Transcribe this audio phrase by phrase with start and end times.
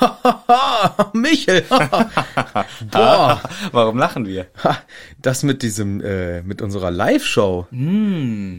[1.12, 1.62] Michel!
[2.90, 3.40] Boah!
[3.72, 4.46] Warum lachen wir?
[5.18, 7.66] Das mit diesem, äh, mit unserer Live-Show.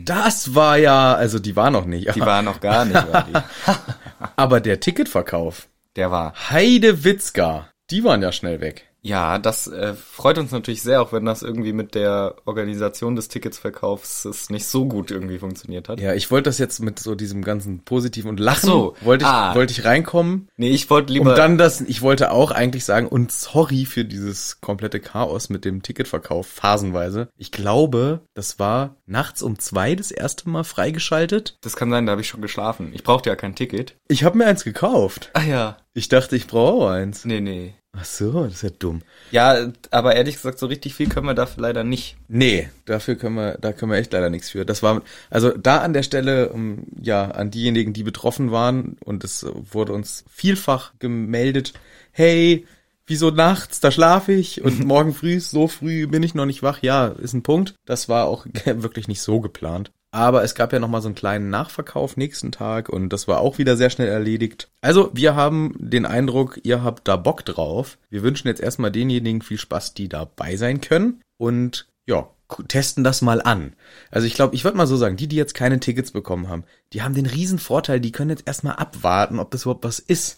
[0.05, 2.15] Das war ja, also die war noch nicht.
[2.15, 3.33] Die war noch gar nicht, war die.
[4.35, 5.67] aber der Ticketverkauf.
[5.95, 6.33] Der war.
[6.49, 7.69] Heide Witzka.
[7.89, 8.88] Die waren ja schnell weg.
[9.01, 13.27] Ja, das äh, freut uns natürlich sehr, auch wenn das irgendwie mit der Organisation des
[13.29, 15.99] Ticketsverkaufs es nicht so gut irgendwie funktioniert hat.
[16.01, 18.95] Ja, ich wollte das jetzt mit so diesem ganzen Positiven und Lachen, Ach so.
[19.01, 19.55] wollte ich, Ah.
[19.55, 20.49] wollte ich reinkommen.
[20.57, 21.29] Nee, ich wollte lieber.
[21.31, 25.63] Und dann das, ich wollte auch eigentlich sagen, und sorry für dieses komplette Chaos mit
[25.65, 27.29] dem Ticketverkauf phasenweise.
[27.37, 31.57] Ich glaube, das war nachts um zwei das erste Mal freigeschaltet.
[31.61, 32.91] das kann sein, da habe ich schon geschlafen.
[32.93, 33.95] Ich brauchte ja kein Ticket.
[34.07, 35.29] Ich habe mir eins gekauft.
[35.33, 35.77] Ah ja.
[35.93, 37.25] Ich dachte, ich brauche auch eins.
[37.25, 37.73] Nee, nee.
[37.91, 39.01] Ach so, das ist ja dumm.
[39.31, 42.17] Ja, aber ehrlich gesagt, so richtig viel können wir dafür leider nicht.
[42.27, 44.63] Nee, dafür können wir, da können wir echt leider nichts für.
[44.63, 49.23] Das war, also da an der Stelle, um, ja, an diejenigen, die betroffen waren, und
[49.23, 51.73] es wurde uns vielfach gemeldet,
[52.11, 52.67] hey,
[53.07, 56.81] wieso nachts, da schlafe ich und morgen früh, so früh bin ich noch nicht wach.
[56.83, 57.73] Ja, ist ein Punkt.
[57.85, 59.91] Das war auch wirklich nicht so geplant.
[60.11, 63.39] Aber es gab ja noch mal so einen kleinen Nachverkauf nächsten Tag und das war
[63.39, 64.69] auch wieder sehr schnell erledigt.
[64.81, 67.97] Also, wir haben den Eindruck, ihr habt da Bock drauf.
[68.09, 72.27] Wir wünschen jetzt erstmal denjenigen viel Spaß, die dabei sein können und ja,
[72.67, 73.73] testen das mal an.
[74.09, 76.63] Also ich glaube, ich würde mal so sagen, die, die jetzt keine Tickets bekommen haben,
[76.93, 80.37] die haben den riesen Vorteil, die können jetzt erstmal abwarten, ob das überhaupt was ist.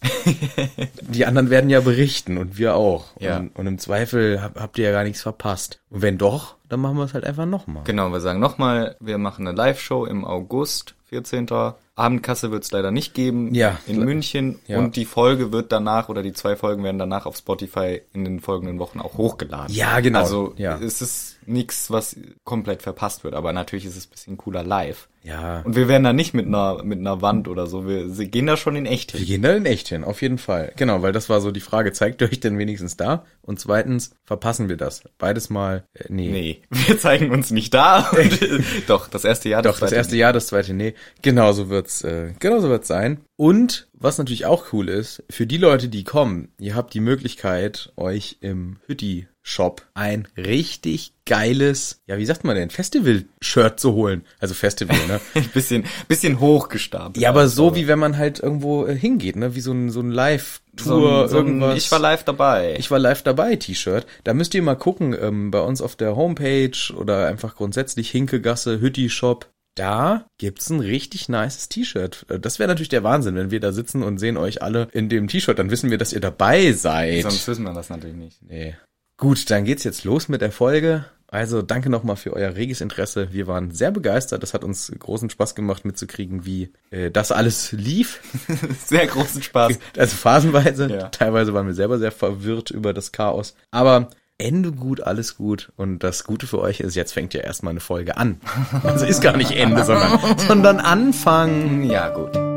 [1.02, 3.16] die anderen werden ja berichten und wir auch.
[3.20, 3.38] Ja.
[3.38, 5.80] Und, und im Zweifel hab, habt ihr ja gar nichts verpasst.
[5.90, 7.84] Und wenn doch, dann machen wir es halt einfach nochmal.
[7.84, 11.48] Genau, wir sagen nochmal, wir machen eine Live-Show im August, 14.
[11.96, 13.78] Abendkasse wird es leider nicht geben Ja.
[13.86, 14.80] in München Ja.
[14.80, 18.40] und die Folge wird danach oder die zwei Folgen werden danach auf Spotify in den
[18.40, 19.76] folgenden Wochen auch hochgeladen.
[19.76, 20.20] Ja, genau.
[20.20, 20.80] Also Ja.
[20.80, 25.10] es ist nichts, was komplett verpasst wird, aber natürlich ist es ein bisschen cooler live.
[25.24, 25.62] Ja.
[25.62, 28.58] Und wir werden da nicht mit einer mit einer Wand oder so, wir gehen da
[28.58, 29.28] schon in echt Wir hin.
[29.28, 30.72] gehen da in echt hin, auf jeden Fall.
[30.78, 33.26] Genau, weil das war so die Frage, zeigt ihr euch denn wenigstens da?
[33.44, 35.04] Und zweitens, verpassen wir das?
[35.20, 36.32] Beides mal, äh, nee.
[36.32, 38.10] Nee, wir zeigen uns nicht da.
[38.12, 38.40] Und,
[38.88, 39.62] doch, das erste Jahr.
[39.62, 40.96] Doch, das zweite erste Jahr, das zweite nee.
[41.22, 43.22] Genau so wird's, äh, genau so wird's sein.
[43.36, 47.92] Und was natürlich auch cool ist, für die Leute, die kommen, ihr habt die Möglichkeit,
[47.98, 54.26] euch im Hütti-Shop ein richtig geiles, ja, wie sagt man denn, Festival-Shirt zu holen.
[54.40, 55.20] Also Festival, ne?
[55.36, 57.18] Ein bisschen, bisschen hochgestapelt.
[57.18, 59.56] ja, aber so wie wenn man halt irgendwo äh, hingeht, ne?
[59.56, 61.78] Wie so ein, so ein Live-Tour, so, so ein irgendwas.
[61.78, 62.76] Ich war live dabei.
[62.78, 64.06] Ich war live dabei, T-Shirt.
[64.24, 68.82] Da müsst ihr mal gucken, ähm, bei uns auf der Homepage oder einfach grundsätzlich Hinkegasse,
[68.82, 69.48] Hütti Shop.
[69.76, 72.26] Da gibt's ein richtig nices T-Shirt.
[72.30, 75.08] Äh, Das wäre natürlich der Wahnsinn, wenn wir da sitzen und sehen euch alle in
[75.10, 75.58] dem T-Shirt.
[75.58, 77.24] Dann wissen wir, dass ihr dabei seid.
[77.24, 78.42] Sonst wissen wir das natürlich nicht.
[78.42, 78.76] Nee.
[79.18, 81.06] Gut, dann geht's jetzt los mit der Folge.
[81.28, 83.32] Also danke nochmal für euer reges Interesse.
[83.32, 84.44] Wir waren sehr begeistert.
[84.44, 88.20] Das hat uns großen Spaß gemacht mitzukriegen, wie äh, das alles lief.
[88.86, 89.80] Sehr großen Spaß.
[89.96, 90.90] Also phasenweise.
[90.90, 91.08] Ja.
[91.08, 93.56] Teilweise waren wir selber sehr verwirrt über das Chaos.
[93.72, 94.10] Aber
[94.42, 95.72] Ende gut, alles gut.
[95.78, 98.42] Und das Gute für euch ist, jetzt fängt ja erstmal eine Folge an.
[98.84, 101.84] Also ist gar nicht Ende, sondern, sondern Anfang.
[101.84, 102.51] Ja, gut.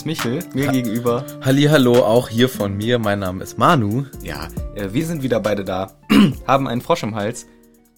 [0.00, 1.26] Ist Michel, mir gegenüber.
[1.42, 2.98] Hallihallo, auch hier von mir.
[2.98, 4.06] Mein Name ist Manu.
[4.22, 5.92] Ja, äh, wir sind wieder beide da,
[6.46, 7.46] haben einen Frosch im Hals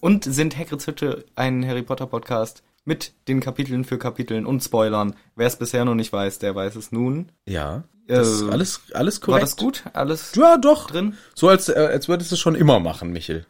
[0.01, 5.15] und sind Hagrids Hütte, ein Harry Potter Podcast mit den Kapiteln für Kapiteln und Spoilern.
[5.35, 7.31] Wer es bisher noch nicht weiß, der weiß es nun.
[7.47, 7.83] Ja.
[8.05, 9.33] Das ist Äh, alles, alles korrekt.
[9.33, 9.83] War das gut?
[9.93, 10.91] Alles Ja, doch.
[10.91, 11.15] drin?
[11.35, 13.45] So als, äh, als würdest du es schon immer machen, Michel.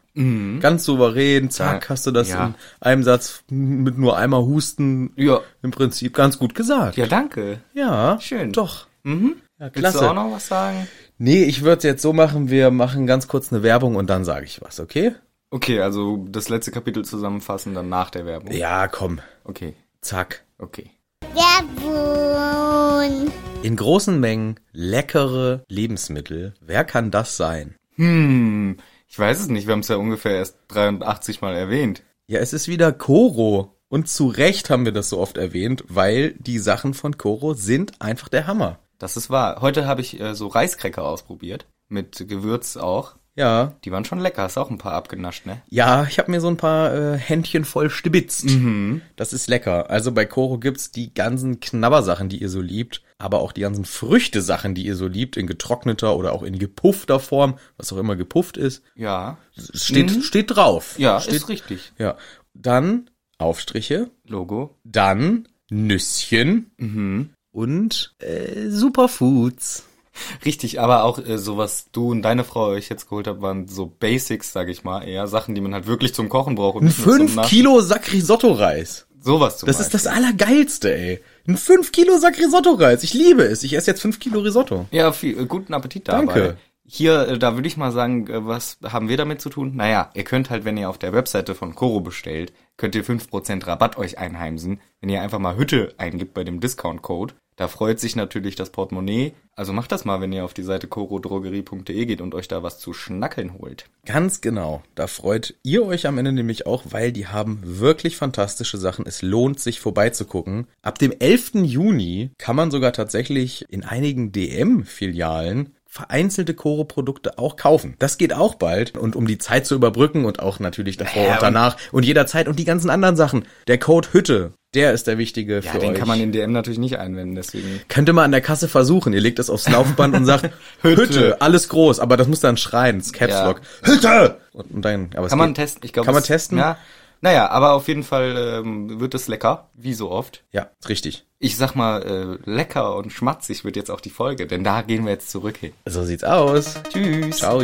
[0.60, 1.88] Ganz souverän, zack, Ja.
[1.88, 2.46] hast du das Ja.
[2.46, 5.40] in einem Satz mit nur einmal Husten Ja.
[5.62, 6.96] im Prinzip ganz gut gesagt.
[6.96, 7.58] Ja, danke.
[7.72, 8.52] Ja, Schön.
[8.52, 8.86] Doch.
[9.02, 9.34] Mhm.
[9.58, 10.10] Ja, Willst du klasse.
[10.10, 10.86] auch noch was sagen?
[11.18, 14.24] Nee, ich würde es jetzt so machen, wir machen ganz kurz eine Werbung und dann
[14.24, 15.14] sage ich was, okay?
[15.54, 18.50] Okay, also das letzte Kapitel zusammenfassen, dann nach der Werbung.
[18.50, 19.20] Ja, komm.
[19.44, 20.42] Okay, Zack.
[20.58, 20.90] okay.
[21.32, 23.30] Werbung.
[23.62, 26.54] In großen Mengen leckere Lebensmittel.
[26.60, 27.76] Wer kann das sein?
[27.94, 29.68] Hm, ich weiß es nicht.
[29.68, 32.02] Wir haben es ja ungefähr erst 83 Mal erwähnt.
[32.26, 33.76] Ja, es ist wieder Koro.
[33.88, 38.00] Und zu Recht haben wir das so oft erwähnt, weil die Sachen von Koro sind
[38.00, 38.80] einfach der Hammer.
[38.98, 39.60] Das ist wahr.
[39.60, 41.68] Heute habe ich äh, so Reiskräcker ausprobiert.
[41.88, 43.14] Mit Gewürz auch.
[43.36, 45.60] Ja, Die waren schon lecker, hast auch ein paar abgenascht, ne?
[45.68, 48.44] Ja, ich habe mir so ein paar äh, Händchen voll stibitzt.
[48.44, 49.02] Mhm.
[49.16, 49.90] Das ist lecker.
[49.90, 53.84] Also bei Koro gibt's die ganzen Knabbersachen, die ihr so liebt, aber auch die ganzen
[53.84, 58.14] Früchte-Sachen, die ihr so liebt, in getrockneter oder auch in gepuffter Form, was auch immer
[58.14, 58.82] gepufft ist.
[58.94, 59.38] Ja.
[59.74, 60.96] Steht, steht drauf.
[60.96, 61.02] Mhm.
[61.02, 61.92] Ja, steht, ist richtig.
[61.98, 62.16] Ja.
[62.54, 64.78] Dann Aufstriche, Logo.
[64.84, 67.30] dann Nüsschen Mhm.
[67.50, 69.86] und äh, Superfoods.
[70.44, 73.68] Richtig, aber auch äh, so was du und deine Frau euch jetzt geholt habt, waren
[73.68, 76.76] so Basics, sag ich mal, eher Sachen, die man halt wirklich zum Kochen braucht.
[76.76, 79.06] Und Ein nicht nur zum 5 Nach- Kilo Sack Risotto-Reis.
[79.20, 81.20] Sowas zum Das ist das Allergeilste, ey.
[81.48, 83.02] Ein 5 Kilo Sack Risotto-Reis.
[83.02, 83.62] Ich liebe es.
[83.62, 84.86] Ich esse jetzt 5 Kilo Risotto.
[84.90, 86.18] Ja, viel, äh, guten Appetit dabei.
[86.26, 86.56] Danke.
[86.86, 89.74] Hier, äh, da würde ich mal sagen, äh, was haben wir damit zu tun?
[89.74, 93.66] Naja, ihr könnt halt, wenn ihr auf der Webseite von Koro bestellt, könnt ihr 5%
[93.66, 97.32] Rabatt euch einheimsen, wenn ihr einfach mal Hütte eingibt bei dem Discount-Code.
[97.56, 99.32] Da freut sich natürlich das Portemonnaie.
[99.56, 102.80] Also macht das mal, wenn ihr auf die Seite korodrogerie.de geht und euch da was
[102.80, 103.84] zu schnackeln holt.
[104.04, 104.82] Ganz genau.
[104.96, 109.06] Da freut ihr euch am Ende nämlich auch, weil die haben wirklich fantastische Sachen.
[109.06, 110.66] Es lohnt sich vorbeizugucken.
[110.82, 111.52] Ab dem 11.
[111.62, 117.94] Juni kann man sogar tatsächlich in einigen DM-Filialen vereinzelte Koro-Produkte auch kaufen.
[118.00, 118.96] Das geht auch bald.
[118.98, 122.48] Und um die Zeit zu überbrücken und auch natürlich davor Ja, und danach und jederzeit
[122.48, 123.44] und die ganzen anderen Sachen.
[123.68, 125.98] Der Code Hütte, der ist der wichtige Ja, für den euch.
[125.98, 127.80] kann man in DM natürlich nicht einwenden, deswegen.
[127.88, 129.12] Könnte man an der Kasse versuchen.
[129.12, 130.50] Ihr legt das aufs Laufband und sagt,
[130.82, 131.40] Hütte.
[131.40, 133.46] alles groß, aber das muss dann schreien, das Caps Ja.
[133.46, 133.60] Lock.
[133.84, 134.38] Hütte!
[134.52, 135.58] Und, und dann, aber es Kann man geht.
[135.58, 135.82] testen?
[135.84, 136.58] Ich glaube, Kann man es- testen?
[136.58, 136.76] Ja.
[137.24, 140.44] Naja, aber auf jeden Fall ähm, wird es lecker, wie so oft.
[140.52, 141.24] Ja, ist richtig.
[141.38, 145.06] Ich sag mal, äh, lecker und schmatzig wird jetzt auch die Folge, denn da gehen
[145.06, 145.72] wir jetzt zurück hin.
[145.86, 146.74] So sieht's aus.
[146.90, 147.38] Tschüss.
[147.38, 147.62] Ciao.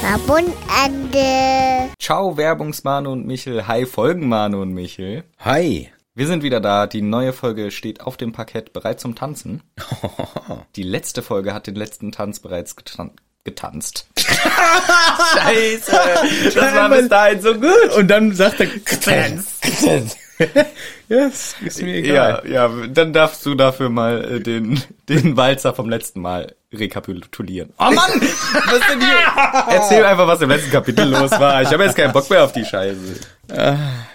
[0.00, 1.92] Verbundende.
[2.00, 3.68] Ciao, Werbungsmane und Michel.
[3.68, 5.22] Hi, Folgenmane und Michel.
[5.38, 5.88] Hi.
[6.12, 6.88] Wir sind wieder da.
[6.88, 9.62] Die neue Folge steht auf dem Parkett bereit zum Tanzen.
[10.74, 13.12] Die letzte Folge hat den letzten Tanz bereits getan
[13.46, 14.06] getanzt.
[14.18, 15.92] Scheiße.
[16.54, 17.94] Das war bis dahin so gut.
[17.96, 19.64] Und dann sagt er, Getanzt.
[21.08, 22.42] ja, ist, ist mir egal.
[22.44, 27.72] Ja, ja, dann darfst du dafür mal äh, den, den Walzer vom letzten Mal rekapitulieren.
[27.78, 27.94] Oh Mann!
[28.20, 29.74] Was denn hier?
[29.74, 31.62] Erzähl einfach, was im letzten Kapitel los war.
[31.62, 32.98] Ich habe jetzt keinen Bock mehr auf die Scheiße.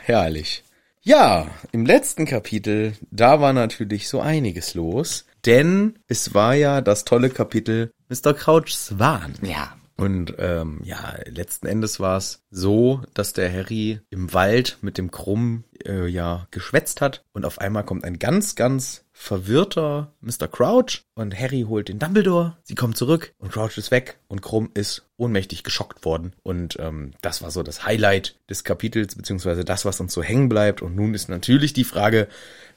[0.04, 0.64] Herrlich.
[1.02, 7.06] Ja, im letzten Kapitel, da war natürlich so einiges los, denn es war ja das
[7.06, 8.34] tolle Kapitel Mr.
[8.34, 9.36] Crouchs Wahn.
[9.42, 9.78] Ja.
[9.96, 15.12] Und ähm, ja, letzten Endes war es so, dass der Harry im Wald mit dem
[15.12, 20.48] Krumm äh, ja geschwätzt hat und auf einmal kommt ein ganz, ganz verwirrter Mr.
[20.52, 22.58] Crouch und Harry holt den Dumbledore.
[22.64, 26.34] Sie kommen zurück und Crouch ist weg und Krumm ist ohnmächtig geschockt worden.
[26.42, 30.50] Und ähm, das war so das Highlight des Kapitels, beziehungsweise das, was uns so hängen
[30.50, 30.82] bleibt.
[30.82, 32.28] Und nun ist natürlich die Frage,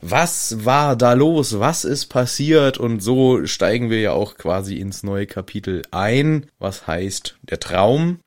[0.03, 1.59] was war da los?
[1.61, 2.77] Was ist passiert?
[2.77, 8.21] Und so steigen wir ja auch quasi ins neue Kapitel ein, was heißt der Traum.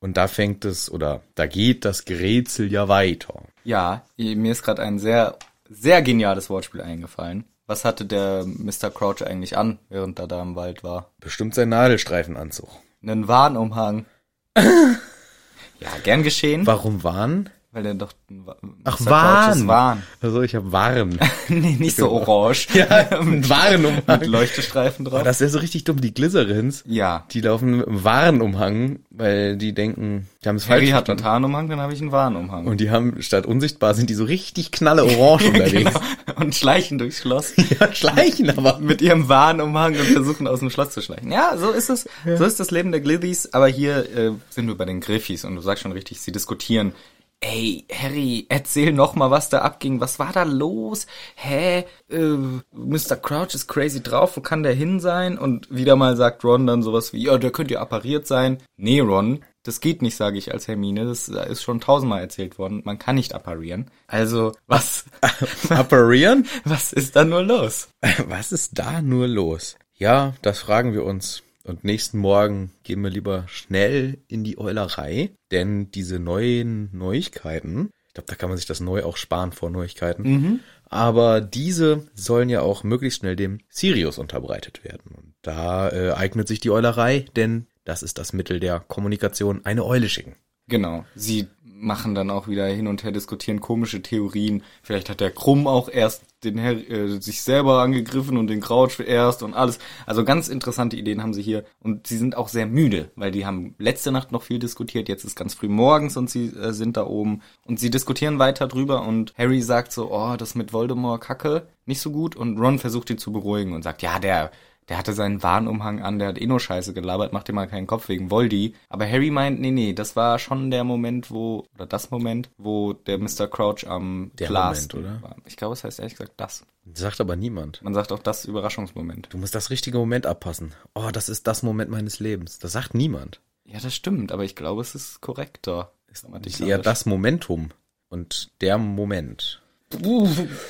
[0.00, 3.42] Und da fängt es oder da geht das Gerätsel ja weiter.
[3.64, 7.44] Ja, mir ist gerade ein sehr, sehr geniales Wortspiel eingefallen.
[7.66, 8.90] Was hatte der Mr.
[8.90, 11.12] Crouch eigentlich an, während er da im Wald war?
[11.20, 12.68] Bestimmt sein Nadelstreifenanzug.
[13.02, 14.06] Einen Warnumhang.
[14.56, 17.50] ja, gern geschehen, Warum Warn?
[17.70, 18.44] Weil er doch ein
[18.84, 19.68] Ach, ist Warn.
[19.68, 20.02] Warn.
[20.22, 21.18] Also ich habe Warn.
[21.48, 22.68] nee, nicht so orange.
[22.72, 22.86] ja,
[23.20, 24.20] ein Warnumhang.
[24.20, 25.22] Mit Leuchtestreifen drauf.
[25.22, 26.00] Das wäre so richtig dumm.
[26.00, 27.26] Die Glycerins, ja.
[27.30, 31.18] die laufen mit einem Warnumhang, weil die denken, die haben es Harry falsch hat einen.
[31.18, 32.66] Tarnumhang, dann habe ich einen Warnumhang.
[32.66, 35.92] Und die haben statt unsichtbar sind die so richtig knalle orange unterwegs.
[35.92, 36.40] genau.
[36.40, 37.52] Und schleichen durchs Schloss.
[37.78, 38.78] Ja, schleichen aber.
[38.78, 41.30] mit ihrem Warnumhang und versuchen aus dem Schloss zu schleichen.
[41.30, 42.08] Ja, so ist es.
[42.24, 43.52] So ist das Leben der Glithies.
[43.52, 46.92] Aber hier äh, sind wir bei den Griffis und du sagst schon richtig, sie diskutieren.
[47.40, 50.00] Ey, Harry, erzähl noch mal, was da abging.
[50.00, 51.06] Was war da los?
[51.36, 51.84] Hä?
[52.10, 52.36] Äh,
[52.72, 53.16] Mr.
[53.16, 54.36] Crouch ist crazy drauf.
[54.36, 55.38] Wo kann der hin sein?
[55.38, 58.58] Und wieder mal sagt Ron dann sowas wie, ja, der könnte ja appariert sein.
[58.76, 61.04] Nee, Ron, das geht nicht, sage ich als Hermine.
[61.04, 62.82] Das ist schon tausendmal erzählt worden.
[62.84, 63.88] Man kann nicht apparieren.
[64.08, 65.04] Also, was,
[65.68, 66.44] Apparieren?
[66.64, 67.88] was ist da nur los?
[68.26, 69.76] Was ist da nur los?
[69.94, 71.42] Ja, das fragen wir uns.
[71.68, 78.14] Und nächsten Morgen gehen wir lieber schnell in die Eulerei, denn diese neuen Neuigkeiten, ich
[78.14, 82.62] glaube, da kann man sich das neu auch sparen vor Neuigkeiten, aber diese sollen ja
[82.62, 85.14] auch möglichst schnell dem Sirius unterbreitet werden.
[85.14, 89.84] Und da äh, eignet sich die Eulerei, denn das ist das Mittel der Kommunikation, eine
[89.84, 90.36] Eule schicken.
[90.68, 91.04] Genau.
[91.14, 91.48] Sie
[91.80, 94.62] machen dann auch wieder hin und her diskutieren komische Theorien.
[94.82, 99.00] Vielleicht hat der Krumm auch erst den Her äh, sich selber angegriffen und den Crouch
[99.00, 99.78] erst und alles.
[100.06, 103.46] Also ganz interessante Ideen haben sie hier und sie sind auch sehr müde, weil die
[103.46, 105.08] haben letzte Nacht noch viel diskutiert.
[105.08, 108.68] Jetzt ist ganz früh morgens und sie äh, sind da oben und sie diskutieren weiter
[108.68, 112.78] drüber und Harry sagt so, oh, das mit Voldemort Kacke nicht so gut und Ron
[112.78, 114.50] versucht ihn zu beruhigen und sagt, ja, der
[114.88, 117.86] Der hatte seinen Warnumhang an, der hat eh nur Scheiße gelabert, macht dir mal keinen
[117.86, 118.74] Kopf wegen Voldy.
[118.88, 122.94] Aber Harry meint, nee, nee, das war schon der Moment, wo, oder das Moment, wo
[122.94, 123.48] der Mr.
[123.48, 125.22] Crouch am Der Glas Moment, oder?
[125.22, 125.36] war.
[125.44, 126.64] Ich glaube, es heißt ehrlich gesagt das.
[126.94, 127.82] Sagt aber niemand.
[127.82, 129.28] Man sagt auch das Überraschungsmoment.
[129.30, 130.72] Du musst das richtige Moment abpassen.
[130.94, 132.58] Oh, das ist das Moment meines Lebens.
[132.58, 133.40] Das sagt niemand.
[133.64, 135.92] Ja, das stimmt, aber ich glaube, es ist korrekter.
[136.10, 137.68] Ist eher das Momentum
[138.08, 139.60] und der Moment.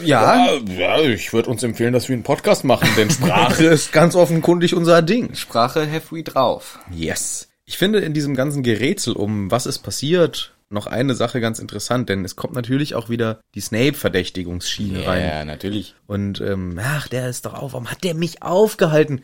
[0.04, 4.14] Ja, ja, ich würde uns empfehlen, dass wir einen Podcast machen, denn Sprache ist ganz
[4.14, 5.34] offenkundig unser Ding.
[5.34, 6.78] Sprache have we drauf.
[6.90, 7.48] Yes.
[7.64, 12.08] Ich finde in diesem ganzen Gerätsel um was ist passiert noch eine Sache ganz interessant,
[12.08, 15.46] denn es kommt natürlich auch wieder die Snape-Verdächtigungsschiene rein.
[15.46, 15.94] natürlich.
[16.06, 19.22] Und ähm, ach, der ist doch auf, warum hat der mich aufgehalten?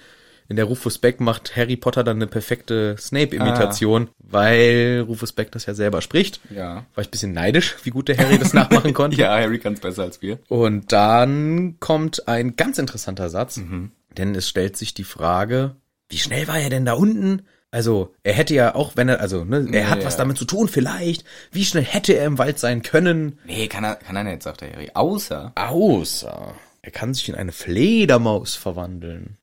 [0.49, 5.67] In der Rufus Beck macht Harry Potter dann eine perfekte Snape-Imitation, weil Rufus Beck das
[5.67, 6.41] ja selber spricht.
[6.55, 6.85] Ja.
[6.95, 9.17] War ich ein bisschen neidisch, wie gut der Harry das nachmachen konnte.
[9.17, 10.39] Ja, Harry kann es besser als wir.
[10.49, 13.61] Und dann kommt ein ganz interessanter Satz,
[14.19, 15.77] denn es stellt sich die Frage,
[16.11, 17.43] wie schnell war er denn da unten?
[17.71, 20.05] Also, er hätte ja auch, wenn er, also, ne, er Ja, hat ja.
[20.05, 21.25] was damit zu tun, vielleicht.
[21.51, 23.41] Wie schnell hätte er im Wald sein können?
[23.47, 24.91] Nee, kann er, kann er nicht, sagt der Harry.
[24.95, 29.39] Außer, Außer, er kann sich in eine Fledermaus verwandeln.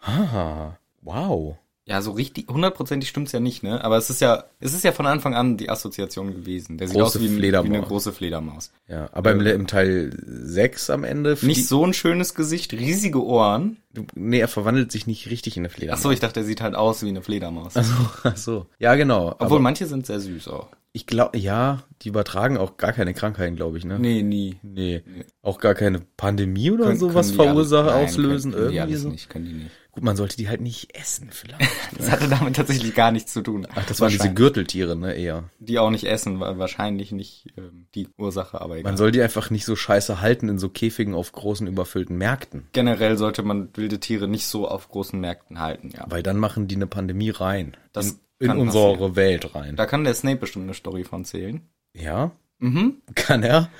[0.00, 1.56] Haha, wow.
[1.84, 3.84] ja, so richtig, hundertprozentig stimmt's ja nicht, ne?
[3.84, 6.78] Aber es ist ja, es ist ja von Anfang an die Assoziation gewesen.
[6.78, 7.70] Der sieht Große aus wie, wie Fledermaus.
[7.76, 8.72] eine große Fledermaus.
[8.88, 13.78] Ja, aber im, im Teil 6 am Ende, Nicht so ein schönes Gesicht, riesige Ohren.
[14.14, 16.00] nee, er verwandelt sich nicht richtig in eine Fledermaus.
[16.00, 17.76] Ach so, ich dachte, er sieht halt aus wie eine Fledermaus.
[17.76, 17.94] Ach so,
[18.28, 18.66] ach so.
[18.78, 19.34] Ja, genau.
[19.38, 20.68] Obwohl, manche sind sehr süß auch.
[20.94, 23.98] Ich glaube, ja, die übertragen auch gar keine Krankheiten, glaube ich, ne?
[23.98, 24.58] Nee, nie.
[24.62, 25.02] Nee.
[25.40, 29.08] Auch gar keine Pandemie oder Können- sowas verursachen, auslösen, können, können irgendwie so.
[29.08, 29.70] nicht, können die nicht.
[29.92, 31.70] Gut, man sollte die halt nicht essen, vielleicht.
[31.98, 33.66] Das hatte damit tatsächlich gar nichts zu tun.
[33.74, 34.32] Ach, das waren diese.
[34.32, 35.44] Gürteltiere, ne, eher.
[35.58, 38.90] Die auch nicht essen, war wahrscheinlich nicht ähm, die Ursache, aber egal.
[38.92, 42.68] Man soll die einfach nicht so scheiße halten in so Käfigen auf großen, überfüllten Märkten.
[42.72, 46.06] Generell sollte man wilde Tiere nicht so auf großen Märkten halten, ja.
[46.08, 47.76] Weil dann machen die eine Pandemie rein.
[47.92, 49.16] Das in, in unsere passieren.
[49.16, 49.76] Welt rein.
[49.76, 51.60] Da kann der Snape bestimmt eine Story von zählen.
[51.94, 53.02] Ja, Mhm.
[53.16, 53.70] kann er.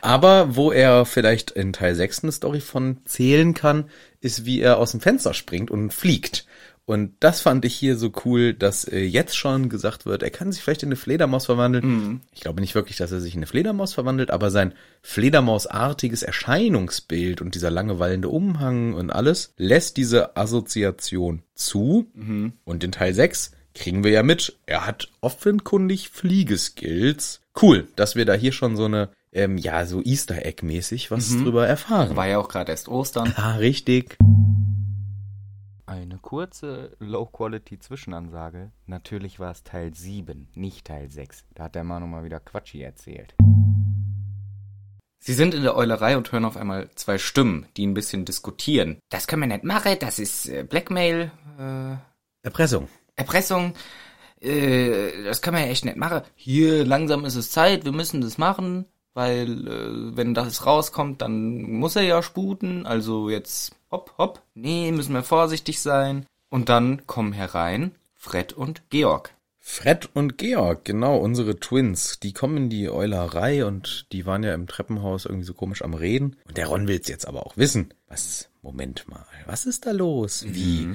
[0.00, 4.78] Aber wo er vielleicht in Teil 6 eine Story von zählen kann, ist, wie er
[4.78, 6.46] aus dem Fenster springt und fliegt.
[6.84, 10.52] Und das fand ich hier so cool, dass äh, jetzt schon gesagt wird, er kann
[10.52, 12.22] sich vielleicht in eine Fledermaus verwandeln.
[12.32, 14.72] Ich glaube nicht wirklich, dass er sich in eine Fledermaus verwandelt, aber sein
[15.02, 22.06] Fledermausartiges Erscheinungsbild und dieser lange wallende Umhang und alles lässt diese Assoziation zu.
[22.64, 27.40] Und in Teil 6 kriegen wir ja mit, er hat offenkundig Fliegeskills.
[27.60, 31.66] Cool, dass wir da hier schon so eine, ähm, ja, so Easter Egg-mäßig was drüber
[31.66, 32.16] erfahren.
[32.16, 33.32] War ja auch gerade erst Ostern.
[33.36, 34.18] Ah, richtig.
[35.86, 38.72] Eine kurze Low-Quality-Zwischenansage.
[38.86, 41.44] Natürlich war es Teil 7, nicht Teil 6.
[41.54, 43.34] Da hat der Manu mal wieder Quatschi erzählt.
[45.20, 48.98] Sie sind in der Eulerei und hören auf einmal zwei Stimmen, die ein bisschen diskutieren.
[49.08, 51.96] Das können wir nicht machen, das ist äh, Blackmail, äh,
[52.42, 52.88] Erpressung.
[53.18, 53.74] Erpressung,
[54.40, 56.22] äh, das können wir ja echt nicht machen.
[56.34, 61.62] Hier, langsam ist es Zeit, wir müssen das machen, weil äh, wenn das rauskommt, dann
[61.62, 64.42] muss er ja sputen, also jetzt hopp, hopp.
[64.54, 66.26] Nee, müssen wir vorsichtig sein.
[66.50, 69.34] Und dann kommen herein Fred und Georg.
[69.58, 74.54] Fred und Georg, genau, unsere Twins, die kommen in die Eulerei und die waren ja
[74.54, 76.36] im Treppenhaus irgendwie so komisch am Reden.
[76.46, 77.92] Und der Ron will's jetzt aber auch wissen.
[78.08, 80.44] Was, Moment mal, was ist da los?
[80.46, 80.90] Wie?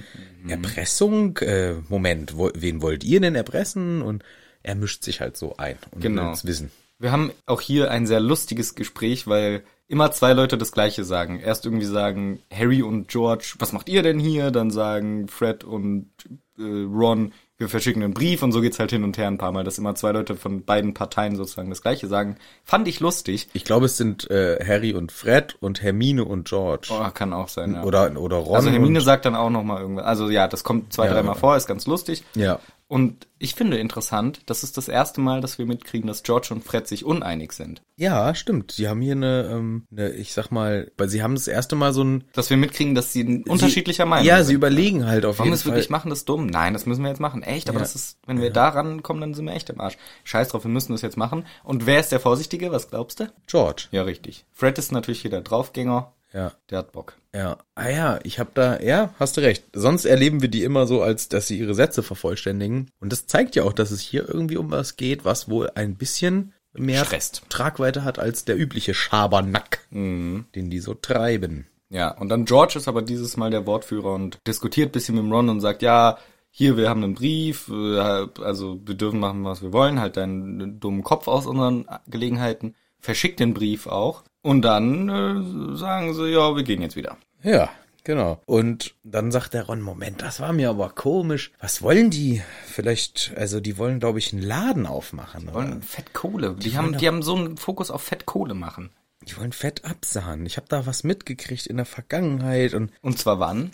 [0.47, 1.37] Erpressung?
[1.39, 4.03] Äh, Moment, wo, wen wollt ihr denn erpressen?
[4.03, 4.23] Und
[4.61, 6.27] er mischt sich halt so ein und Genau.
[6.27, 6.71] will's wissen.
[6.99, 11.39] Wir haben auch hier ein sehr lustiges Gespräch, weil immer zwei Leute das Gleiche sagen.
[11.39, 14.51] Erst irgendwie sagen Harry und George, was macht ihr denn hier?
[14.51, 16.11] Dann sagen Fred und
[16.59, 17.33] äh, Ron,
[17.63, 19.77] wir verschicken einen Brief und so geht's halt hin und her ein paar Mal, dass
[19.77, 22.35] immer zwei Leute von beiden Parteien sozusagen das Gleiche sagen.
[22.63, 23.47] Fand ich lustig.
[23.53, 26.89] Ich glaube, es sind äh, Harry und Fred und Hermine und George.
[26.91, 27.83] Oh, kann auch sein, ja.
[27.83, 30.05] Oder, oder Ron also Hermine sagt dann auch noch mal irgendwas.
[30.05, 31.39] Also ja, das kommt zwei, Ja, dreimal ja.
[31.39, 32.23] vor, ist ganz lustig.
[32.35, 32.59] Ja.
[32.93, 36.63] Und ich finde interessant, das ist das erste Mal, dass wir mitkriegen, dass George und
[36.63, 37.81] Fred sich uneinig sind.
[37.95, 38.77] Ja, stimmt.
[38.77, 41.91] Die haben hier eine, ähm, eine ich sag mal, weil sie haben das erste Mal
[41.91, 44.45] so ein Dass wir mitkriegen, dass sie unterschiedlicher Meinung Ja, sind.
[44.45, 45.71] sie überlegen halt auf Wollen wir jeden es Fall.
[45.71, 46.45] wirklich machen, das ist dumm?
[46.45, 47.41] Nein, das müssen wir jetzt machen.
[47.41, 47.83] Echt, aber Ja.
[47.83, 49.97] das ist, wenn wir da rankommen, dann sind wir echt im Arsch.
[50.23, 51.47] Scheiß drauf, wir müssen das jetzt machen.
[51.63, 52.71] Und wer ist der Vorsichtige?
[52.71, 53.33] Was glaubst du?
[53.47, 53.85] George.
[53.89, 54.45] Ja, richtig.
[54.53, 56.13] Fred ist natürlich hier der Draufgänger.
[56.33, 56.51] Ja.
[56.69, 57.13] Der hat Bock.
[57.33, 57.57] Ja.
[57.75, 59.65] Ah ja, ich hab da, ja, hast du recht.
[59.73, 62.89] Sonst erleben wir die immer so, als dass sie ihre Sätze vervollständigen.
[62.99, 65.95] Und das zeigt ja auch, dass es hier irgendwie um was geht, was wohl ein
[65.95, 67.43] bisschen mehr Stresst.
[67.49, 70.45] Tragweite hat als der übliche Schabernack, Mhm.
[70.55, 71.67] den die so treiben.
[71.89, 75.49] Ja, und dann George ist aber dieses Mal der Wortführer und diskutiert bisschen mit Ron
[75.49, 76.17] und sagt, ja,
[76.49, 77.99] hier, wir haben einen Brief, äh,
[78.41, 83.39] also wir dürfen machen, was wir wollen, halt deinen dummen Kopf aus unseren Gelegenheiten, verschickt
[83.39, 87.17] den Brief auch und dann äh, sagen sie, ja, wir gehen jetzt wieder.
[87.41, 87.69] Ja,
[88.05, 88.41] Genau.
[88.45, 91.51] Und dann sagt der Ron, Moment, das war mir aber komisch.
[91.61, 92.41] Was wollen die?
[92.65, 95.43] Vielleicht, also die wollen, glaube ich, einen Laden aufmachen.
[95.43, 95.55] Die oder?
[95.55, 96.55] wollen Fettkohle.
[96.55, 98.89] Die, wollen haben, die haben so einen Fokus auf Fettkohle machen.
[99.21, 100.45] Die wollen fett absahen.
[100.45, 103.71] Ich habe da was mitgekriegt in der Vergangenheit und Und zwar wann?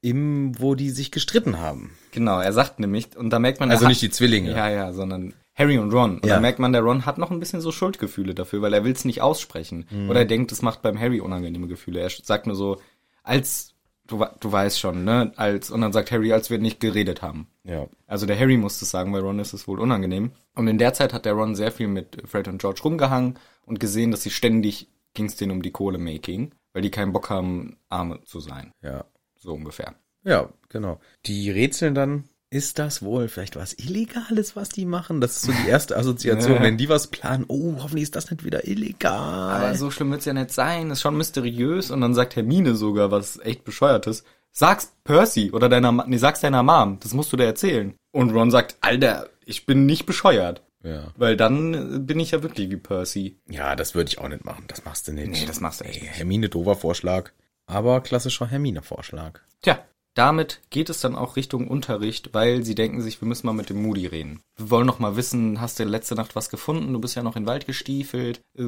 [0.00, 1.96] im, wo die sich gestritten haben.
[2.10, 4.50] Genau, er sagt nämlich, und da merkt man, Also nicht die Zwillinge.
[4.50, 6.16] Ja, ja, sondern Harry und Ron.
[6.16, 6.34] Und Ja.
[6.34, 8.92] da merkt man, der Ron hat noch ein bisschen so Schuldgefühle dafür, weil er will
[8.92, 9.86] es nicht aussprechen.
[9.90, 10.10] Mhm.
[10.10, 12.00] Oder er denkt, es macht beim Harry unangenehme Gefühle.
[12.00, 12.78] Er sagt nur so,
[13.22, 13.74] als,
[14.06, 17.46] du, du weißt schon, ne, als, und dann sagt Harry, als wir nicht geredet haben.
[17.64, 17.86] Ja.
[18.06, 20.32] Also der Harry muss es sagen, weil Ron ist es wohl unangenehm.
[20.54, 23.78] Und in der Zeit hat der Ron sehr viel mit Fred und George rumgehangen und
[23.80, 28.20] gesehen, dass sie ständig ging's denen um die Kohle-Making, weil die keinen Bock haben, Arme
[28.24, 28.72] zu sein.
[28.82, 29.04] Ja.
[29.38, 29.94] So ungefähr.
[30.24, 31.00] Ja, genau.
[31.26, 35.20] Die rätseln dann, ist das wohl vielleicht was Illegales, was die machen?
[35.20, 38.44] Das ist so die erste Assoziation, wenn die was planen, oh, hoffentlich ist das nicht
[38.44, 39.62] wieder illegal.
[39.62, 40.90] Aber so schlimm wird's ja nicht sein.
[40.90, 41.90] Ist schon mysteriös.
[41.90, 44.24] Und dann sagt Hermine sogar was echt bescheuertes.
[44.50, 46.98] Sag's Percy oder deiner, nee, sag's deiner Mom.
[47.00, 47.94] Das musst du dir erzählen.
[48.12, 50.62] Und Ron sagt, Alter, ich bin nicht bescheuert.
[50.84, 51.04] ja.
[51.16, 53.38] Weil dann äh, bin ich ja wirklich wie Percy.
[53.48, 54.64] Ja, das würde ich auch nicht machen.
[54.68, 55.28] Das machst du nicht.
[55.28, 57.30] Nee, das machst du echt Nee, Hermine, doofer Vorschlag.
[57.66, 59.40] Aber klassischer Hermine-Vorschlag.
[59.62, 59.78] Tja,
[60.14, 63.70] damit geht es dann auch Richtung Unterricht, weil sie denken sich, wir müssen mal mit
[63.70, 64.40] dem Moody reden.
[64.56, 66.92] Wir wollen noch mal wissen, hast du letzte Nacht was gefunden?
[66.92, 68.40] Du bist ja noch in den Wald gestiefelt.
[68.58, 68.62] Äh,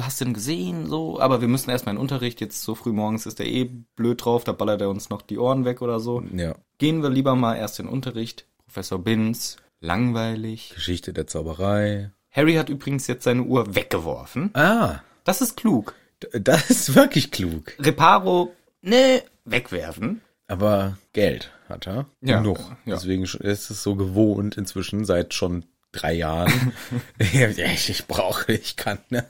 [0.00, 0.86] hast du ihn gesehen?
[0.86, 2.40] So, aber wir müssen erstmal in den Unterricht.
[2.40, 5.38] Jetzt so früh morgens ist er eh blöd drauf, da ballert er uns noch die
[5.38, 6.22] Ohren weg oder so.
[6.34, 6.54] Ja.
[6.78, 8.46] Gehen wir lieber mal erst in den Unterricht.
[8.66, 10.72] Professor Binz, langweilig.
[10.74, 12.10] Geschichte der Zauberei.
[12.30, 14.50] Harry hat übrigens jetzt seine Uhr weggeworfen.
[14.54, 15.94] Ah, Das ist klug.
[16.32, 17.72] das ist wirklich klug.
[17.78, 18.52] Reparo,
[18.82, 20.20] ne, wegwerfen.
[20.50, 22.06] Aber Geld hat er.
[22.20, 22.58] Ja, Genug.
[22.84, 22.94] ja.
[22.96, 26.72] Deswegen ist es so gewohnt inzwischen seit schon drei Jahren.
[27.32, 28.98] Ja, ich, ich brauche, ich kann.
[29.10, 29.24] ne?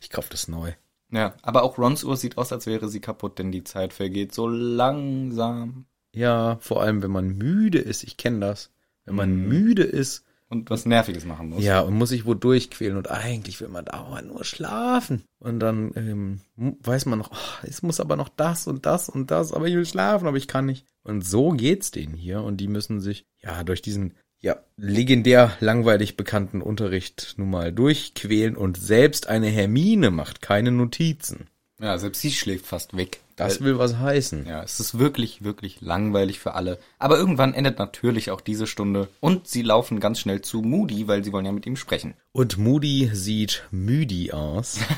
[0.00, 0.72] Ich kauf das neu.
[1.10, 4.32] Ja, aber auch Rons Uhr sieht aus, als wäre sie kaputt, denn die Zeit vergeht
[4.34, 5.86] so langsam.
[6.14, 8.04] Ja, vor allem, wenn man müde ist.
[8.04, 8.70] Ich kenne das.
[9.04, 9.48] Wenn man Mhm.
[9.48, 11.64] müde ist, Und was Nerviges machen muss.
[11.64, 15.24] ja, und muss sich wo durchquälen und eigentlich will man dauernd nur schlafen.
[15.38, 19.30] Und dann ähm, weiß man noch, oh, es muss aber noch das und das und
[19.30, 20.84] das, aber ich will schlafen, aber ich kann nicht.
[21.04, 26.18] Und so geht's denen hier und die müssen sich ja durch diesen ja legendär langweilig
[26.18, 31.48] bekannten Unterricht nun mal durchquälen und selbst eine Hermine macht keine Notizen.
[31.82, 33.18] Ja, selbst sie schläft fast weg.
[33.34, 34.46] Das will was heißen.
[34.46, 36.78] ja, es ist wirklich, wirklich langweilig für alle.
[37.00, 41.24] Aber irgendwann endet natürlich auch diese Stunde und sie laufen ganz schnell zu Moody, weil
[41.24, 42.14] sie wollen ja mit ihm sprechen.
[42.30, 44.78] Und Moody sieht müdi aus.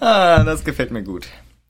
[0.00, 1.26] Ah, das gefällt mir gut.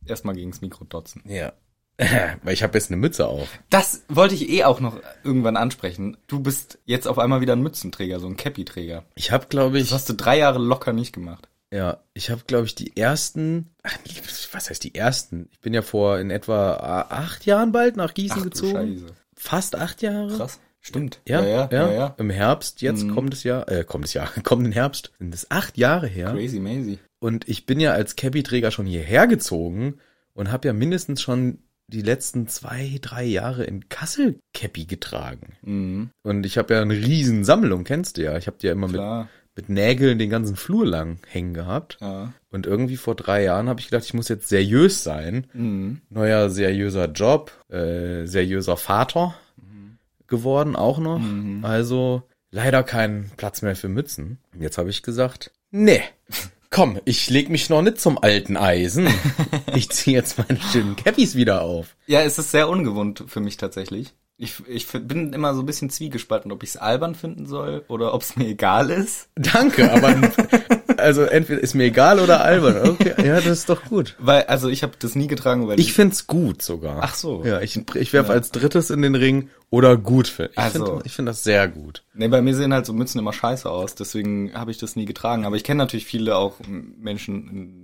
[0.06, 1.22] Erstmal gegens Mikro dotzen.
[1.26, 1.52] ja.
[2.42, 3.46] Weil ich habe jetzt eine Mütze auf.
[3.70, 6.16] Das wollte ich eh auch noch irgendwann ansprechen.
[6.26, 9.04] Du bist jetzt auf einmal wieder ein Mützenträger, so ein Cappy-Träger.
[9.14, 11.48] Ich habe, glaube ich, Das hast du drei Jahre locker nicht gemacht.
[11.74, 13.70] Ja, ich habe, glaube ich, die ersten,
[14.52, 15.48] was heißt die ersten?
[15.50, 16.74] Ich bin ja vor in etwa
[17.10, 19.06] äh, acht Jahren bald nach Gießen Ach gezogen.
[19.36, 20.36] Fast acht Jahre.
[20.36, 20.60] Krass.
[20.80, 21.20] Stimmt.
[21.26, 22.14] Ja, ja, ja, ja.
[22.18, 23.14] Im Herbst, jetzt Mhm.
[23.14, 25.10] kommt es Jahr, äh, kommt es Jahr, im Herbst.
[25.18, 26.30] Sind das acht Jahre her?
[26.30, 26.98] Crazy Maisie.
[27.20, 29.94] Und ich bin ja als Cappy-Träger schon hierher gezogen
[30.34, 35.54] und habe ja mindestens schon die letzten zwei, drei Jahre in Kassel Cappy getragen.
[35.62, 38.36] Mhm, Und ich habe ja eine riesen Sammlung, kennst du ja.
[38.36, 39.22] Ich habe die ja immer klar.
[39.22, 39.30] mit
[39.68, 41.98] Nägeln den ganzen Flur lang hängen gehabt.
[42.00, 42.32] Ja.
[42.50, 45.46] Und irgendwie vor drei Jahren habe ich gedacht, ich muss jetzt seriös sein.
[45.52, 46.00] Mhm.
[46.10, 49.34] Neuer seriöser Job, äh, seriöser Vater
[50.26, 51.20] geworden auch noch.
[51.62, 54.38] Also leider kein Platz mehr für Mützen.
[54.58, 56.02] Jetzt habe ich gesagt, nee,
[56.70, 59.08] komm, ich leg mich noch nicht zum alten Eisen.
[59.76, 61.96] Ich ziehe jetzt meine schönen Cappies wieder auf.
[62.06, 64.14] Ja, es ist sehr ungewohnt für mich tatsächlich.
[64.36, 68.14] Ich, ich bin immer so ein bisschen zwiegespalten, ob ich es albern finden soll oder
[68.14, 69.28] ob es mir egal ist.
[69.36, 70.12] Danke, aber
[70.96, 72.90] also entweder ist mir egal oder albern.
[72.90, 74.16] Okay, ja, das ist doch gut.
[74.18, 76.98] Weil, also ich habe das nie getragen, weil Ich find's gut sogar.
[77.02, 77.44] Ach so.
[77.44, 80.46] Ja, ich, ich werfe als drittes in den Ring oder gut für.
[80.46, 82.02] Ich Ach finde ich find das sehr gut.
[82.12, 85.04] Nee, bei mir sehen halt so Mützen immer scheiße aus, deswegen habe ich das nie
[85.04, 85.44] getragen.
[85.44, 87.83] Aber ich kenne natürlich viele auch Menschen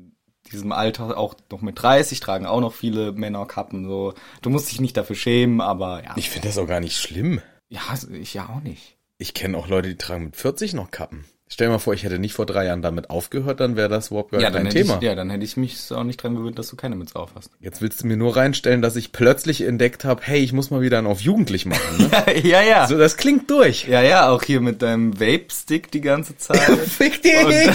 [0.53, 3.85] diesem Alter, auch noch mit 30, tragen auch noch viele Männer Kappen.
[3.87, 6.15] So, du musst dich nicht dafür schämen, aber ja.
[6.17, 7.41] Ich finde das auch gar nicht schlimm.
[7.69, 7.81] ja,
[8.13, 8.97] ich ja auch nicht.
[9.19, 11.25] Ich kenne auch Leute, die tragen mit 40 noch Kappen.
[11.53, 14.09] Stell dir mal vor, ich hätte nicht vor drei Jahren damit aufgehört, dann wäre das
[14.09, 14.99] überhaupt gar Ja, kein Thema.
[14.99, 17.31] ich, ja, dann hätte ich mich auch nicht dran gewöhnt, dass du keine Mütze auf
[17.35, 17.51] hast.
[17.59, 20.81] Jetzt willst du mir nur reinstellen, dass ich plötzlich entdeckt habe, hey, ich muss mal
[20.81, 21.99] wieder einen auf jugendlich machen.
[21.99, 22.41] Ne?
[22.45, 22.87] ja, ja.
[22.87, 23.89] so, das klingt durch.
[23.89, 26.61] Ja, ja, auch hier mit deinem Vape-Stick die ganze Zeit.
[26.87, 27.35] Fick dich!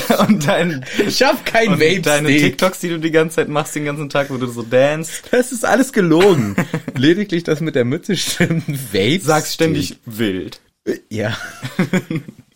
[0.09, 2.39] und, und, dein, ich hab kein und deine Vape-Stick.
[2.39, 5.21] TikToks, die du die ganze Zeit machst, den ganzen Tag, wo du so dance.
[5.31, 6.55] Das ist alles gelogen.
[6.95, 8.63] Lediglich das mit der Mütze stimmt.
[8.93, 9.19] Vape.
[9.19, 10.61] Sagst ständig wild.
[11.09, 11.35] Ja.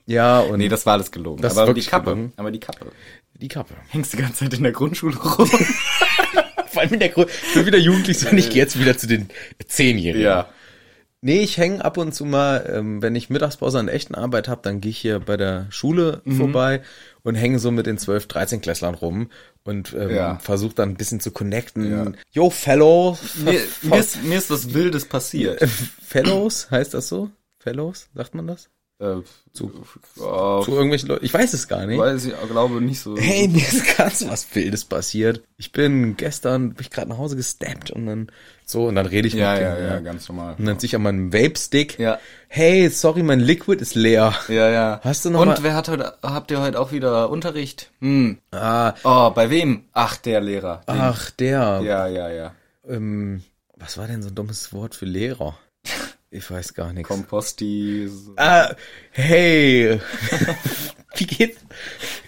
[0.09, 1.41] Ja, und Nee, das war alles gelogen.
[1.41, 2.33] Das aber die Kappe, gelogen.
[2.37, 2.91] aber die Kappe.
[3.35, 3.73] die Kappe.
[3.89, 5.49] Hängst die ganze Zeit in der Grundschule rum.
[6.67, 7.29] Vor allem in der Größe.
[7.47, 9.29] Ich bin wieder jugendlich, so und ich gehe jetzt wieder zu den
[9.67, 10.45] Zehnjährigen.
[11.21, 14.61] Nee, ich hänge ab und zu mal, ähm, wenn ich Mittagspause an echten Arbeit habe,
[14.63, 16.37] dann gehe ich hier bei der Schule Mhm.
[16.37, 16.81] vorbei
[17.23, 19.29] und hänge so mit den 12, 13 Klässlern rum
[19.65, 20.39] und ähm, Ja.
[20.39, 21.91] versuche dann ein bisschen zu connecten.
[21.91, 22.11] Ja.
[22.31, 25.61] Yo, Fellow, Mir, mir, ist, mir ist was Wildes passiert.
[26.07, 27.29] Fellows, heißt das so?
[27.59, 28.69] Fellows, sagt man das?
[28.99, 29.21] Äh,
[29.53, 29.71] Zu,
[30.19, 31.25] oh, zu irgendwelchen Leuten?
[31.25, 31.97] Ich weiß es gar nicht.
[31.97, 33.17] weiß ich glaube nicht so.
[33.17, 35.41] Hey, mir ist ganz was Wildes passiert.
[35.57, 38.31] Ich bin gestern, bin ich gerade nach Hause gesteppt und dann
[38.65, 40.55] so, und dann rede ich ja, mit ja, dem, ja, ganz normal.
[40.59, 42.19] Und dann sehe ich an meinem Vape-Stick, Ja.
[42.49, 44.33] hey, sorry, mein Liquid ist leer.
[44.47, 44.99] Ja, ja.
[45.03, 47.89] Hast du noch Und mal- wer hat heute, habt ihr heute auch wieder Unterricht?
[48.01, 48.38] Hm.
[48.51, 49.85] Ah, Oh, bei wem?
[49.93, 50.81] Ach, der Lehrer.
[50.88, 51.81] Den- ach, der.
[51.83, 52.53] Ja, ja, ja.
[52.88, 53.43] Ähm,
[53.77, 55.57] was war denn so ein dummes Wort für Lehrer?
[56.31, 57.07] Ich weiß gar nichts.
[57.07, 58.09] Komposti.
[58.35, 58.75] Ah,
[59.11, 59.99] hey.
[61.15, 61.59] Wie geht's?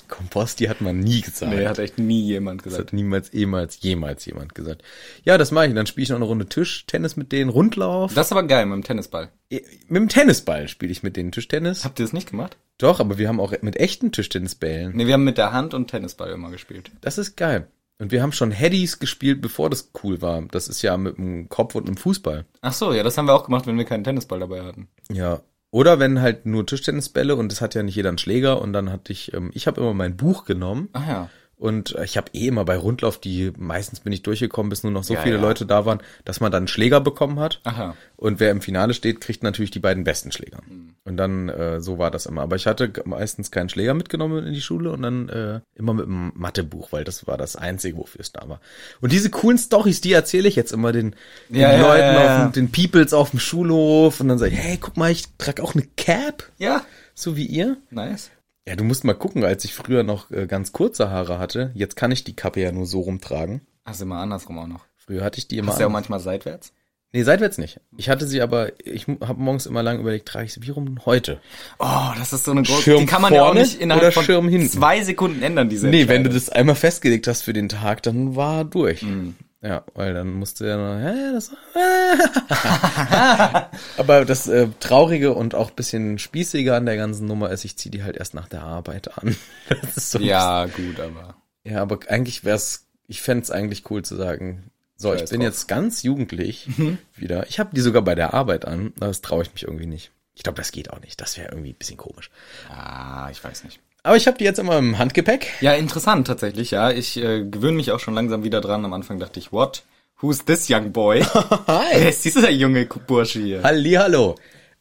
[0.08, 1.54] Komposti hat man nie gesagt.
[1.54, 2.88] Nee, hat echt nie jemand das gesagt.
[2.88, 4.84] hat niemals, jemals, jemals jemand gesagt.
[5.24, 5.74] Ja, das mache ich.
[5.76, 8.14] Dann spiele ich noch eine Runde Tischtennis mit denen, Rundlauf.
[8.14, 9.30] Das ist aber geil mit dem Tennisball.
[9.50, 11.86] Mit dem Tennisball spiele ich mit denen Tischtennis.
[11.86, 12.58] Habt ihr das nicht gemacht?
[12.80, 14.96] Doch, aber wir haben auch mit echten Tischtennisbällen.
[14.96, 16.92] Nee, wir haben mit der Hand und Tennisball immer gespielt.
[17.02, 17.68] Das ist geil.
[18.02, 20.42] Und wir haben schon Headies gespielt, bevor das cool war.
[20.50, 22.46] Das ist ja mit dem Kopf und einem Fußball.
[22.62, 24.88] Ach so, ja, das haben wir auch gemacht, wenn wir keinen Tennisball dabei hatten.
[25.12, 25.42] Ja.
[25.70, 28.92] Oder wenn halt nur Tischtennisbälle und das hat ja nicht jeder einen Schläger und dann
[28.92, 31.30] hatte ich, ähm, ich habe immer mein Buch genommen Ach ja.
[31.62, 34.92] Und äh, ich habe eh immer bei Rundlauf, die meistens bin ich durchgekommen, bis nur
[34.92, 35.42] noch so Ja, viele ja.
[35.42, 37.62] Leute da waren, dass man dann einen Schläger bekommen hat.
[37.64, 37.96] Aha.
[38.18, 40.58] Und wer im Finale steht, kriegt natürlich die beiden besten Schläger.
[40.68, 40.96] Hm.
[41.04, 42.42] Und dann, äh, so war das immer.
[42.42, 46.06] Aber ich hatte meistens keinen Schläger mitgenommen in die Schule und dann äh, immer mit
[46.06, 48.60] dem Mathebuch, weil das war das Einzige, wofür es da war.
[49.00, 51.16] Und diese coolen Stories, die erzähle ich jetzt immer den,
[51.50, 52.18] den Ja, Leuten.
[52.18, 55.26] Auf dem, den Peoples auf dem Schulhof und dann sage ich, hey, guck mal, ich
[55.38, 56.84] trage auch eine Cap, Ja.
[57.14, 57.78] so wie ihr.
[57.92, 58.32] Nice.
[58.68, 61.96] Ja, du musst mal gucken, als ich früher noch äh, ganz kurze Haare hatte, jetzt
[61.96, 63.62] kann ich die Kappe ja nur so rumtragen.
[63.86, 64.86] Ach, sind wir andersrum auch noch.
[64.96, 65.94] Früher hatte ich die immer Hast du ja auch an.
[65.94, 66.74] manchmal seitwärts?
[67.14, 67.82] Nee, seitwärts nicht.
[67.98, 71.00] Ich hatte sie aber, ich habe morgens immer lang überlegt, trage ich sie wie rum
[71.06, 71.42] heute?
[71.80, 74.12] Oh, das ist so eine große, Schirm die kann man ja auch nicht innerhalb oder
[74.14, 74.70] von Schirm hinten?
[74.70, 78.36] zwei Sekunden ändern, diese Nee, wenn du das einmal festgelegt hast für den Tag, dann
[78.38, 79.02] war durch.
[79.02, 79.36] Mhm.
[79.64, 81.52] Ja, weil dann musste ja noch, hä, das,
[83.98, 87.92] aber das äh, Traurige und auch bisschen Spießige an der ganzen Nummer ist, ich ziehe
[87.92, 89.36] die halt erst nach der Arbeit an.
[89.70, 91.36] Das ist so Ja, gut, aber.
[91.64, 95.50] Ja, aber eigentlich wär's, ich fänd's eigentlich cool zu sagen, so, ich bin drauf.
[95.50, 96.68] jetzt ganz jugendlich
[97.16, 97.46] wieder.
[97.48, 100.12] Ich habe die sogar bei der Arbeit an, das traue ich mich irgendwie nicht.
[100.34, 101.22] Ich glaube, das geht auch nicht.
[101.22, 102.32] Das wäre irgendwie ein bisschen komisch.
[102.70, 103.80] Ah, ich weiß nicht.
[104.04, 105.48] Aber ich habe die jetzt immer im Handgepäck.
[105.62, 106.90] Ja, interessant tatsächlich, ja.
[106.92, 108.84] Ich äh, gewöhne mich auch schon langsam wieder dran.
[108.84, 109.84] Am Anfang dachte ich, what?
[110.20, 111.20] Who's this young boy?
[111.66, 113.64] Wer ist dieser junge Bursche hier?
[113.64, 114.36] Hallihallo.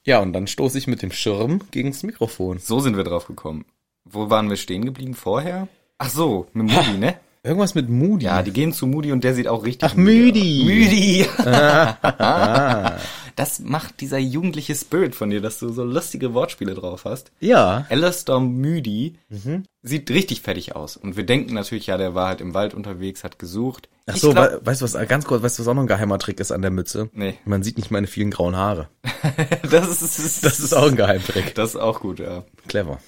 [0.05, 2.59] Ja, und dann stoße ich mit dem Schirm gegens Mikrofon.
[2.59, 3.67] So sind wir drauf gekommen.
[4.05, 5.69] Wo waren wir stehen geblieben vorher?
[5.99, 7.17] Ach so, mit Moody, ne?
[7.43, 8.27] Irgendwas mit Moody.
[8.27, 10.63] Ja, die gehen zu Moody und der sieht auch richtig Ach, Moody.
[10.65, 11.27] Moody.
[13.41, 17.33] das macht dieser jugendliche Spirit von dir, dass du so lustige Wortspiele drauf hast.
[17.41, 17.87] ja.
[17.89, 19.65] Alistair Moody Mhm.
[19.83, 20.97] sieht richtig fertig aus.
[20.99, 23.89] Und wir denken natürlich, ja, der war halt im Wald unterwegs, hat gesucht.
[24.07, 25.87] Ach so, glaub- we weißt du was, ganz kurz, weißt du, was auch noch ein
[25.87, 27.09] geheimer Trick ist an der Mütze?
[27.15, 27.35] Nee.
[27.47, 28.89] Man sieht nicht meine vielen grauen Haare.
[29.71, 31.55] das ist, Das ist auch ein Geheimtrick.
[31.55, 32.45] das ist auch gut, ja.
[32.69, 32.99] Clever.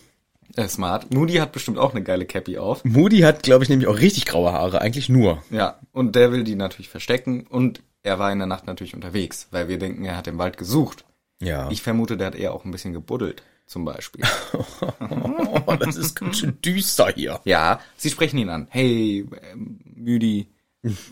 [0.56, 1.12] Äh, smart.
[1.14, 2.84] Moody hat bestimmt auch eine geile Cappy auf.
[2.84, 4.80] Moody hat, glaube ich, nämlich auch richtig graue Haare.
[4.80, 5.42] Eigentlich nur.
[5.50, 9.48] Ja, und der will die natürlich verstecken und er war in der Nacht natürlich unterwegs,
[9.50, 11.04] weil wir denken, er hat im Wald gesucht.
[11.40, 11.70] Ja.
[11.70, 14.24] Ich vermute, der hat eher auch ein bisschen gebuddelt, zum Beispiel.
[15.00, 17.40] oh, das ist ganz schön düster hier.
[17.44, 18.66] ja, sie sprechen ihn an.
[18.70, 20.48] Hey, ähm, Müdi,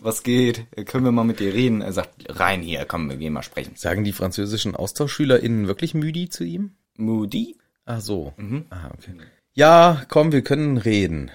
[0.01, 0.65] was geht?
[0.85, 1.81] Können wir mal mit dir reden?
[1.81, 3.75] Er sagt, rein hier, komm, wir gehen mal sprechen.
[3.75, 6.75] Sagen die französischen AustauschschülerInnen wirklich Müdi zu ihm?
[6.97, 7.57] Moody?
[7.85, 8.33] Ach so.
[8.37, 8.65] Mhm.
[8.69, 9.15] Ah, okay.
[9.53, 11.31] Ja, komm, wir können reden,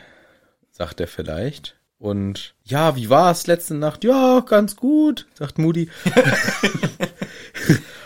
[0.71, 1.76] sagt er vielleicht.
[1.99, 4.05] Und ja, wie war's letzte Nacht?
[4.05, 5.89] Ja, ganz gut, sagt Moody.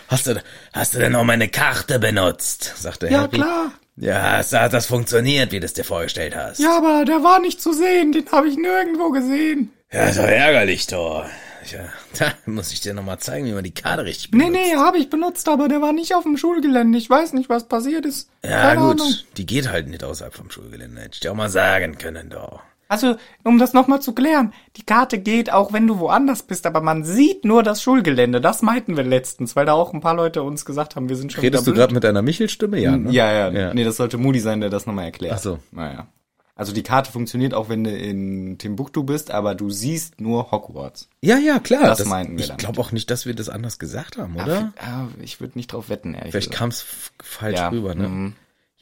[0.07, 0.41] hast du,
[0.73, 2.73] hast du denn auch meine Karte benutzt?
[2.77, 3.37] sagt der Ja, Harry.
[3.37, 3.71] klar.
[3.97, 6.59] Ja, es hat das funktioniert, wie du es dir vorgestellt hast.
[6.59, 9.71] Ja, aber der war nicht zu sehen, den habe ich nirgendwo gesehen.
[9.91, 11.25] Ja, ist doch ärgerlich, doch.
[11.69, 11.79] Ja,
[12.17, 14.59] da muss ich dir nochmal zeigen, wie man die Karte richtig Nee, benutzt.
[14.71, 16.97] nee, habe ich benutzt, aber der war nicht auf dem Schulgelände.
[16.97, 18.29] Ich weiß nicht, was passiert ist.
[18.43, 19.01] Ja, Keine gut.
[19.01, 19.13] Ahnung.
[19.37, 21.01] Die geht halt nicht außerhalb vom Schulgelände.
[21.01, 22.61] Hätte ich dir auch mal sagen können, doch.
[22.91, 26.81] Also, um das nochmal zu klären, die Karte geht auch, wenn du woanders bist, aber
[26.81, 28.41] man sieht nur das Schulgelände.
[28.41, 31.31] Das meinten wir letztens, weil da auch ein paar Leute uns gesagt haben, wir sind
[31.31, 32.77] schon Redest du gerade mit deiner Michel-Stimme?
[32.81, 33.09] Ja, ne?
[33.09, 33.73] Ja, ja, Ja.
[33.73, 35.35] Nee, das sollte Moody sein, der das nochmal erklärt.
[35.37, 35.59] Ach so.
[35.71, 36.07] Naja.
[36.53, 41.07] Also die Karte funktioniert auch, wenn du in Timbuktu bist, aber du siehst nur Hogwarts.
[41.21, 41.85] Ja, ja, klar.
[41.85, 44.73] Das meinten wir Ich glaube auch nicht, dass wir das anders gesagt haben, oder?
[44.81, 46.85] Ja, ich würde nicht drauf wetten, ehrlich Vielleicht kam es
[47.23, 48.33] falsch Ja, rüber, ne?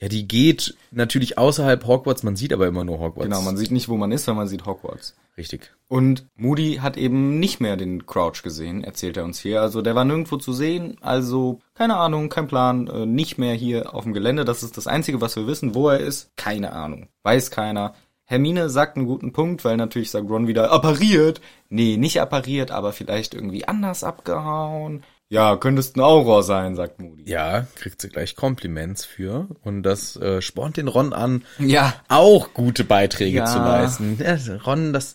[0.01, 3.23] Ja, die geht natürlich außerhalb Hogwarts, man sieht aber immer nur Hogwarts.
[3.23, 5.15] Genau, man sieht nicht, wo man ist, weil man sieht Hogwarts.
[5.37, 5.73] Richtig.
[5.89, 9.61] Und Moody hat eben nicht mehr den Crouch gesehen, erzählt er uns hier.
[9.61, 13.93] Also der war nirgendwo zu sehen, also keine Ahnung, kein Plan, äh, nicht mehr hier
[13.93, 14.45] auf dem Gelände.
[14.45, 15.75] Das ist das Einzige, was wir wissen.
[15.75, 17.09] Wo er ist, keine Ahnung.
[17.23, 17.93] Weiß keiner.
[18.23, 21.41] Hermine sagt einen guten Punkt, weil natürlich sagt Ron wieder appariert.
[21.67, 25.03] Nee, nicht appariert, aber vielleicht irgendwie anders abgehauen.
[25.31, 27.29] Ja, könntest ein Auror sein, sagt Moody.
[27.29, 29.47] Ja, kriegt sie gleich Kompliments für.
[29.63, 31.93] Und das äh, spornt den Ron an, Ja.
[32.07, 33.45] auch gute Beiträge Ja.
[33.45, 34.17] zu leisten.
[34.19, 35.13] Ja, Ron, das,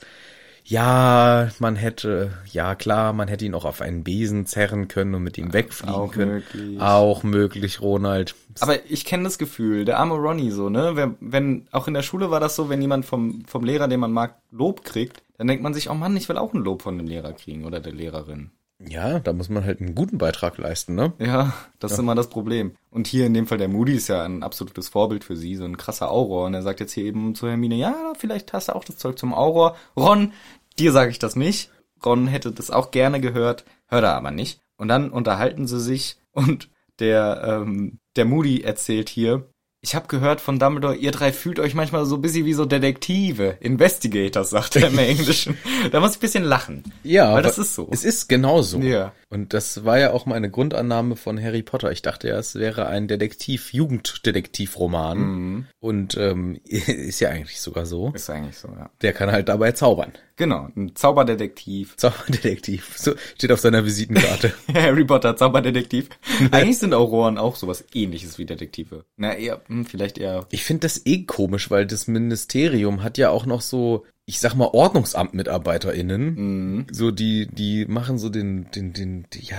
[0.62, 5.24] ja, man hätte, ja klar, man hätte ihn auch auf einen Besen zerren können und
[5.24, 6.30] mit ihm wegfliegen auch können.
[6.34, 6.80] möglich.
[6.80, 8.36] Auch möglich, Ronald.
[8.60, 10.92] Aber ich kenne das Gefühl, der arme Ronny so, ne?
[10.94, 13.98] Wenn, wenn, auch in der Schule war das so, wenn jemand vom, vom Lehrer, den
[13.98, 16.82] man mag, Lob kriegt, dann denkt man sich, oh Mann, ich will auch ein Lob
[16.82, 18.52] von dem Lehrer kriegen oder der Lehrerin.
[18.88, 21.12] Ja, da muss man halt einen guten Beitrag leisten, ne?
[21.18, 22.76] Ja, das ist immer das Problem.
[22.90, 25.64] Und hier in dem Fall der Moody ist ja ein absolutes Vorbild für sie, so
[25.64, 26.46] ein krasser Auror.
[26.46, 29.18] Und er sagt jetzt hier eben zu Hermine, ja, vielleicht hast du auch das Zeug
[29.18, 29.76] zum Auror.
[29.96, 30.32] Ron,
[30.78, 31.70] dir sage ich das nicht.
[32.04, 34.60] Ron hätte das auch gerne gehört, hört er aber nicht.
[34.76, 36.68] Und dann unterhalten sie sich und
[36.98, 39.48] der, ähm, der Moody erzählt hier,
[39.84, 42.64] ich habe gehört von Dumbledore, ihr drei fühlt euch manchmal so ein bisschen wie so
[42.64, 45.58] Detektive, Investigators, sagt er im Englischen.
[45.92, 46.84] da muss ich ein bisschen lachen.
[47.02, 47.88] Ja, Weil das ist so.
[47.90, 48.78] Es ist genau so.
[48.78, 49.12] Ja.
[49.28, 51.92] Und das war ja auch meine Grundannahme von Harry Potter.
[51.92, 55.18] Ich dachte ja, es wäre ein Detektiv, Jugenddetektivroman.
[55.18, 55.66] Mhm.
[55.80, 58.10] Und ähm, ist ja eigentlich sogar so.
[58.14, 58.88] Ist eigentlich so, ja.
[59.02, 60.12] Der kann halt dabei zaubern.
[60.36, 61.96] Genau, ein Zauberdetektiv.
[61.96, 62.94] Zauberdetektiv.
[62.96, 64.52] So steht auf seiner Visitenkarte.
[64.74, 66.08] Harry Potter, Zauberdetektiv.
[66.50, 69.04] Eigentlich sind Auroren auch sowas ähnliches wie Detektive.
[69.16, 70.46] Na, eher, hm, vielleicht eher.
[70.50, 74.54] Ich finde das eh komisch, weil das Ministerium hat ja auch noch so, ich sag
[74.54, 76.86] mal, OrdnungsamtmitarbeiterInnen.
[76.90, 79.58] So, die, die machen so den, den, den, die, ja,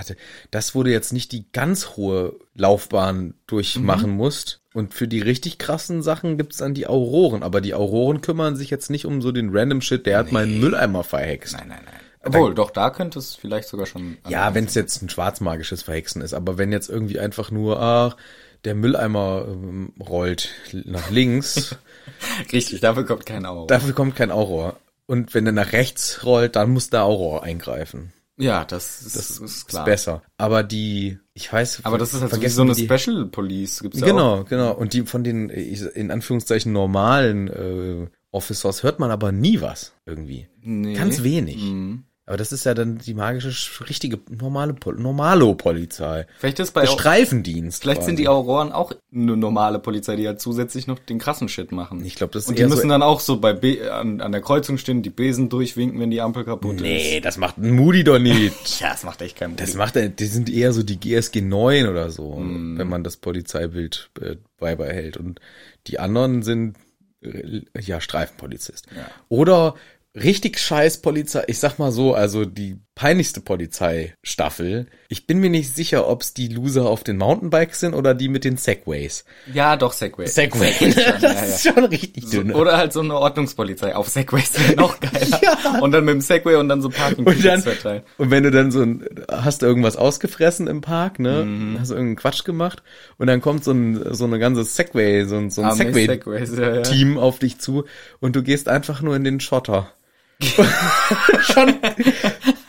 [0.50, 4.60] das wurde jetzt nicht die ganz hohe Laufbahn durchmachen musst.
[4.74, 7.44] Und für die richtig krassen Sachen gibt's dann die Auroren.
[7.44, 10.58] Aber die Auroren kümmern sich jetzt nicht um so den random Shit, der hat meinen
[10.60, 11.56] Mülleimer verhext.
[11.56, 12.00] Nein, nein, nein.
[12.26, 14.18] Obwohl, doch, da könnte es vielleicht sogar schon.
[14.28, 18.16] Ja, wenn es jetzt ein schwarzmagisches Verhexen ist, aber wenn jetzt irgendwie einfach nur, ach,
[18.64, 21.76] der Mülleimer ähm, rollt nach links,
[22.52, 23.66] Richtig, dafür kommt kein Auror.
[23.66, 24.76] dafür kommt kein Auror.
[25.06, 28.12] Und wenn er nach rechts rollt, dann muss der Auror eingreifen.
[28.38, 29.84] ja, das ist, Das ist ist klar.
[29.84, 30.22] besser.
[30.36, 33.80] Aber die, ich weiß, Aber das ist halt vergessen so eine die, Special Police.
[33.82, 34.44] Gibt's Genau, auch.
[34.46, 34.74] genau.
[34.74, 40.48] Und die von den, in Anführungszeichen, normalen äh, Officers hört man aber nie was irgendwie.
[40.60, 40.94] Nee.
[40.94, 41.62] Ganz wenig.
[41.62, 42.04] Mhm.
[42.28, 46.26] Aber das ist ja dann die magische, sch- richtige, normale, Pol Normalo-Polizei.
[46.38, 47.82] Vielleicht ist bei Der Streifendienst.
[47.82, 48.34] Vielleicht sind die quasi.
[48.36, 52.04] Auroren auch eine normale Polizei, die halt zusätzlich noch den krassen Shit machen.
[52.04, 54.32] Ich glaube, das ist Und die müssen so, dann auch so bei B an, an
[54.32, 57.24] der Kreuzung stehen, die Besen durchwinken, wenn die Ampel kaputt Nee, ist.
[57.24, 58.52] das macht ein Moody doch nicht.
[58.80, 59.78] Ja, das macht echt keinen Das Sinn.
[59.78, 62.76] macht die sind eher so die GSG 9 oder so, Mhm.
[62.76, 65.16] wenn man das Polizeibild äh, beibehält.
[65.16, 65.40] Und
[65.86, 66.76] die anderen sind
[67.22, 68.86] äh, ja Streifenpolizist.
[69.28, 69.74] Oder
[70.16, 74.86] richtig scheiß Polizei, ich sag mal so, also die peinlichste Polizeistaffel.
[75.08, 78.44] Ich bin mir nicht sicher, ob's die Loser auf den Mountainbikes sind oder die mit
[78.44, 79.24] den Segways.
[79.52, 80.26] Ja, doch, Segway.
[80.26, 80.72] Segway.
[80.72, 81.42] schon, das ja, ja.
[81.42, 82.52] ist schon richtig So, dünn.
[82.54, 85.82] oder halt so eine Ordnungspolizei auf Segways, wäre noch geiler.
[85.82, 88.02] Und dann mit dem Segway und dann so parking Und dann, verteilen.
[88.16, 91.44] und wenn du dann so ein, hast du irgendwas ausgefressen im Park, ne?
[91.44, 91.76] Mhm.
[91.78, 92.82] Hast du irgendeinen Quatsch gemacht
[93.18, 96.56] und dann kommt so ein, so eine ganze Segway, so ein, so ein Segway Segways,
[96.56, 96.80] ja, ja.
[96.82, 97.84] Team auf dich zu
[98.20, 99.92] und du gehst einfach nur in den Schotter.
[101.40, 101.74] Schon.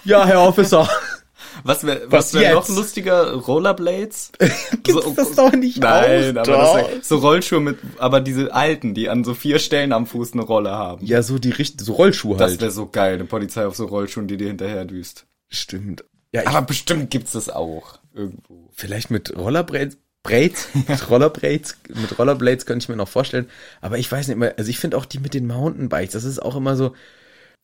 [0.06, 0.90] Ja, Herr Officer.
[1.64, 3.34] Was wäre Was was wär noch lustiger?
[3.34, 4.32] Rollerblades?
[4.84, 8.94] Gibt's das doch nicht Nein, auch aber das wär, so Rollschuhe mit, aber diese alten,
[8.94, 11.06] die an so vier Stellen am Fuß eine Rolle haben.
[11.06, 12.62] Ja, so die richt so Rollschuhe das halt.
[12.62, 15.26] wäre so geil, eine Polizei auf so Rollschuhen, die dir hinterher düst.
[15.50, 16.04] Stimmt.
[16.32, 18.70] Ja, Aber bestimmt gibt's das auch irgendwo.
[18.74, 19.98] vielleicht mit Rollerblades.
[20.24, 23.50] Braids, mit Rollerblades, mit Rollerblades könnte ich mir noch vorstellen.
[23.82, 26.40] Aber ich weiß nicht mehr, also ich finde auch die mit den Mountainbikes, das ist
[26.42, 26.94] auch immer so,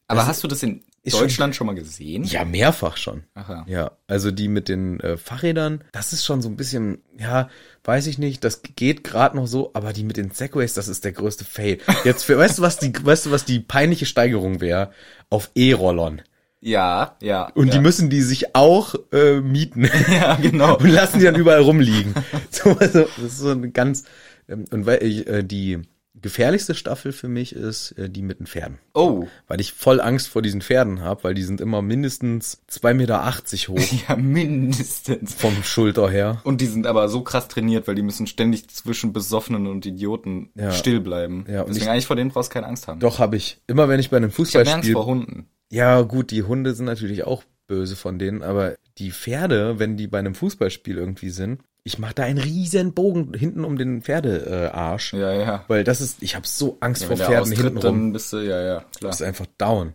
[0.08, 2.24] Aber hast du das in Deutschland schon, mal gesehen?
[2.24, 3.24] ja, mehrfach schon.
[3.34, 3.66] Aha.
[3.68, 7.50] Ja, also die mit den äh, Fahrrädern, das ist schon so ein bisschen, ja,
[7.84, 11.04] weiß ich nicht, das geht gerade noch so, aber die mit den Segways, das ist
[11.04, 11.80] der größte Fail.
[12.04, 14.92] Jetzt, für, weißt du, was die, weißt du, was die peinliche Steigerung wäre?
[15.30, 16.22] Auf E-Rollern.
[16.62, 17.48] Ja, ja.
[17.56, 17.74] Und ja.
[17.74, 19.90] die müssen die sich auch äh, mieten.
[20.10, 20.78] Ja, genau.
[20.78, 22.14] und lassen die dann überall rumliegen.
[22.50, 24.06] So, also, das ist so eine ganz,
[24.48, 25.82] ähm, und weil ich, äh, die
[26.24, 28.80] gefährlichste Staffel für mich ist äh, die mit den Pferden.
[28.96, 29.28] Oh.
[29.48, 33.24] Weil ich voll Angst vor diesen Pferden habe, weil die sind immer mindestens 2,80 Meter
[33.70, 35.36] hoch Ja, mindestens.
[35.36, 36.42] vom Schulter her.
[36.44, 40.50] Und die sind aber so krass trainiert, weil die müssen ständig zwischen Besoffenen und Idioten
[40.56, 40.72] Ja.
[40.72, 41.46] still bleiben.
[41.48, 43.00] Ja, und Deswegen ich- eigentlich vor denen brauchst du keine Angst haben.
[43.00, 43.60] Doch, habe ich.
[43.68, 44.94] Immer wenn ich bei einem Ich habe Angst Fußballspiel...
[44.94, 45.46] vor Hunden.
[45.72, 50.08] Ja, gut, die Hunde sind natürlich auch böse von denen, aber die Pferde, wenn die
[50.08, 55.14] bei einem Fußballspiel irgendwie sind, ich mache da einen riesen Bogen hinten um den Pferdearsch.
[55.14, 55.66] Ja, ja.
[55.68, 57.82] Weil das ist, ich habe so Angst Wenn vor Pferden hintenrum.
[57.82, 59.12] dann bist du, ja, ja, klar.
[59.12, 59.94] Das ist einfach down.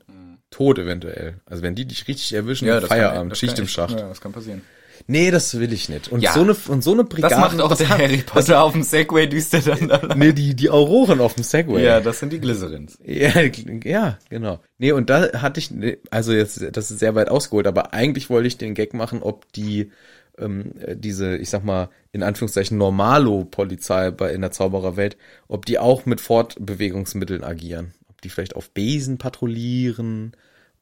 [0.51, 1.41] Tot eventuell.
[1.47, 3.99] Also wenn die dich richtig erwischen, ja, das kann- Feierabend, das Schicht kann im Schacht.
[3.99, 4.63] Ja, das kann passieren.
[5.07, 6.09] Nee, das will ich nicht.
[6.11, 6.33] Und Ja.
[6.33, 7.33] so eine und so eine Brigade.
[7.35, 10.01] Das macht auch der hat- Harry Potter auf dem Segway düst er dann da.
[10.17, 11.85] Nee, die die Auroren auf dem Segway.
[11.85, 12.99] Ja, das sind die Glycerins.
[13.05, 13.31] Ja,
[13.85, 14.59] ja, genau.
[14.79, 15.71] Nee, und da hatte ich,
[16.11, 19.51] also jetzt, das ist sehr weit ausgeholt, aber eigentlich wollte ich den Gag machen, ob
[19.53, 19.93] die,
[20.41, 25.17] ähm, äh, diese, ich sag mal, in Anführungszeichen Normalo-Polizei bei in der Zaubererwelt,
[25.49, 27.95] ob die auch mit Fortbewegungsmitteln agieren.
[28.09, 30.33] Ob die vielleicht auf Besen patrouillieren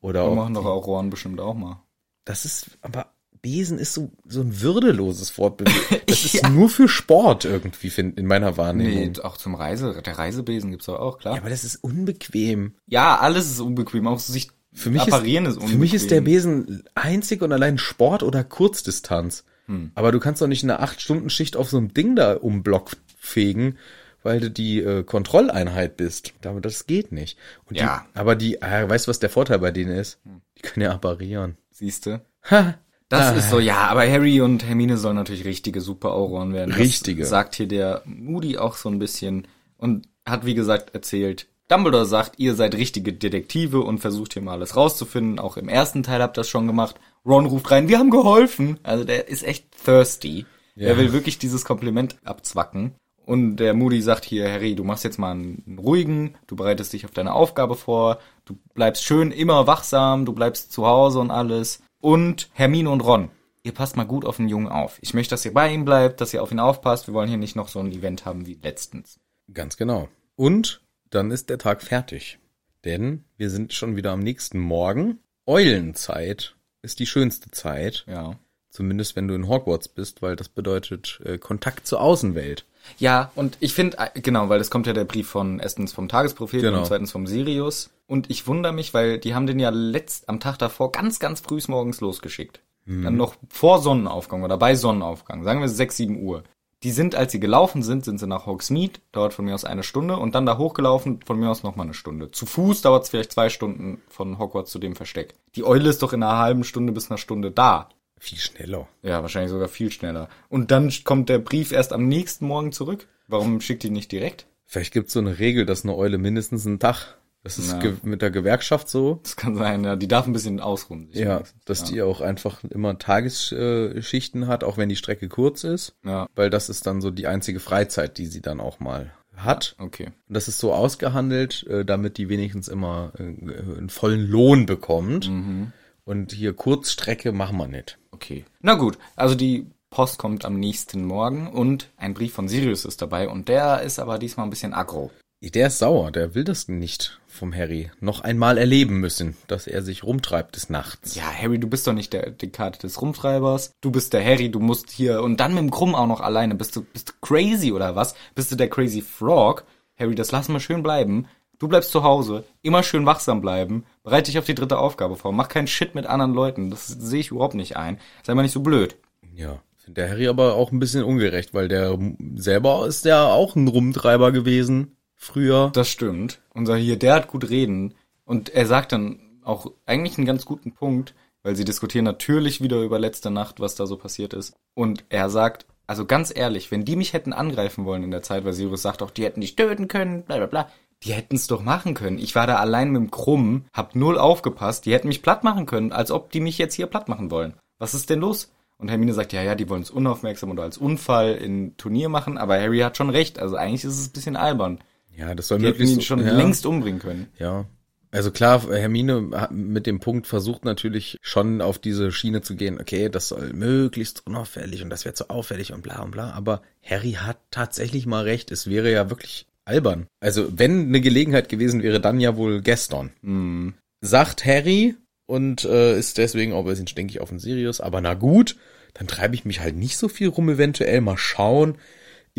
[0.00, 1.82] oder Wir machen doch Auroren bestimmt auch mal.
[2.24, 6.00] das ist, aber Besen ist so, so ein würdeloses Fortbewegung.
[6.06, 9.12] Das ist nur für Sport irgendwie, find, in meiner Wahrnehmung.
[9.12, 11.34] Nee, auch zum Reise, der Reisebesen gibt's doch auch, klar.
[11.34, 12.74] Ja, aber das ist unbequem.
[12.86, 16.20] Ja, alles ist unbequem, auch sich Für mich, apparieren ist, ist, für mich ist der
[16.20, 19.44] Besen einzig und allein Sport oder Kurzdistanz.
[19.66, 19.90] Hm.
[19.94, 23.78] Aber du kannst doch nicht eine 8-Stunden-Schicht auf so einem Ding da um Block fegen,
[24.22, 26.34] weil du die äh, Kontrolleinheit bist.
[26.44, 27.38] Aber das geht nicht.
[27.68, 28.00] Und Ja.
[28.02, 28.06] Hm.
[28.14, 30.18] Die, aber die, äh, weißt du, was der Vorteil bei denen ist?
[30.58, 31.56] Die können ja apparieren.
[31.70, 32.20] Siehste?
[32.50, 32.74] Ha!
[33.08, 33.38] Das Ah.
[33.38, 36.70] ist so, ja, aber Harry und Hermine sollen natürlich richtige super Auroren werden.
[36.70, 37.24] Das Richtige.
[37.24, 39.46] sagt hier der Moody auch so ein bisschen
[39.78, 44.52] und hat, wie gesagt, erzählt, Dumbledore sagt, ihr seid richtige Detektive und versucht hier mal
[44.52, 45.38] alles rauszufinden.
[45.38, 46.96] Auch im ersten Teil habt ihr das schon gemacht.
[47.24, 48.78] Ron ruft rein, wir haben geholfen.
[48.84, 50.46] Also der ist echt thirsty.
[50.76, 50.88] Ja.
[50.88, 52.92] Er will wirklich dieses Kompliment abzwacken.
[53.24, 57.04] Und der Moody sagt hier, Harry, du machst jetzt mal einen ruhigen, du bereitest dich
[57.04, 61.82] auf deine Aufgabe vor, du bleibst schön immer wachsam, du bleibst zu Hause und alles.
[62.00, 63.30] Und Hermine und Ron,
[63.64, 64.98] ihr passt mal gut auf den Jungen auf.
[65.00, 67.08] Ich möchte, dass ihr bei ihm bleibt, dass ihr auf ihn aufpasst.
[67.08, 69.18] Wir wollen hier nicht noch so ein Event haben wie letztens.
[69.52, 70.08] Ganz genau.
[70.36, 70.85] Und
[71.16, 72.38] dann ist der Tag fertig.
[72.84, 75.18] Denn wir sind schon wieder am nächsten Morgen.
[75.46, 78.04] Eulenzeit ist die schönste Zeit.
[78.06, 78.38] Ja.
[78.70, 82.66] Zumindest wenn du in Hogwarts bist, weil das bedeutet äh, Kontakt zur Außenwelt.
[82.98, 86.08] Ja, und ich finde, äh, genau, weil es kommt ja der Brief von erstens vom
[86.08, 86.80] Tagespropheten Genau.
[86.80, 87.90] und zweitens vom Sirius.
[88.06, 91.40] Und ich wundere mich, weil die haben den ja letzt am Tag davor ganz, ganz
[91.40, 92.60] früh morgens losgeschickt.
[92.88, 96.44] Dann noch vor Sonnenaufgang oder bei Sonnenaufgang, sagen wir 6, 7 Uhr.
[96.82, 99.82] Die sind, als sie gelaufen sind, sind sie nach Hogsmeade, dauert von mir aus eine
[99.82, 102.30] Stunde und dann da hochgelaufen, von mir aus noch mal eine Stunde.
[102.30, 105.34] Zu Fuß dauert es vielleicht zwei Stunden von Hogwarts zu dem Versteck.
[105.54, 107.88] Die Eule ist doch in einer halben Stunde bis einer Stunde da.
[108.18, 108.88] Viel schneller.
[109.02, 110.28] Ja, wahrscheinlich sogar viel schneller.
[110.48, 113.08] Und dann kommt der Brief erst am nächsten Morgen zurück.
[113.26, 114.46] Warum schickt die nicht direkt?
[114.64, 117.16] Vielleicht gibt's so eine Regel, dass eine Eule mindestens einen Tag.
[117.46, 117.92] Das ist Ja.
[118.02, 119.20] mit der Gewerkschaft so.
[119.22, 119.94] Das kann sein, ja.
[119.94, 121.08] Die darf ein bisschen ausruhen.
[121.12, 121.64] Ja, wenigstens.
[121.64, 121.86] dass ja.
[121.86, 125.94] die auch einfach immer Tagesschichten hat, auch wenn die Strecke kurz ist.
[126.04, 129.76] Ja, Weil das ist dann so die einzige Freizeit, die sie dann auch mal hat.
[129.78, 130.06] okay.
[130.28, 135.28] Und das ist so ausgehandelt, äh, damit die wenigstens immer äh, einen vollen Lohn bekommt.
[135.30, 135.72] Mhm.
[136.04, 137.96] Und hier Kurzstrecke machen wir nicht.
[138.10, 138.44] Okay.
[138.60, 143.00] Na gut, also die Post kommt am nächsten Morgen und ein Brief von Sirius ist
[143.02, 145.12] dabei und der ist aber diesmal ein bisschen aggro.
[145.54, 149.82] Der ist sauer, der will das nicht vom Harry noch einmal erleben müssen, dass er
[149.82, 151.14] sich rumtreibt des Nachts.
[151.14, 153.72] Ja, Harry, du bist doch nicht der Dekade des Rumtreibers.
[153.80, 156.54] Du bist der Harry, du musst hier und dann mit dem Krumm auch noch alleine.
[156.54, 158.14] Bist du, bist du crazy oder was?
[158.34, 159.64] Bist du der Crazy Frog?
[159.98, 161.26] Harry, das lassen wir schön bleiben.
[161.58, 165.32] Du bleibst zu Hause, immer schön wachsam bleiben, bereite dich auf die dritte Aufgabe vor,
[165.32, 166.70] mach keinen Shit mit anderen Leuten.
[166.70, 167.98] Das sehe ich überhaupt nicht ein.
[168.24, 168.96] Sei mal nicht so blöd.
[169.34, 171.98] Ja, der Harry aber auch ein bisschen ungerecht, weil der
[172.34, 175.70] selber ist ja auch ein Rumtreiber gewesen früher.
[175.72, 176.40] Das stimmt.
[176.54, 177.94] Unser hier, der hat gut reden.
[178.24, 182.82] Und er sagt dann auch eigentlich einen ganz guten Punkt, weil sie diskutieren natürlich wieder
[182.82, 184.54] über letzte Nacht, was da so passiert ist.
[184.74, 188.44] Und er sagt, also ganz ehrlich, wenn die mich hätten angreifen wollen in der Zeit,
[188.44, 190.68] weil Sirius sagt auch, die hätten dich töten können, bla bla bla.
[191.02, 192.18] Die hätten es doch machen können.
[192.18, 195.66] Ich war da allein mit dem Krumm, hab null aufgepasst, die hätten mich platt machen
[195.66, 197.54] können, als ob die mich jetzt hier platt machen wollen.
[197.78, 198.50] Was ist denn los?
[198.78, 202.38] Und Hermine sagt, ja, ja, die wollen es unaufmerksam oder als Unfall in Turnier machen,
[202.38, 203.38] aber Harry hat schon recht.
[203.38, 204.80] Also eigentlich ist es ein bisschen albern.
[205.16, 207.28] Ja, das soll Die möglichst ihn schon ja, längst umbringen können.
[207.38, 207.66] Ja.
[208.10, 212.80] Also klar, Hermine hat mit dem Punkt versucht natürlich schon auf diese Schiene zu gehen,
[212.80, 216.62] okay, das soll möglichst unauffällig und das wäre zu auffällig und bla und bla, aber
[216.82, 220.06] Harry hat tatsächlich mal recht, es wäre ja wirklich albern.
[220.20, 223.12] Also wenn eine Gelegenheit gewesen wäre, dann ja wohl gestern.
[223.22, 223.74] Hm.
[224.00, 224.94] Sagt Harry
[225.26, 228.56] und äh, ist deswegen auch ein bisschen stinkig auf den Sirius, aber na gut,
[228.94, 231.76] dann treibe ich mich halt nicht so viel rum, eventuell mal schauen.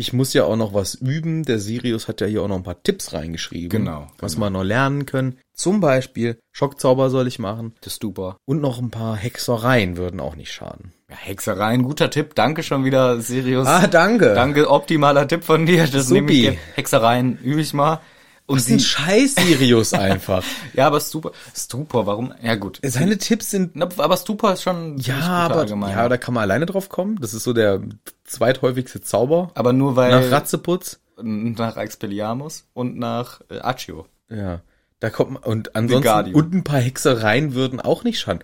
[0.00, 1.42] Ich muss ja auch noch was üben.
[1.42, 3.68] Der Sirius hat ja hier auch noch ein paar Tipps reingeschrieben.
[3.68, 4.46] Genau, Was genau.
[4.46, 5.38] wir noch lernen können.
[5.54, 7.74] Zum Beispiel Schockzauber soll ich machen.
[7.80, 8.36] Das ist super.
[8.44, 10.92] Und noch ein paar Hexereien würden auch nicht schaden.
[11.10, 12.36] Ja, Hexerei, ein guter Tipp.
[12.36, 13.66] Danke schon wieder, Sirius.
[13.66, 14.34] Ah, danke.
[14.34, 15.88] Danke, optimaler Tipp von dir.
[15.88, 16.14] Das Supi.
[16.20, 16.58] nehme ich jetzt.
[16.76, 18.00] Hexereien übe ich mal.
[18.48, 20.42] Und Das ist ein sie, scheiß Sirius einfach.
[20.72, 22.32] ja, aber Stupor, Stupor, warum?
[22.42, 22.80] Ja gut.
[22.82, 25.92] Seine Tipps sind aber Stupor ist schon ja, aber Allgemeiner.
[25.94, 27.18] ja, da kann man alleine drauf kommen.
[27.20, 27.82] Das ist so der
[28.24, 30.98] zweithäufigste Zauber aber nur weil nach Ratzeputz.
[31.20, 34.06] nach Expelliarmus und nach äh, Accio.
[34.30, 34.62] Ja,
[34.98, 38.42] da kommt man, und ansonsten und ein paar Hexereien würden auch nicht schaden.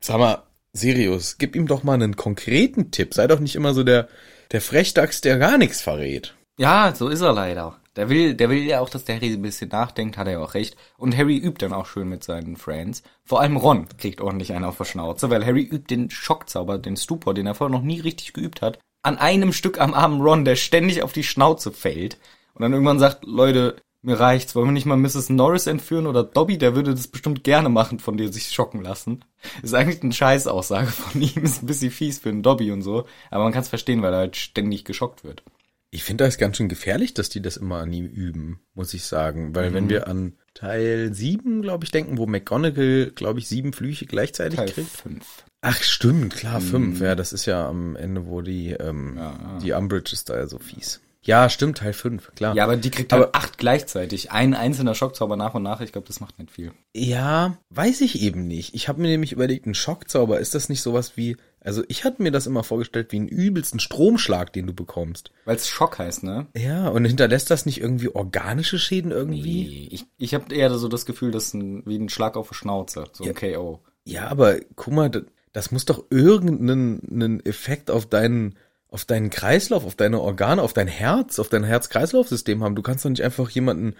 [0.00, 3.14] Sag mal, Sirius, gib ihm doch mal einen konkreten Tipp.
[3.14, 4.06] Sei doch nicht immer so der
[4.52, 6.34] der Frechdachs, der gar nichts verrät.
[6.56, 7.76] Ja, so ist er leider.
[7.98, 10.38] Der will, der will ja auch, dass der Harry ein bisschen nachdenkt, hat er ja
[10.38, 10.76] auch recht.
[10.98, 13.02] Und Harry übt dann auch schön mit seinen Friends.
[13.24, 16.96] Vor allem Ron kriegt ordentlich einen auf der Schnauze, weil Harry übt den Schockzauber, den
[16.96, 20.44] Stupor, den er vorher noch nie richtig geübt hat, an einem Stück am armen Ron,
[20.44, 22.18] der ständig auf die Schnauze fällt.
[22.54, 25.30] Und dann irgendwann sagt, Leute, mir reicht's, wollen wir nicht mal Mrs.
[25.30, 29.24] Norris entführen oder Dobby, der würde das bestimmt gerne machen, von dir sich schocken lassen.
[29.60, 33.06] Ist eigentlich eine Scheißaussage von ihm, ist ein bisschen fies für einen Dobby und so,
[33.32, 35.42] aber man kann es verstehen, weil er halt ständig geschockt wird.
[35.90, 39.04] Ich finde das ganz schön gefährlich, dass die das immer an ihm üben, muss ich
[39.04, 39.54] sagen.
[39.54, 44.04] Weil wenn wir an Teil 7, glaube ich, denken, wo McGonagall, glaube ich, sieben Flüche
[44.06, 44.90] gleichzeitig Teil kriegt.
[44.90, 45.24] 5.
[45.60, 47.00] Ach, stimmt, klar, fünf.
[47.00, 49.18] Ja, das ist ja am Ende, wo die, ähm,
[49.62, 51.00] die Umbridge ist da ja so fies.
[51.22, 52.54] Ja, stimmt, Teil fünf, klar.
[52.54, 54.30] Ja, aber die kriegt Aber- halt acht gleichzeitig.
[54.30, 55.80] Ein einzelner Schockzauber nach und nach.
[55.80, 56.70] Ich glaube, das macht nicht viel.
[56.94, 58.74] Ja, weiß ich eben nicht.
[58.74, 61.36] Ich habe mir nämlich überlegt, ein Schockzauber, ist das nicht sowas wie,
[61.68, 65.32] also ich hatte mir das immer vorgestellt wie einen übelsten Stromschlag, den du bekommst.
[65.44, 66.46] Weil es Schock heißt, ne?
[66.56, 69.88] Ja, und hinterlässt das nicht irgendwie organische Schäden irgendwie?
[69.92, 72.54] Ich, ich habe eher so das Gefühl, das ist ein, wie ein Schlag auf die
[72.54, 73.04] Schnauze.
[73.12, 73.80] So ein KO.
[74.04, 78.56] Ja, aber guck mal, das, das muss doch irgendeinen einen Effekt auf deinen
[78.90, 82.74] auf deinen Kreislauf, auf deine Organe, auf dein Herz, auf dein Herz-Kreislauf-System haben.
[82.74, 83.94] Du kannst doch nicht einfach jemanden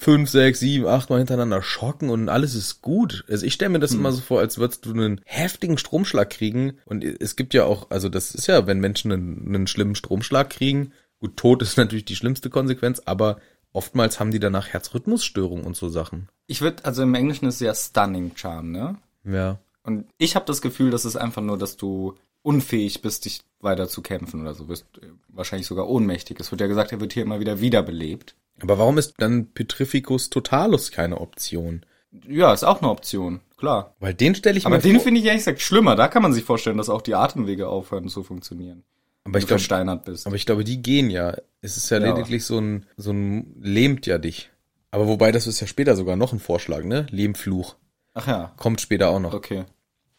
[0.00, 3.24] fünf, sechs, sieben, acht Mal hintereinander schocken und alles ist gut.
[3.28, 6.78] Also ich stelle mir das immer so vor, als würdest du einen heftigen Stromschlag kriegen.
[6.86, 10.48] Und es gibt ja auch, also das ist ja, wenn Menschen einen, einen schlimmen Stromschlag
[10.48, 13.40] kriegen, gut, Tod ist natürlich die schlimmste Konsequenz, aber
[13.72, 16.28] oftmals haben die danach Herzrhythmusstörungen und so Sachen.
[16.46, 18.96] Ich würde, also im Englischen ist es ja Stunning Charm, ne?
[19.24, 19.58] Ja.
[19.82, 23.88] Und ich habe das Gefühl, das ist einfach nur, dass du unfähig bist, dich weiter
[23.88, 24.64] zu kämpfen oder so.
[24.66, 26.38] Bist äh, wahrscheinlich sogar ohnmächtig.
[26.40, 28.34] Es wird ja gesagt, er wird hier immer wieder wiederbelebt.
[28.62, 31.84] Aber warum ist dann Petrificus Totalus keine Option?
[32.26, 33.94] Ja, ist auch eine Option, klar.
[34.00, 35.04] Weil den stelle ich Aber mir den vor.
[35.04, 35.94] finde ich ehrlich gesagt schlimmer.
[35.96, 38.82] Da kann man sich vorstellen, dass auch die Atemwege aufhören zu funktionieren.
[39.24, 40.26] aber Wenn ich du glaube, versteinert bist.
[40.26, 41.36] aber ich glaube, die gehen ja.
[41.62, 42.12] Es ist ja, Ja.
[42.12, 44.50] lediglich so ein, so ein lähmt ja dich.
[44.90, 47.06] Aber wobei, das ist ja später sogar noch ein Vorschlag, ne?
[47.10, 47.76] Lehmfluch.
[48.14, 49.32] Ach ja, Kommt später auch noch.
[49.32, 49.64] okay.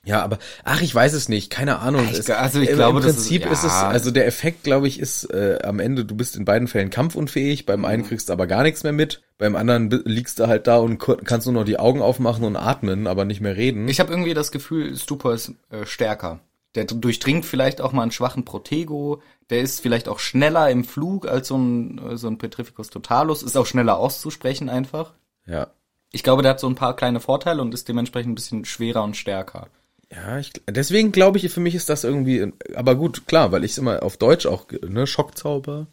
[0.03, 2.05] Ja, aber, ach, ich weiß es nicht, keine Ahnung.
[2.11, 3.87] Ich Es- also ich im, glaube, im das ist- Prinzip ist, es, ja.
[3.87, 7.67] also der Effekt, glaube ich, ist äh, am Ende, du bist in beiden Fällen kampfunfähig,
[7.67, 7.85] beim Mhm.
[7.85, 10.97] einen kriegst du aber gar nichts mehr mit, beim anderen liegst du halt da und
[10.97, 13.87] kannst nur noch die Augen aufmachen und atmen, aber nicht mehr reden.
[13.87, 16.39] Ich habe irgendwie das Gefühl, Stupor ist äh, stärker.
[16.73, 19.21] Der durchdringt vielleicht auch mal einen schwachen Protego.
[19.49, 23.43] Der ist vielleicht auch schneller im Flug als so ein, äh, so ein Petrificus totalus.
[23.43, 25.13] Ist auch schneller auszusprechen einfach.
[25.45, 25.67] ja.
[26.13, 29.01] Ich glaube, der hat so ein paar kleine Vorteile und ist dementsprechend ein bisschen schwerer
[29.03, 29.67] und stärker.
[30.13, 33.71] Ja, ich, deswegen glaube ich, für mich ist das irgendwie, aber gut, klar, weil ich
[33.71, 35.87] es immer auf Deutsch auch, ne, Schockzauber.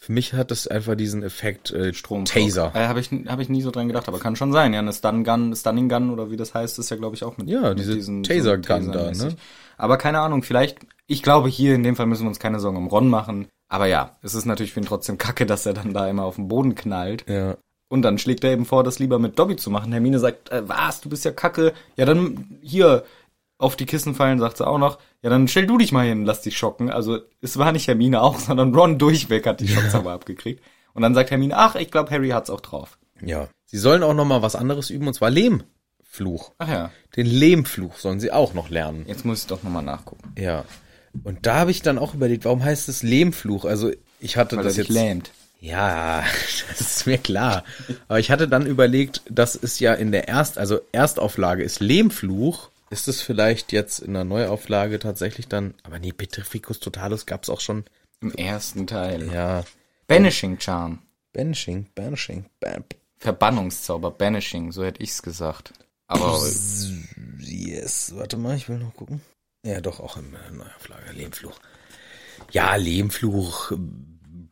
[0.00, 2.24] Für mich hat das einfach diesen Effekt äh, Strom.
[2.24, 2.72] Taser.
[2.74, 4.72] Äh, habe ich, hab ich nie so dran gedacht, aber kann schon sein.
[4.72, 7.36] Ja, eine Stun Gun, Stunning Gun oder wie das heißt, ist ja, glaube ich, auch
[7.36, 9.24] mit, Ja, mit diese diesen Taser so Gun da, Taser-mäßig.
[9.30, 9.36] ne?
[9.76, 12.76] Aber keine Ahnung, vielleicht, ich glaube, hier in dem Fall müssen wir uns keine Sorgen
[12.76, 13.48] um Ron machen.
[13.68, 16.36] Aber ja, es ist natürlich für ihn trotzdem kacke, dass er dann da immer auf
[16.36, 17.24] den Boden knallt.
[17.28, 17.56] Ja.
[17.90, 19.92] Und dann schlägt er eben vor, das lieber mit Dobby zu machen.
[19.92, 21.72] Hermine sagt, äh, was, du bist ja kacke.
[21.96, 23.02] Ja, dann hier
[23.58, 24.98] auf die Kissen fallen, sagt sie auch noch.
[25.22, 26.90] Ja, dann stell du dich mal hin, lass dich schocken.
[26.90, 30.62] Also es war nicht Hermine auch, sondern Ron durchweg hat die Schockzauber abgekriegt.
[30.94, 32.98] Und dann sagt Hermine, ach, ich glaube, Harry hat's auch drauf.
[33.20, 33.48] Ja.
[33.66, 36.52] Sie sollen auch noch mal was anderes üben, und zwar Lehmfluch.
[36.58, 39.04] Ach ja, Den Lehmfluch sollen sie auch noch lernen.
[39.06, 40.32] jetzt muss ich doch nochmal nachgucken.
[40.38, 40.64] Ja.
[41.24, 43.64] Und da habe ich dann auch überlegt, warum heißt es Lehmfluch?
[43.64, 43.90] Also
[44.20, 44.88] ich hatte Weil das jetzt.
[44.90, 45.32] lähmt.
[45.60, 46.22] Ja,
[46.68, 47.64] das ist mir klar.
[48.06, 52.70] Aber ich hatte dann überlegt, das ist ja in der Erst, also Erstauflage ist Lehmfluch.
[52.90, 57.60] Ist es vielleicht jetzt in der Neuauflage tatsächlich dann, aber nee, Petrificus Totalus gab's auch
[57.60, 57.84] schon.
[58.20, 59.30] Im ersten Teil.
[59.32, 59.64] Ja.
[60.06, 61.00] Banishing Charm.
[61.32, 62.84] Banishing, Banishing, ban
[63.18, 65.72] Verbannungszauber, Banishing, so hätte ich's gesagt.
[66.06, 66.40] Aber
[67.40, 69.20] Yes, warte mal, ich will noch gucken.
[69.64, 71.58] Ja, doch, auch in der Neuauflage, Lehmfluch.
[72.52, 73.72] Ja, Lehmfluch.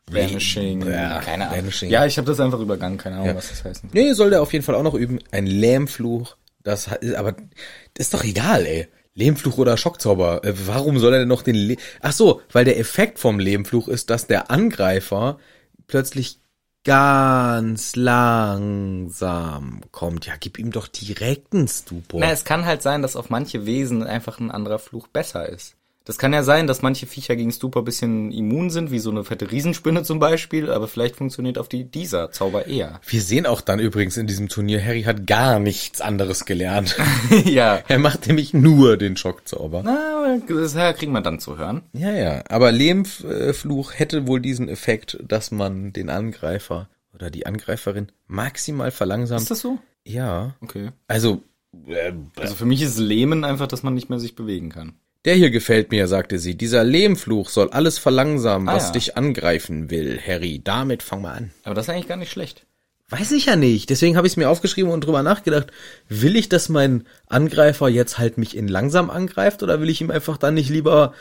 [0.05, 1.59] Banishing, ja, keine Ahnung.
[1.59, 1.89] Banishing.
[1.89, 3.35] Ja, ich habe das einfach übergangen, keine Ahnung, Ja.
[3.35, 3.93] was das heißt.
[3.93, 5.19] Nee, soll der auf jeden Fall auch noch üben.
[5.31, 6.37] Ein Lähmfluch.
[6.67, 7.33] Das ist aber,
[7.97, 8.89] ist doch egal, ey.
[9.13, 10.43] Lehmfluch oder Schockzauber.
[10.43, 13.87] Äh, Warum soll er denn noch den Le Ach so, weil der Effekt vom Lehmfluch
[13.87, 15.39] ist, dass der Angreifer
[15.87, 16.41] plötzlich
[16.83, 20.25] ganz langsam kommt.
[20.25, 22.19] Ja, gib ihm doch direkt einen Stupor.
[22.19, 25.76] Na, es kann halt sein, dass auf manche Wesen einfach ein anderer Fluch besser ist.
[26.07, 29.11] Das kann ja sein, dass manche Viecher gegen Stupor ein bisschen immun sind, wie so
[29.11, 33.01] eine fette Riesenspinne zum Beispiel, aber vielleicht funktioniert auf die dieser Zauber eher.
[33.05, 36.95] Wir sehen auch dann übrigens in diesem Turnier, Harry hat gar nichts anderes gelernt.
[37.43, 37.81] ja.
[37.89, 39.81] er macht nämlich nur den Schockzauber.
[39.83, 41.81] Na, das kriegen wir dann zu hören.
[41.91, 42.41] Ja, ja.
[42.47, 49.41] Aber Lehmfluch hätte wohl diesen Effekt, dass man den Angreifer oder die Angreiferin maximal verlangsamt.
[49.41, 49.77] Ist das so?
[50.05, 50.55] Ja.
[50.61, 50.91] Okay.
[51.09, 51.41] Also,
[51.85, 54.93] äh, Also für mich ist Lähmen einfach, dass man nicht mehr sich bewegen kann.
[55.25, 56.55] Der hier gefällt mir, sagte sie.
[56.55, 58.91] Dieser Lehmfluch soll alles verlangsamen, Ah, was ja.
[58.93, 60.61] dich angreifen will, Harry.
[60.63, 61.51] Damit fang mal an.
[61.63, 62.65] Aber das ist eigentlich gar nicht schlecht.
[63.09, 63.89] Weiß ich ja nicht.
[63.89, 65.67] Deswegen habe ich es mir aufgeschrieben und drüber nachgedacht.
[66.09, 70.11] Will ich, dass mein Angreifer jetzt halt mich in langsam angreift oder will ich ihm
[70.11, 71.13] einfach dann nicht lieber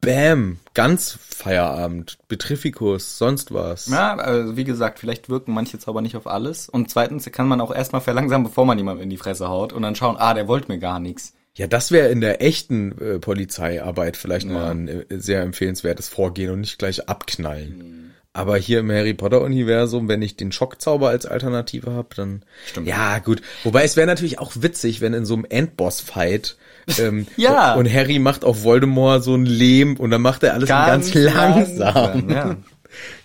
[0.00, 3.88] Bam, ganz Feierabend, Betriffikus, sonst was?
[3.88, 6.68] Ja, also wie gesagt, vielleicht wirken manche Zauber nicht auf alles.
[6.68, 9.82] Und zweitens kann man auch erstmal verlangsamen, bevor man jemandem in die Fresse haut und
[9.82, 11.34] dann schauen, ah, der wollte mir gar nichts.
[11.58, 16.50] Ja, das wäre in der echten äh, Polizeiarbeit vielleicht mal ein äh, sehr empfehlenswertes Vorgehen
[16.52, 18.14] und nicht gleich abknallen.
[18.32, 22.86] Aber hier im Harry Potter Universum, wenn ich den Schockzauber als Alternative habe, dann Stimmt.
[22.86, 23.42] ja gut.
[23.64, 26.56] Wobei es wäre natürlich auch witzig, wenn in so einem Endboss-Fight
[27.00, 27.74] ähm, Ja.
[27.74, 32.30] und Harry macht auf Voldemort so ein Lehm und dann macht er alles ganz, langsam.
[32.30, 32.56] Ja.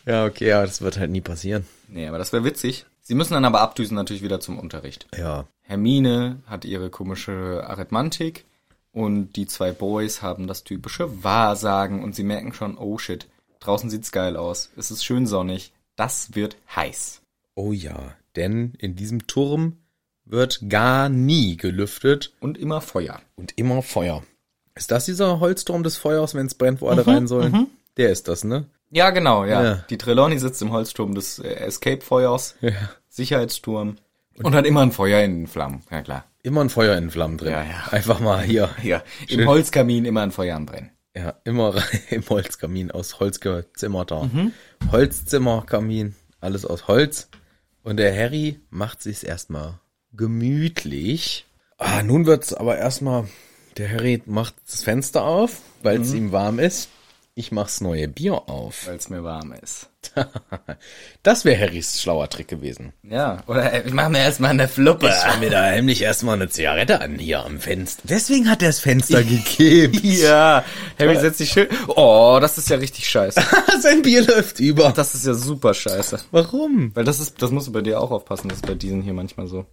[0.06, 1.66] Ja, okay, ja, das wird halt nie passieren.
[1.88, 2.86] Nee, aber das wäre witzig.
[3.04, 5.08] Sie müssen dann aber abdüsen natürlich wieder zum Unterricht.
[5.16, 5.45] Ja.
[5.62, 8.45] Hermine hat ihre komische Arithmantik
[8.93, 13.28] und die zwei Boys haben das typische Wahrsagen und sie merken schon, oh shit,
[13.60, 14.70] draußen sieht's geil aus.
[14.78, 15.74] Es ist schön sonnig.
[15.95, 17.22] Das wird heiß.
[17.56, 19.78] Oh ja, denn in diesem Turm
[20.26, 23.22] wird gar nie gelüftet Und immer Feuer.
[23.36, 24.24] Und immer Feuer.
[24.76, 27.68] Ist das dieser Holzturm des Feuers, wenn es brennt, wo alle rein sollen?
[27.97, 28.66] Der ist das, ne?
[28.94, 29.64] Ja, genau, ja.
[29.64, 29.76] Ja.
[29.89, 32.72] Die Trelawney sitzt im Holzturm des äh, Escape-Feuers, Ja.
[33.10, 33.96] Sicherheitsturm
[34.41, 35.84] und hat immer ein Feuer in den Flammen.
[35.91, 36.26] Ja, klar.
[36.44, 37.52] Immer ein Feuer in Flammen drin.
[37.54, 37.84] Ja, ja.
[37.91, 38.70] Einfach mal hier.
[38.84, 39.41] Ja, Schön.
[39.41, 40.91] im Holzkamin immer ein Feuer am Brennen.
[41.16, 44.24] Ja, immer rein im Holzkamin aus Holz gezimmert da.
[44.24, 44.52] Mhm.
[44.91, 47.30] Holzzimmerkamin, alles aus Holz.
[47.84, 49.80] Und der Harry macht sich's erstmal
[50.14, 51.46] gemütlich.
[51.78, 53.28] Ah, nun wird's aber erstmal,
[53.78, 56.04] der Harry macht das Fenster auf, weil Mhm.
[56.04, 56.89] es ihm warm ist.
[57.36, 58.86] Ich mach's neue Bier auf.
[58.86, 59.90] Weil es mir warm ist.
[61.24, 62.92] Das wäre Harrys schlauer Trick gewesen.
[63.04, 65.08] Ja, oder äh, ich mach mir erstmal eine Fluppe.
[65.08, 68.04] Ich mir da heimlich erstmal eine Zigarette an hier am Fenster.
[68.06, 70.04] Deswegen hat er das Fenster gekippt.
[70.04, 70.66] Ja,
[71.00, 71.70] Harry setzt sich schön.
[71.88, 73.42] Oh, das ist ja richtig scheiße.
[73.82, 74.92] Sein Bier läuft über.
[74.92, 76.20] Das ist ja super scheiße.
[76.32, 76.94] Warum?
[76.94, 79.14] Weil das ist, das musst du bei dir auch aufpassen, das ist bei diesen hier
[79.14, 79.66] manchmal so.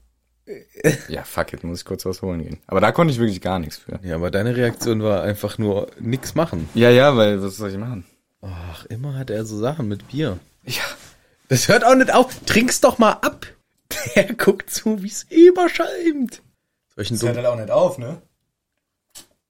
[1.09, 2.59] Ja, fuck it, muss ich kurz was holen gehen.
[2.67, 3.99] Aber da konnte ich wirklich gar nichts für.
[4.03, 6.69] Ja, aber deine Reaktion war einfach nur nix machen.
[6.75, 8.05] Ja, ja, weil, was soll ich machen?
[8.43, 10.39] Ach, immer hat er so Sachen mit Bier.
[10.65, 10.83] Ja.
[11.49, 12.35] Das hört auch nicht auf.
[12.47, 13.47] Trink's doch mal ab.
[14.15, 16.43] Der guckt zu, wie's überschäumt.
[16.95, 18.23] Solchen Das hört halt auch nicht auf, ne?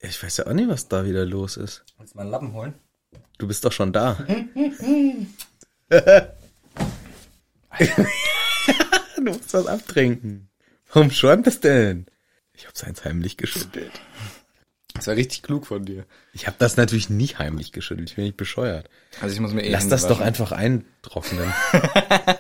[0.01, 1.85] Ich weiß ja auch nicht, was da wieder los ist.
[1.99, 2.75] Willst du mal einen Lappen holen?
[3.39, 4.17] Du bist doch schon da.
[5.91, 6.27] du
[9.23, 10.50] musst was abtrinken.
[10.93, 12.07] Warum schäumt es denn?
[12.55, 13.93] Ich hab's eins heimlich geschüttelt.
[14.95, 16.05] Das war richtig klug von dir.
[16.33, 18.11] Ich habe das natürlich nicht heimlich geschüttelt.
[18.11, 18.89] Ich bin nicht bescheuert.
[19.21, 20.23] Also ich muss mir eh Lass das doch waschen.
[20.25, 21.53] einfach eintrocknen.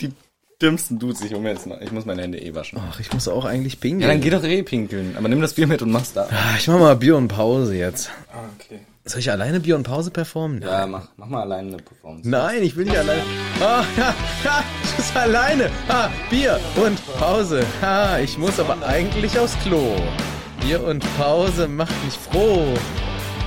[0.00, 0.12] Die
[0.60, 2.78] dümmsten Dudes, ich, um jetzt mal, ich muss meine Hände eh waschen.
[2.80, 4.08] Ach, ich muss auch eigentlich Ja, pinkeln.
[4.08, 5.16] dann geh doch eh pinkeln.
[5.16, 6.28] Aber nimm das Bier mit und mach's da.
[6.30, 8.10] Ah, Ich mach mal Bier und Pause jetzt.
[8.32, 8.80] Ah, okay.
[9.08, 10.60] Soll ich alleine Bier und Pause performen?
[10.60, 12.28] Ja, mach, mach mal alleine eine Performance.
[12.28, 13.22] Nein, ich will nicht alleine.
[13.58, 15.70] Ah, ja, ja, ich muss alleine.
[15.88, 17.64] Ah, Bier und Pause.
[17.80, 19.96] Ah, ich muss aber eigentlich aufs Klo.
[20.60, 22.74] Bier und Pause macht mich froh.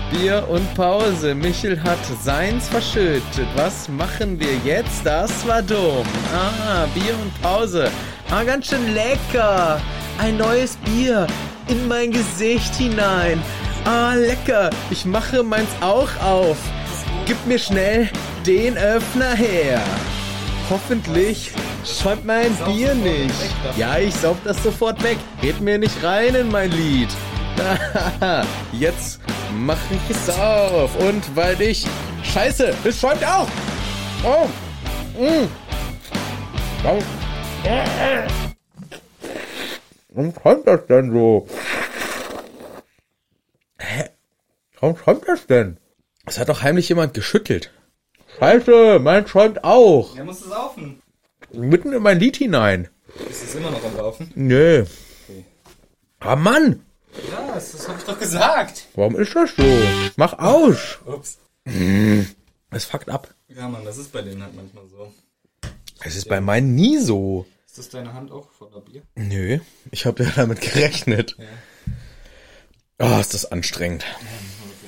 [0.09, 1.36] Bier und Pause.
[1.36, 3.47] Michel hat seins verschüttet.
[3.55, 5.05] Was machen wir jetzt?
[5.05, 6.07] Das war dumm.
[6.34, 7.91] Ah, Bier und Pause.
[8.32, 9.80] Ah, ganz schön lecker.
[10.18, 11.28] Ein neues Bier
[11.68, 13.43] in mein Gesicht hinein.
[13.86, 14.70] Ah, lecker.
[14.92, 16.58] Ich mache meins auch auf.
[17.26, 18.10] Gib mir schnell
[18.46, 19.82] den Öffner her.
[20.70, 21.52] Hoffentlich
[21.84, 23.34] schäumt mein Bier nicht.
[23.76, 25.18] Ja, ich saug das sofort weg.
[25.42, 27.10] Red mir nicht rein in mein Lied.
[28.72, 29.20] Jetzt
[29.58, 30.96] mach ich es auf.
[31.00, 31.86] Und weil ich...
[32.24, 33.48] Scheiße, es schäumt auch.
[34.24, 34.48] Oh.
[35.20, 35.48] Mm.
[36.84, 37.04] Warum...
[40.44, 41.48] Schäumt das denn so?
[43.82, 44.10] Hä?
[44.82, 45.78] Warum schäumt das denn?
[46.26, 47.72] Es hat doch heimlich jemand geschüttelt.
[48.40, 50.18] Scheiße, mein schäumt auch.
[50.18, 51.02] Er muss es saufen.
[51.54, 52.90] Mitten in mein Lied hinein.
[53.30, 54.32] Ist es immer noch am Laufen?
[54.36, 54.86] Nö.
[56.20, 56.86] Ah Mann,
[57.32, 58.88] Ja, das, das hab ich doch gesagt.
[58.96, 59.64] warum ist das so?
[60.18, 61.00] Mach aus.
[61.06, 61.38] Ups.
[62.70, 63.34] Es fuckt ab.
[63.48, 65.12] Ja, Mann, das ist bei denen halt manchmal so.
[66.04, 67.46] Es ist bei meinen nie so.
[67.68, 69.02] Ist das deine Hand auch voller Bier?
[69.16, 69.60] Nö,
[69.92, 71.36] ich habe ja damit gerechnet.
[73.00, 74.06] Oh, ist das anstrengend.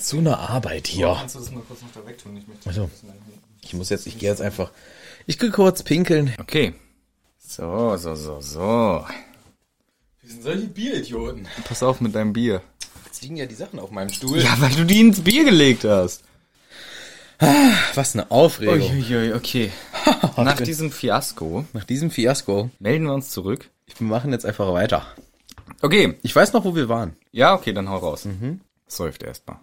[0.03, 1.15] So eine Arbeit hier.
[1.17, 2.35] Kannst du das mal kurz noch da wegtun?
[2.35, 2.89] Ich möchte Also,
[3.61, 4.69] ich muss jetzt, ich gehe jetzt einfach,
[5.27, 6.33] ich gehe kurz pinkeln.
[6.41, 6.73] Okay.
[7.39, 9.05] So, so, so, so.
[10.21, 11.47] Wir sind solche Bieridioten.
[11.63, 12.61] Pass auf mit deinem Bier.
[13.05, 14.41] Jetzt liegen ja die Sachen auf meinem Stuhl.
[14.41, 16.25] Ja, weil du die ins Bier gelegt hast.
[17.95, 18.81] Was eine Aufregung.
[18.81, 19.71] Uiuiui, okay.
[20.37, 23.69] Nach diesem Fiasko Nach diesem Fiasko, melden wir uns zurück.
[23.97, 25.05] wir machen jetzt einfach weiter.
[25.81, 26.15] Okay.
[26.23, 27.15] Ich weiß noch, wo wir waren.
[27.31, 28.27] Ja, okay, dann hau raus.
[28.87, 29.59] Säuft erstmal.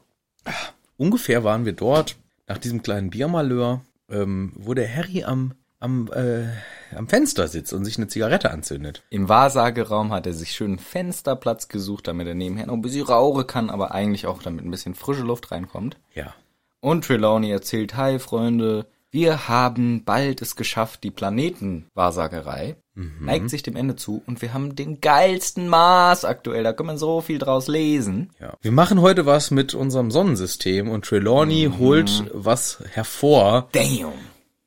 [0.96, 2.16] Ungefähr waren wir dort,
[2.46, 6.48] nach diesem kleinen Biermalheur, ähm, wo der Harry am, am, äh,
[6.94, 9.02] am Fenster sitzt und sich eine Zigarette anzündet.
[9.10, 13.46] Im Wahrsageraum hat er sich schön Fensterplatz gesucht, damit er nebenher noch ein bisschen rauchen
[13.46, 15.96] kann, aber eigentlich auch damit ein bisschen frische Luft reinkommt.
[16.14, 16.34] Ja.
[16.80, 22.76] Und Trelawney erzählt, hi Freunde, wir haben bald es geschafft, die Planetenwahrsagerei
[23.20, 26.98] neigt sich dem Ende zu und wir haben den geilsten Mars aktuell, da kann man
[26.98, 28.30] so viel draus lesen.
[28.40, 28.56] Ja.
[28.60, 33.68] Wir machen heute was mit unserem Sonnensystem und Trelawney holt was hervor.
[33.72, 34.12] Damn.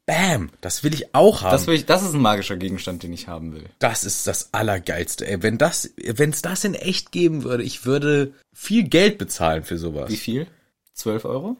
[0.05, 0.49] Bam!
[0.59, 1.51] Das will ich auch haben.
[1.51, 3.63] Das, will ich, das ist ein magischer Gegenstand, den ich haben will.
[3.79, 5.25] Das ist das Allergeilste.
[5.25, 9.63] Ey, wenn das, wenn es das in echt geben würde, ich würde viel Geld bezahlen
[9.63, 10.09] für sowas.
[10.09, 10.47] Wie viel?
[10.93, 11.57] 12 Euro?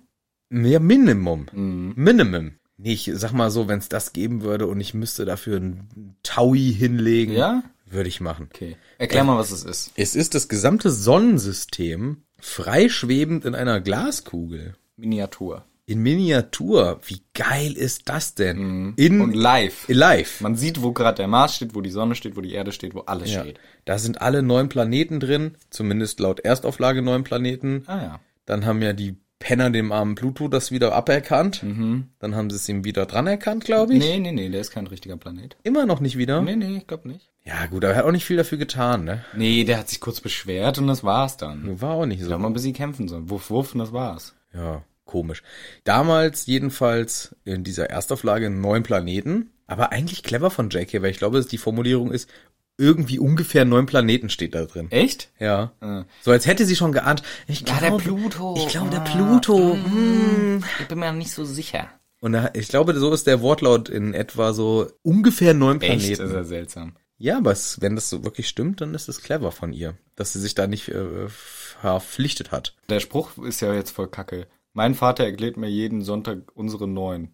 [0.50, 1.48] Mehr Minimum.
[1.54, 1.94] Mhm.
[1.96, 2.52] Minimum.
[2.78, 6.16] Nee, ich sag mal so, wenn es das geben würde und ich müsste dafür ein
[6.24, 7.64] Taui hinlegen, Ja?
[7.86, 8.50] würde ich machen.
[8.54, 8.76] Okay.
[8.98, 9.92] Erklär mal, was es ist.
[9.96, 14.76] Es ist das gesamte Sonnensystem freischwebend in einer Glaskugel.
[14.98, 15.66] Miniatur.
[15.86, 17.00] In Miniatur.
[17.06, 18.94] Wie geil ist das denn?
[18.96, 19.22] In Mhm.
[19.22, 19.86] Und live.
[19.90, 20.42] live.
[20.42, 22.96] Man sieht, wo gerade der Mars steht, wo die Sonne steht, wo die Erde steht,
[22.96, 23.42] wo alles Ja.
[23.42, 23.60] steht.
[23.86, 27.84] Da sind alle neun Planeten drin, zumindest laut Erstauflage neun Planeten.
[27.88, 28.20] Ah ja.
[28.46, 31.62] Dann haben ja die Penner dem armen Pluto das wieder aberkannt.
[31.64, 34.00] Dann haben sie es ihm wieder dran erkannt, glaube ich.
[34.00, 35.58] Nee, nee, nee, der ist kein richtiger Planet.
[35.64, 36.42] Immer noch nicht wieder.
[36.42, 37.30] Nee, nee, ich glaube nicht.
[37.44, 39.26] Ja gut, aber er hat auch nicht viel dafür getan, ne?
[39.36, 41.82] Nee, der hat sich kurz beschwert und das war's dann.
[41.82, 42.30] War auch nicht so.
[42.30, 43.30] Da haben wir ein bisschen kämpfen sollen.
[43.30, 44.34] Wuff, wuff und das war's.
[44.54, 45.44] Ja, komisch.
[45.84, 51.36] Damals jedenfalls in dieser Erstauflage neun Planeten, aber eigentlich clever von JK, weil ich glaube,
[51.36, 52.30] dass die Formulierung ist,
[52.78, 54.90] irgendwie ungefähr neun Planeten steht da drin.
[54.92, 55.32] Echt?
[55.40, 55.74] Ja.
[55.80, 56.06] Ah.
[56.22, 57.22] So als hätte sie schon geahnt.
[57.48, 58.56] Ich Ja, glaube, der Pluto.
[58.58, 59.74] Ich glaube, der Ah, Pluto.
[59.76, 60.64] hm.
[60.80, 61.88] Ich bin mir nicht so sicher.
[62.20, 65.90] Und da, ich glaube, so ist der Wortlaut in etwa so ungefähr neun Echt?
[65.92, 66.22] Planeten.
[66.22, 66.96] Das ist ja seltsam.
[67.18, 70.34] Ja, aber es, wenn das so wirklich stimmt, dann ist es clever von ihr, dass
[70.34, 72.76] sie sich da nicht äh, verpflichtet hat.
[72.90, 74.48] Der Spruch ist ja jetzt voll kacke.
[74.74, 77.30] Mein Vater erklärt mir jeden Sonntag unsere neun.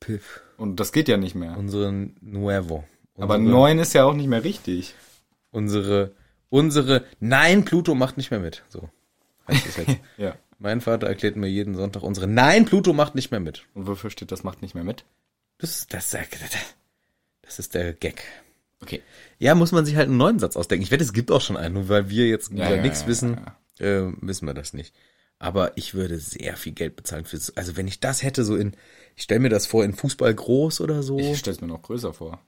[0.00, 0.42] Piff.
[0.56, 1.56] Und das geht ja nicht mehr.
[1.56, 2.84] Unsere Nuevo.
[3.18, 4.94] Aber neun ist ja auch nicht mehr richtig.
[5.50, 6.12] Unsere,
[6.50, 8.62] unsere, nein, Pluto macht nicht mehr mit.
[8.68, 8.88] So
[9.48, 9.96] heißt es jetzt.
[10.18, 10.36] Ja.
[10.58, 13.64] mein Vater erklärt mir jeden Sonntag unsere, nein, Pluto macht nicht mehr mit.
[13.74, 15.04] Und wofür steht das macht nicht mehr mit?
[15.58, 16.10] Das ist, das,
[17.42, 18.22] das ist der Gag.
[18.82, 19.02] Okay.
[19.38, 20.82] Ja, muss man sich halt einen neuen Satz ausdenken.
[20.82, 23.06] Ich wette, es gibt auch schon einen, nur weil wir jetzt Ja, ja, nichts ja,
[23.08, 23.40] wissen,
[23.78, 24.94] Äh, wissen wir das nicht.
[25.38, 28.74] Aber ich würde sehr viel Geld bezahlen für, also wenn ich das hätte, so in,
[29.16, 31.18] ich stelle mir das vor, in Fußball groß oder so.
[31.18, 32.40] Ich stell's mir noch größer vor.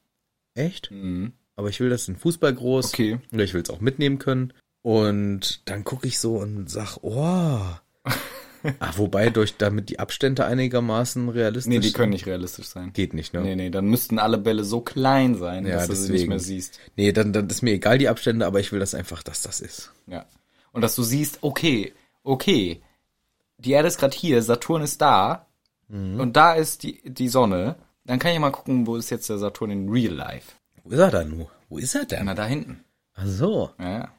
[0.59, 0.91] Echt?
[0.91, 1.33] Mhm.
[1.57, 2.87] Aber ich will das in Fußball groß.
[2.87, 3.19] Okay.
[3.33, 4.53] Oder ich will es auch mitnehmen können.
[4.83, 7.13] Und dann gucke ich so und sag, oh.
[8.05, 12.93] ah, wobei durch damit die Abstände einigermaßen realistisch Nee, die können nicht realistisch sein.
[12.93, 13.43] Geht nicht, ne?
[13.43, 16.29] Nee, nee, dann müssten alle Bälle so klein sein, Ja, dass du sie nicht deswegen.
[16.31, 16.79] mehr siehst.
[16.97, 19.61] Nee, dann, dann ist mir egal die Abstände, aber ich will das einfach, dass das
[19.61, 19.93] ist.
[20.07, 20.27] Ja.
[20.73, 21.93] Und dass du siehst, okay,
[22.23, 22.83] okay,
[23.59, 25.47] die Erde ist gerade hier, Saturn ist da
[25.91, 27.77] und da ist die, die Sonne.
[28.09, 30.53] Dann kann ich mal gucken, wo ist jetzt der Saturn in Real Life?
[30.83, 31.51] Wo ist er dann nur?
[31.69, 32.25] Wo ist er denn?
[32.25, 32.83] Na, da hinten.
[33.15, 33.71] Ach so.
[33.79, 34.13] Ja.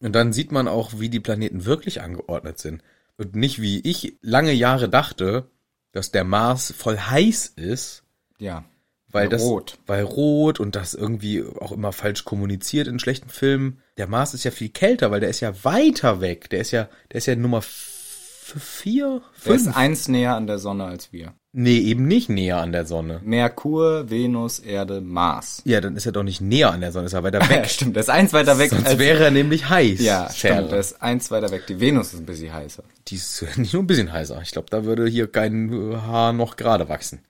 [0.00, 2.82] Und dann sieht man auch, wie die Planeten wirklich angeordnet sind.
[3.16, 5.48] Und nicht wie ich lange Jahre dachte,
[5.92, 8.02] dass der Mars voll heiß ist,
[8.38, 8.64] Ja.
[9.10, 9.78] weil das rot.
[9.86, 13.80] weil rot und das irgendwie auch immer falsch kommuniziert in schlechten Filmen.
[13.96, 16.50] Der Mars ist ja viel kälter, weil der ist ja weiter weg.
[16.50, 19.76] Der ist ja der ist ja Nummer vier, Der ist fünf.
[19.76, 21.32] eins näher an der Sonne als wir.
[21.58, 23.22] Nee, eben nicht näher an der Sonne.
[23.24, 25.62] Merkur, Venus, Erde, Mars.
[25.64, 27.62] Ja, dann ist er doch nicht näher an der Sonne, ist er weiter weg.
[27.62, 30.00] Ja, stimmt, der ist eins weiter weg Sonst als wäre er nämlich heiß.
[30.00, 30.56] Ja, Scherl.
[30.56, 31.66] stimmt, der ist eins weiter weg.
[31.66, 32.82] Die Venus ist ein bisschen heißer.
[33.08, 34.38] Die ist nicht nur ein bisschen heißer.
[34.42, 37.20] Ich glaube, da würde hier kein Haar noch gerade wachsen.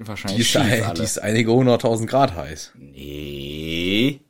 [0.00, 2.72] Die Wahrscheinlich ist, schief ein, die ist einige hunderttausend Grad heiß.
[2.74, 4.20] nee.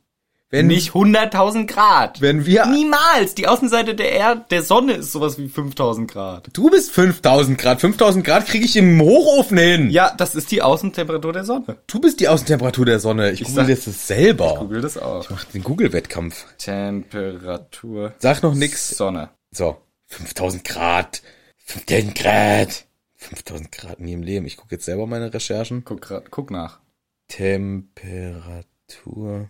[0.49, 2.21] Wenn, Nicht 100.000 Grad.
[2.21, 3.35] wenn wir, Niemals!
[3.35, 6.47] Die Außenseite der Erde, der Sonne ist sowas wie 5000 Grad.
[6.53, 9.89] du bist 5000 Grad, 5000 Grad kriege ich im Hochofen hin.
[9.89, 11.77] Ja, das ist die Außentemperatur der Sonne.
[11.87, 13.31] Du bist die Außentemperatur der Sonne.
[13.31, 14.55] Ich, Ich google sag- jetzt das selber.
[14.57, 15.29] Google das auch.
[15.29, 16.45] Mach den Google-Wettkampf.
[16.57, 18.87] Temperatur Sag noch nix.
[18.95, 19.31] Sonne.
[19.51, 19.75] So,
[20.05, 21.23] 5000 Grad,
[21.65, 22.85] 5000 Grad,
[23.17, 24.45] 5000 Grad nie im Leben.
[24.45, 25.83] Ich gucke jetzt selber meine Recherchen.
[25.83, 26.79] Guck, grad, guck nach.
[27.27, 29.49] Temperatur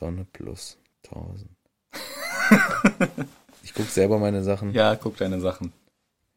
[0.00, 0.78] Sonne plus
[1.08, 1.48] 1000.
[3.62, 4.72] Ich guck selber meine Sachen.
[4.72, 5.72] Ja, guck deine Sachen.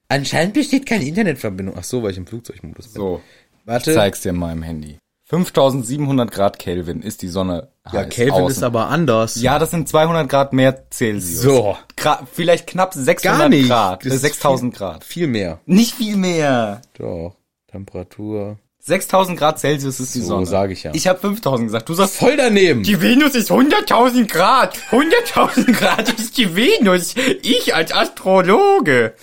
[0.09, 1.76] Anscheinend besteht keine Internetverbindung.
[1.80, 3.01] Ach so, weil ich im Flugzeugmodus bin.
[3.01, 3.22] So,
[3.66, 3.91] Warte.
[3.91, 4.99] ich zeig's dir mal im Handy.
[5.30, 8.57] 5700 Grad Kelvin ist die Sonne ja, heiß Kelvin außen.
[8.57, 9.41] ist aber anders.
[9.41, 11.41] Ja, das sind 200 Grad mehr Celsius.
[11.41, 11.78] So.
[11.95, 13.68] Gra vielleicht knapp 600 Gar nicht.
[13.70, 14.05] Grad.
[14.05, 15.03] Das Äh, ist 6000 viel- Grad.
[15.05, 15.59] Viel mehr.
[15.66, 16.82] Nicht viel mehr.
[16.99, 17.36] Doch.
[17.68, 18.59] Temperatur.
[18.86, 20.45] 6000 Grad Celsius ist die So Sonne.
[20.45, 20.91] sag ich ja.
[20.93, 21.88] Ich habe 5000 gesagt.
[21.88, 22.84] Du sagst Voll daneben.
[22.84, 24.77] Die Venus ist 100.000 Grad.
[24.91, 27.15] 100.000 Grad ist die Venus.
[27.43, 29.13] Ich als Astrologe.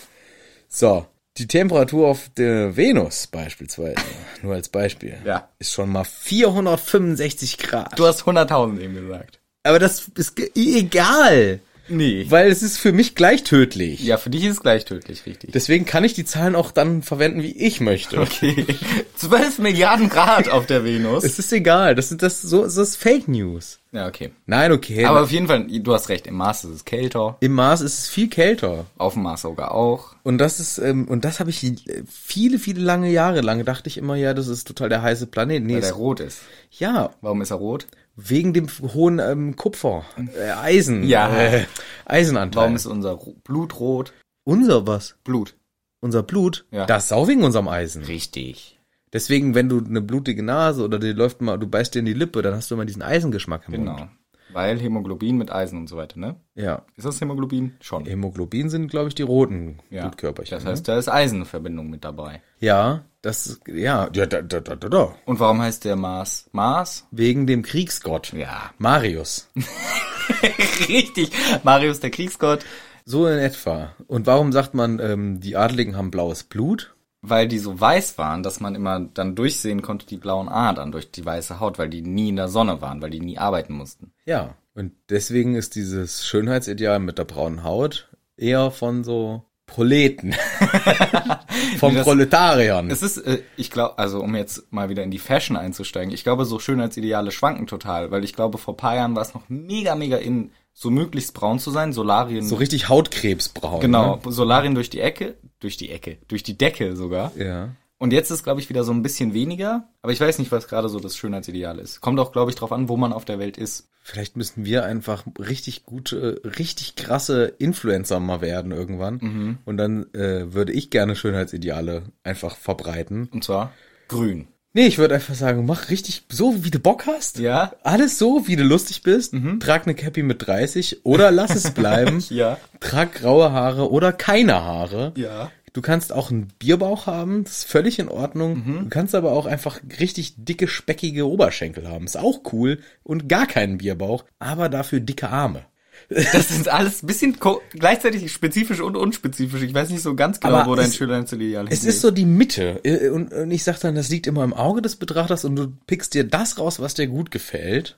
[0.69, 1.07] So.
[1.39, 3.95] Die Temperatur auf der Venus beispielsweise,
[4.43, 5.49] nur als Beispiel, Ja.
[5.59, 7.99] ist schon mal 465 Grad.
[7.99, 9.39] Du hast 100.000 eben gesagt.
[9.63, 11.61] aber das ist egal,
[11.91, 12.27] Nee.
[12.29, 14.01] weil es ist für mich gleich tödlich.
[14.01, 15.53] Ja, für dich ist es gleich tödlich, richtig.
[15.53, 18.21] Deswegen kann ich die Zahlen auch dann verwenden, wie ich möchte.
[18.21, 18.65] Okay.
[19.17, 21.25] 12 Milliarden Grad auf der Venus.
[21.25, 23.79] Es ist egal, das sind das so das ist Fake News.
[23.93, 24.31] Ja, okay.
[24.47, 25.05] Nein, okay.
[25.05, 27.99] Aber auf jeden Fall, du hast recht, im Mars ist es kälter, Im Mars ist
[27.99, 28.87] es viel kälter.
[28.97, 30.15] auf dem Mars sogar auch.
[30.23, 31.75] Und das ist, ähm, und das habe ich
[32.09, 35.65] viele, viele lange Jahre lang dachte ich immer, ja, das ist total der heiße Planet.
[35.65, 36.39] Nee, Weil er es, rot ist.
[36.71, 37.89] ja, Warum ist er rot?
[38.29, 40.05] Wegen dem hohen ähm, Kupfer,
[40.37, 41.35] äh, Eisen, Ja.
[41.37, 41.65] äh,
[42.05, 42.63] Eisenanteil.
[42.63, 44.13] Warum ist unser Blut rot?
[44.45, 45.17] unser was?
[45.25, 45.55] Blut.
[46.01, 46.65] Unser Blut?
[46.71, 46.87] Ja.
[46.87, 48.05] Das ist auch wegen unserem Eisen.
[48.05, 48.79] Richtig.
[49.13, 52.15] Deswegen, wenn du eine blutige Nase oder dir läuft mal, du beißt dir in die
[52.15, 54.09] Lippe, dann hast du immer diesen Eisengeschmack im Genau.
[54.53, 56.37] Weil Hämoglobin mit Eisen und so weiter, ne?
[56.55, 56.83] Ja.
[56.97, 57.77] Ist das Hämoglobin?
[57.81, 58.05] Schon.
[58.05, 60.03] Hämoglobin sind, glaube ich, die roten Ja.
[60.03, 60.57] Blutkörperchen.
[60.57, 60.71] Das ne?
[60.71, 62.43] heißt, da ist Eisenverbindung mit dabei.
[62.59, 65.15] ja, das, ja, ja, da, da, da, da, da.
[65.27, 67.07] Und warum heißt der Mars Mars?
[67.11, 68.33] Wegen dem Kriegsgott.
[68.33, 68.71] Ja.
[68.79, 69.51] Marius.
[70.89, 71.31] Richtig.
[71.63, 72.65] Marius der Kriegsgott.
[73.05, 73.93] So in etwa.
[74.07, 76.95] Und warum sagt man, ähm, die Adligen haben blaues Blut?
[77.23, 81.11] Weil die so weiß waren, dass man immer dann durchsehen konnte, die blauen Adern durch
[81.11, 84.13] die weiße Haut, weil die nie in der Sonne waren, weil die nie arbeiten mussten.
[84.25, 84.55] Ja.
[84.75, 90.35] Und deswegen ist dieses Schönheitsideal mit der braunen Haut eher von so Proleten.
[91.79, 92.91] Von Nee, das- Proletariern.
[92.91, 96.25] Es ist, äh, ich glaube, also um jetzt mal wieder in die Fashion einzusteigen, ich
[96.25, 99.95] glaube, so Schönheitsideale schwanken total, weil ich glaube, vor paar Jahren war es noch mega,
[99.95, 102.45] mega in, so möglichst braun zu sein, Solarien.
[102.47, 103.81] so richtig Hautkrebsbraun.
[103.81, 104.33] genau, Ne?
[104.33, 107.33] Solarien durch die Ecke, durch die Ecke, durch die Decke sogar.
[107.37, 107.71] Ja.
[107.99, 110.69] Und jetzt ist, glaube ich, wieder so ein bisschen weniger, aber ich weiß nicht, was
[110.69, 112.01] gerade so das Schönheitsideal ist.
[112.01, 113.91] Kommt auch, glaube ich, drauf an, wo man auf der Welt ist.
[114.03, 119.19] Vielleicht müssten wir einfach richtig gute, richtig krasse Influencer mal werden irgendwann.
[119.21, 119.59] Mhm.
[119.67, 123.29] Und dann äh, würde ich gerne Schönheitsideale einfach verbreiten.
[123.33, 123.73] Und zwar
[124.09, 124.49] grün.
[124.73, 127.39] Nee, ich würde einfach sagen, mach richtig so, wie du Bock hast.
[127.41, 127.73] Ja.
[127.83, 129.35] Alles so, wie du lustig bist.
[129.59, 132.23] Trag eine Cappy mit 30 oder lass es bleiben.
[132.31, 132.59] Ja.
[132.79, 135.13] Trag graue Haare oder keine Haare.
[135.17, 135.51] Ja.
[135.73, 138.83] Du kannst auch einen Bierbauch haben, das ist völlig in Ordnung.
[138.85, 142.05] Du kannst aber auch einfach richtig dicke, speckige Oberschenkel haben.
[142.07, 142.79] Ist auch cool.
[143.03, 145.63] Und gar keinen Bierbauch, aber dafür dicke Arme.
[146.11, 147.37] Das ist alles ein bisschen
[147.71, 149.63] gleichzeitig spezifisch und unspezifisch.
[149.63, 152.27] Ich weiß nicht so ganz genau, Aber wo dein es- Schönheitsideal Es ist so die
[152.27, 152.81] Mitte.
[153.13, 156.15] Und, und ich sag dann, das liegt immer im Auge des Betrachters und du pickst
[156.15, 157.97] dir das raus, was dir gut gefällt.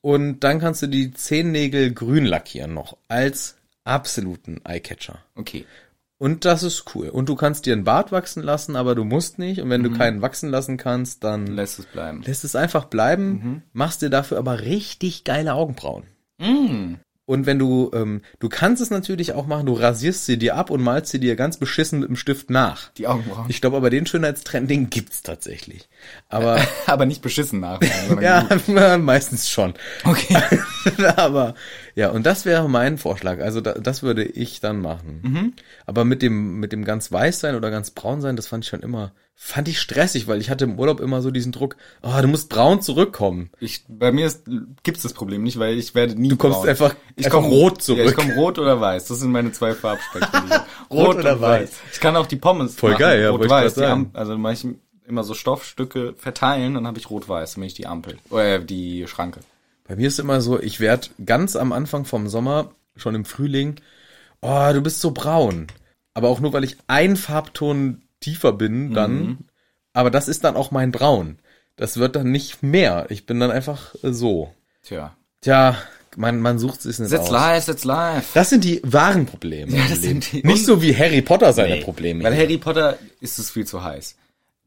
[0.00, 5.18] Und dann kannst du die Zehennägel grün lackieren noch als absoluten Eyecatcher.
[5.34, 5.64] Okay.
[6.18, 7.08] Und das ist cool.
[7.08, 9.60] Und du kannst dir einen Bart wachsen lassen, aber du musst nicht.
[9.60, 12.22] Und wenn du keinen wachsen lassen kannst, dann Lässt es bleiben.
[12.22, 16.04] lässt es einfach bleiben, machst dir dafür aber richtig geile Augenbrauen.
[16.38, 16.94] Mm.
[17.32, 20.68] Und wenn du, ähm, du kannst es natürlich auch machen, du rasierst sie dir ab
[20.68, 22.90] und malst sie dir ganz beschissen mit dem Stift nach.
[22.90, 23.46] Die Augenbrauen.
[23.48, 25.88] Ich glaube aber den Schönheitstrend, den gibt's tatsächlich.
[26.28, 27.80] Aber Aber nicht beschissen nach.
[28.20, 28.68] ja, gut.
[29.00, 29.72] meistens schon.
[30.04, 30.36] Okay.
[31.16, 31.54] aber
[31.94, 33.40] ja, und das wäre mein Vorschlag.
[33.40, 35.20] Also da, das würde ich dann machen.
[35.22, 35.52] Mhm.
[35.86, 38.68] Aber mit dem mit dem ganz weiß sein oder ganz braun sein, das fand ich
[38.68, 42.12] schon immer fand ich stressig, weil ich hatte im Urlaub immer so diesen Druck, oh,
[42.20, 43.50] du musst braun zurückkommen.
[43.58, 44.44] Ich, bei mir ist,
[44.84, 46.68] gibt's das Problem nicht, weil ich werde nie Du kommst braun.
[46.68, 47.98] einfach- ich komm, rot zurück.
[48.04, 49.08] Ja, ich komme rot oder weiß.
[49.08, 50.50] Das sind meine zwei Farbspektren.
[50.90, 51.72] Rot oder weiß.
[51.92, 53.78] Ich kann auch die Pommes Voll machen, geil, ja, Rot-Weiß.
[54.12, 54.66] Also mache ich
[55.08, 58.18] immer so Stoffstücke verteilen, dann habe ich rot-weiß, dann bin ich die Ampel.
[58.30, 59.40] Oder die Schranke.
[59.88, 63.76] Bei mir ist immer so, ich werd ganz am Anfang vom Sommer, schon im Frühling,
[64.42, 65.66] oh, du bist so braun.
[66.14, 69.38] Aber auch nur, weil ich einen Farbton tiefer bin dann.
[69.92, 71.38] Aber das ist dann auch mein Braun.
[71.76, 73.06] Das wird dann nicht mehr.
[73.10, 74.52] Ich bin dann einfach äh, so.
[74.82, 75.16] Tja.
[75.42, 75.76] Tja,
[76.16, 77.30] man, man sucht es nicht aus.
[77.30, 78.30] live, setz live.
[78.34, 79.72] Das sind die wahren Probleme.
[79.76, 82.22] Ja, das sind die- Nicht so wie Harry Potter seine Nee, Probleme.
[82.24, 82.44] Weil hier.
[82.44, 84.16] Harry Potter ist es viel zu heiß.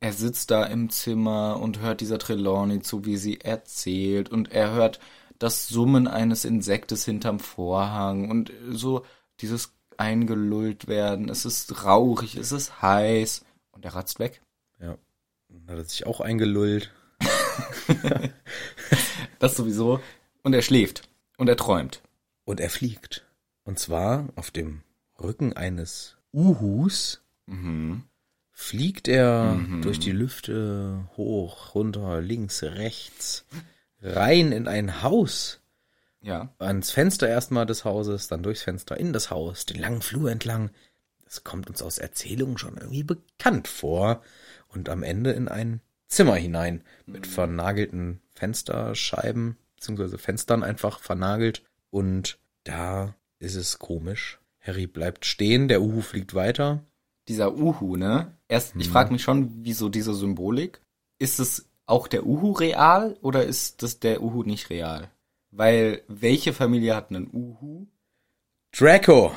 [0.01, 4.29] Er sitzt da im Zimmer und hört dieser Trelawney zu, wie sie erzählt.
[4.29, 4.99] Und er hört
[5.39, 9.05] das Summen eines Insektes hinterm Vorhang und so
[9.41, 11.29] dieses eingelullt werden.
[11.29, 13.43] Es ist rauchig, es ist heiß.
[13.71, 14.41] Und er ratzt weg.
[14.79, 14.97] ja.
[15.49, 16.91] Dann hat er sich auch eingelullt.
[19.39, 19.99] Das sowieso.
[20.43, 21.07] Und er schläft.
[21.37, 22.01] Und er träumt.
[22.45, 23.25] Und er fliegt.
[23.63, 24.81] Und zwar auf dem
[25.21, 28.03] Rücken eines Uhus Mhm.
[28.51, 33.45] fliegt er durch die Lüfte hoch, runter, links, rechts,
[34.01, 35.59] rein in ein Haus.
[36.25, 36.49] Ja.
[36.57, 40.71] Ans Fenster erstmal des Hauses, dann durchs Fenster in das Haus, den langen Flur entlang.
[41.23, 44.23] Das kommt uns aus Erzählungen schon irgendwie bekannt vor.
[44.67, 51.63] Und am Ende in ein Zimmer hinein mit vernagelten Fensterscheiben, beziehungsweise Fenstern einfach vernagelt.
[51.91, 54.39] Und da ist es komisch.
[54.59, 56.83] Harry bleibt stehen, der Uhu fliegt weiter.
[57.27, 58.35] Dieser Uhu, ne?
[58.47, 60.81] Erst, ich frage mich schon, wieso diese Symbolik?
[61.19, 65.11] Ist es auch der Uhu real oder ist das der Uhu nicht real?
[65.57, 67.85] Weil welche Familie hat einen Uhu?
[68.77, 69.31] Draco!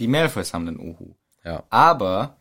[0.00, 1.14] Die Malfoys haben einen Uhu.
[1.44, 1.62] Ja.
[1.70, 2.38] Aber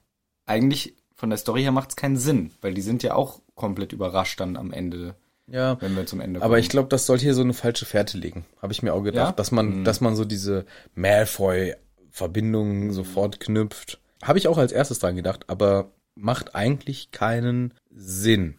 [0.48, 3.94] eigentlich von der Story her macht es keinen Sinn, weil die sind ja auch komplett
[3.94, 5.16] überrascht dann am Ende,
[5.48, 5.80] Ja.
[5.82, 8.46] wenn wir zum Ende Aber ich glaube, das soll hier so eine falsche Fährte legen.
[8.62, 9.36] Habe ich mir auch gedacht, Ja?
[9.36, 14.00] dass man, dass man so diese Malfoy-Verbindungen sofort knüpft.
[14.24, 18.56] Habe ich auch als erstes dran gedacht, aber macht eigentlich keinen Sinn.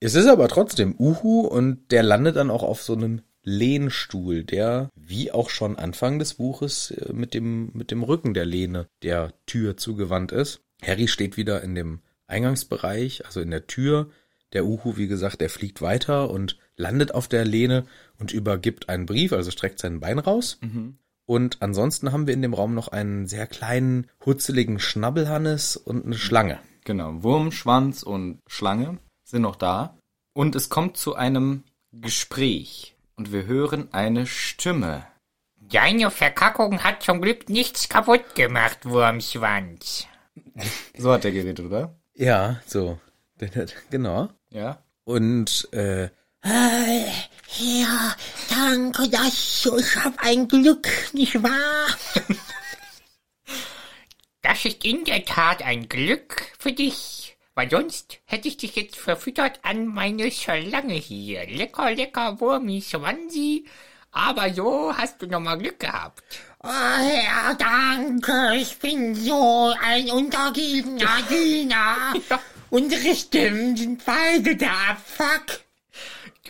[0.00, 4.90] Es ist aber trotzdem Uhu und der landet dann auch auf so einem Lehnstuhl, der,
[4.94, 9.32] wie auch schon Anfang des Buches, äh, mit dem, mit dem Rücken der Lehne der
[9.46, 10.60] Tür zugewandt ist.
[10.82, 14.10] Harry steht wieder in dem Eingangsbereich, also in der Tür.
[14.52, 17.84] Der Uhu, wie gesagt, der fliegt weiter und landet auf der Lehne
[18.18, 20.58] und übergibt einen Brief, also streckt sein Bein raus.
[21.26, 26.16] Und ansonsten haben wir in dem Raum noch einen sehr kleinen, hutzeligen Schnabbelhannes und eine
[26.16, 26.58] Schlange.
[26.84, 29.96] Genau, Wurm, Schwanz und Schlange sind noch da.
[30.34, 31.62] Und es kommt zu einem
[31.92, 32.91] Gespräch.
[33.22, 35.06] Und wir hören eine Stimme.
[35.54, 40.08] Deine Verkackung hat zum Glück nichts kaputt gemacht, Wurmschwanz.
[40.98, 41.94] So hat er geredet, oder?
[42.16, 42.98] Ja, so.
[43.90, 44.28] Genau.
[44.50, 44.82] Ja.
[45.04, 46.08] Und äh,
[46.42, 48.16] Ja,
[48.50, 51.96] danke, das, ich hab ein Glück, nicht wahr?
[54.40, 57.21] Das ist in der Tat ein Glück für dich.
[57.54, 61.46] Weil sonst hätte ich dich jetzt verfüttert an meine Schlange hier.
[61.46, 63.66] Lecker, lecker, Wurmi, Schwanzi.
[64.10, 66.22] Aber so hast du nochmal Glück gehabt.
[66.62, 72.14] Oh, ja, danke, ich bin so ein untergebener Diener.
[72.70, 75.60] Unsere Stimmen sind beide da, fuck.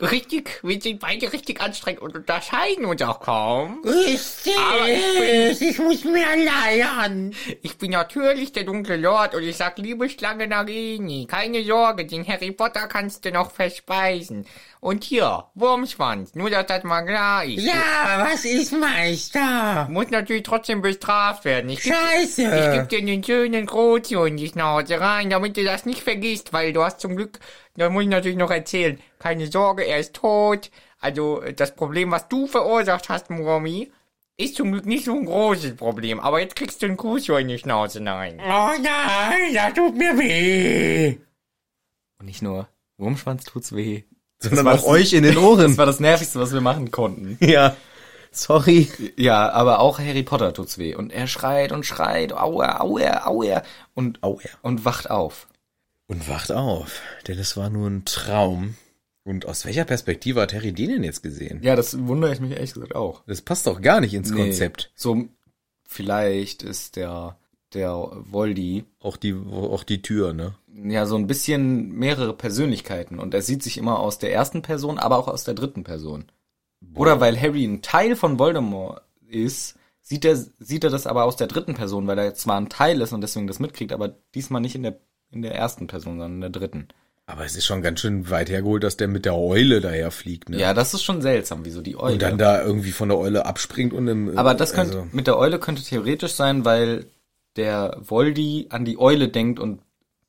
[0.03, 3.83] Richtig, wir sind beide richtig anstrengend und unterscheiden uns auch kaum.
[3.85, 7.33] Richtig, Aber ich ich muss mehr leiern.
[7.63, 12.27] Ich bin natürlich der dunkle Lord und ich sag, liebe Schlange Nagini, keine Sorge, den
[12.27, 14.45] Harry Potter kannst du noch verspeisen.
[14.81, 17.65] Und hier, Wurmschwanz, nur dass das mal klar ist.
[17.65, 19.87] Ja, was ist Meister?
[19.89, 21.71] Muss natürlich trotzdem bestraft werden.
[21.71, 22.43] Ich geb, Scheiße.
[22.43, 26.53] ich geb dir den schönen Krozio in die Schnauze rein, damit du das nicht vergisst,
[26.53, 27.39] weil du hast zum Glück,
[27.77, 30.71] da muss ich natürlich noch erzählen, keine Sorge, er ist tot.
[31.01, 33.91] Also das Problem, was du verursacht hast, Murmi,
[34.37, 36.21] ist zum Glück nicht so ein großes Problem.
[36.21, 38.41] Aber jetzt kriegst du einen Krozio in die Schnauze rein.
[38.41, 41.17] Oh nein, das tut mir weh.
[42.19, 42.69] Und nicht nur
[42.99, 44.05] Wurmschwanz tut's weh.
[44.39, 45.77] sondern war auch das- euch in den Das Ohren.
[45.77, 47.37] war das Nervigste, was wir machen konnten.
[47.41, 47.77] ja.
[48.35, 48.89] Sorry.
[49.17, 50.95] Ja, aber auch Harry Potter tut's weh.
[50.95, 53.63] Und er schreit und schreit, aua, aua, aua.
[53.95, 54.51] Und, Au, ja.
[54.63, 55.47] und wacht auf.
[56.13, 58.75] Und wacht auf, denn es war nur ein Traum.
[59.25, 61.61] Und aus welcher Perspektive hat Harry den denn jetzt gesehen?
[61.63, 63.23] Ja, das wundere ich mich ehrlich gesagt auch.
[63.27, 64.37] Das passt doch gar nicht ins Nee.
[64.43, 64.93] Konzept.
[64.95, 65.25] So,
[65.89, 67.39] vielleicht ist der,
[67.73, 70.55] der Voldy Auch die, auch die Tür, ne?
[70.75, 74.99] ja so ein bisschen mehrere Persönlichkeiten und er sieht sich immer aus der ersten Person,
[74.99, 76.27] aber auch aus der dritten Person.
[76.95, 81.37] Oder weil Harry ein Teil von Voldemort ist, sieht er, sieht er das aber aus
[81.37, 84.61] der dritten Person, weil er zwar ein Teil ist und deswegen das mitkriegt, aber diesmal
[84.61, 84.99] nicht in der,
[85.33, 86.89] in der ersten Person, sondern in der dritten.
[87.27, 90.49] Aber es ist schon ganz schön weit hergeholt, dass der mit der Eule daher fliegt,
[90.49, 90.59] ne?
[90.59, 92.15] Ja, das ist schon seltsam, wieso die Eule.
[92.15, 95.27] Und dann da irgendwie von der Eule abspringt und im, aber das könnte, also, mit
[95.27, 97.07] der Eule könnte theoretisch sein, weil
[97.57, 99.81] der Voldy an die Eule denkt und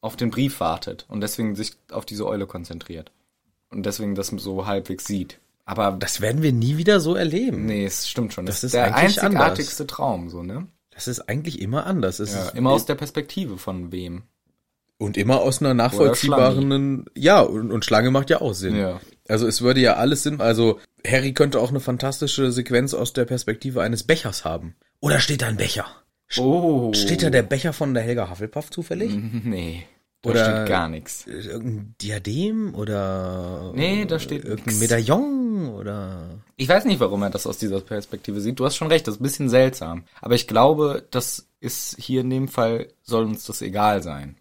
[0.02, 3.12] auf den Brief wartet und deswegen sich auf diese Eule konzentriert.
[3.70, 5.40] Und deswegen das so halbwegs sieht.
[5.66, 7.66] Aber das werden wir nie wieder so erleben.
[7.66, 8.46] Nee, es stimmt schon.
[8.46, 10.68] Das, Das ist der einzigartigste Traum, so, ne?
[10.92, 12.20] Das ist eigentlich immer anders.
[12.20, 14.24] Es Ja, ist immer aus der Perspektive von wem.
[15.04, 18.76] Und immer aus einer nachvollziehbaren, ja, und, und Schlange macht ja auch Sinn.
[18.76, 19.00] Ja.
[19.28, 23.26] Also es würde ja alles Sinn, also Harry könnte auch eine fantastische Sequenz aus der
[23.26, 24.76] Perspektive eines Bechers haben.
[25.00, 25.86] Oder steht da ein Becher?
[26.38, 26.92] Oh.
[26.94, 29.12] Steht da der Becher von der Helga Hufflepuff zufällig?
[29.44, 29.84] Nee.
[30.22, 31.28] Da Oder- steht gar nichts.
[31.28, 34.80] Irgendein Diadem oder Nee, da steht irgendein nix.
[34.80, 38.58] Medaillon oder Ich weiß nicht, warum er das aus dieser Perspektive sieht.
[38.58, 40.06] Du hast schon recht, das ist ein bisschen seltsam.
[40.22, 44.38] Aber ich glaube, das ist hier in dem Fall, soll uns das egal sein.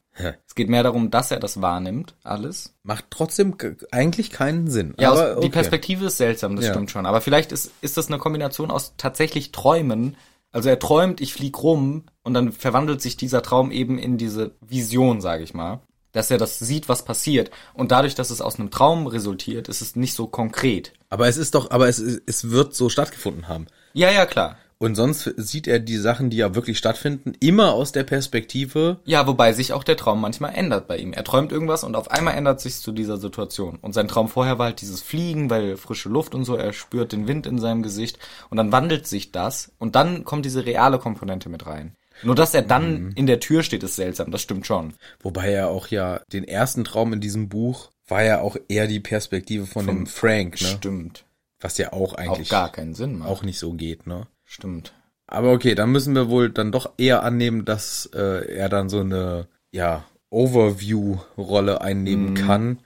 [0.46, 2.74] Es geht mehr darum, dass er das wahrnimmt, alles.
[2.82, 3.56] macht trotzdem
[3.90, 4.94] eigentlich keinen Sinn.
[4.98, 5.48] Ja, aber die okay.
[5.48, 6.72] Perspektive ist seltsam, das Ja.
[6.72, 7.06] stimmt schon.
[7.06, 10.16] Aber vielleicht ist, ist das eine Kombination aus tatsächlich Träumen
[10.54, 14.50] Also er träumt, ich flieg rum und dann verwandelt sich dieser Traum eben in diese
[14.60, 15.80] Vision, sage ich mal.
[16.12, 17.50] Dass er das sieht, was passiert.
[17.72, 20.92] Und dadurch, dass es aus einem Traum resultiert, ist es nicht so konkret.
[21.08, 23.66] Aber es ist doch, aber es, es wird so stattgefunden haben.
[23.94, 24.58] Ja, ja, klar.
[24.82, 29.28] Und sonst sieht er die Sachen, die ja wirklich stattfinden, immer aus der Perspektive, Ja,
[29.28, 31.12] wobei sich auch der Traum manchmal ändert bei ihm.
[31.12, 33.78] Er träumt irgendwas und auf einmal ändert sich zu dieser Situation.
[33.80, 37.12] Und sein Traum vorher war halt dieses Fliegen, weil frische Luft und so, er spürt
[37.12, 38.18] den Wind in seinem Gesicht
[38.50, 41.94] und dann wandelt sich das und dann kommt diese reale Komponente mit rein.
[42.24, 44.94] Nur dass er dann in der Tür steht, ist seltsam, das stimmt schon.
[45.20, 48.98] wobei er auch ja den ersten Traum in diesem Buch war ja auch eher die
[48.98, 50.66] Perspektive von, dem Frank, ne?
[50.66, 51.24] Stimmt.
[51.60, 53.30] Was ja auch Auch eigentlich gar keinen Sinn macht.
[53.30, 54.26] auch nicht so geht, ne?
[54.52, 54.92] Stimmt.
[55.26, 59.00] Aber okay, dann müssen wir wohl dann doch eher annehmen, dass äh, er dann so
[59.00, 62.80] eine ja Overview-Rolle einnehmen kann,